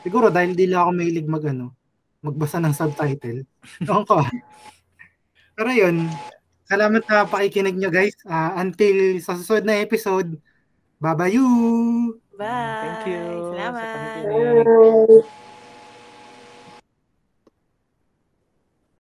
Siguro 0.05 0.30
dahil 0.30 0.55
di 0.55 0.68
lang 0.70 0.86
ako 0.86 0.90
mahilig 0.95 1.26
mag 1.26 1.45
ano, 1.49 1.74
magbasa 2.22 2.61
ng 2.62 2.74
subtitle. 2.76 3.42
Ewan 3.88 4.05
ko. 4.07 4.22
Pero 5.55 5.70
yun, 5.70 6.09
salamat 6.66 7.03
na 7.07 7.26
pakikinig 7.26 7.76
nyo 7.78 7.90
guys. 7.90 8.14
Ah, 8.26 8.59
until 8.59 9.20
sa 9.20 9.36
susunod 9.36 9.64
na 9.66 9.82
episode, 9.82 10.38
bye-bye! 11.03 11.36
Bye. 12.34 12.82
Thank 12.82 13.03
you. 13.07 13.22
sa 13.22 13.51
Salamat. 13.55 14.18
Bye! 14.26 15.54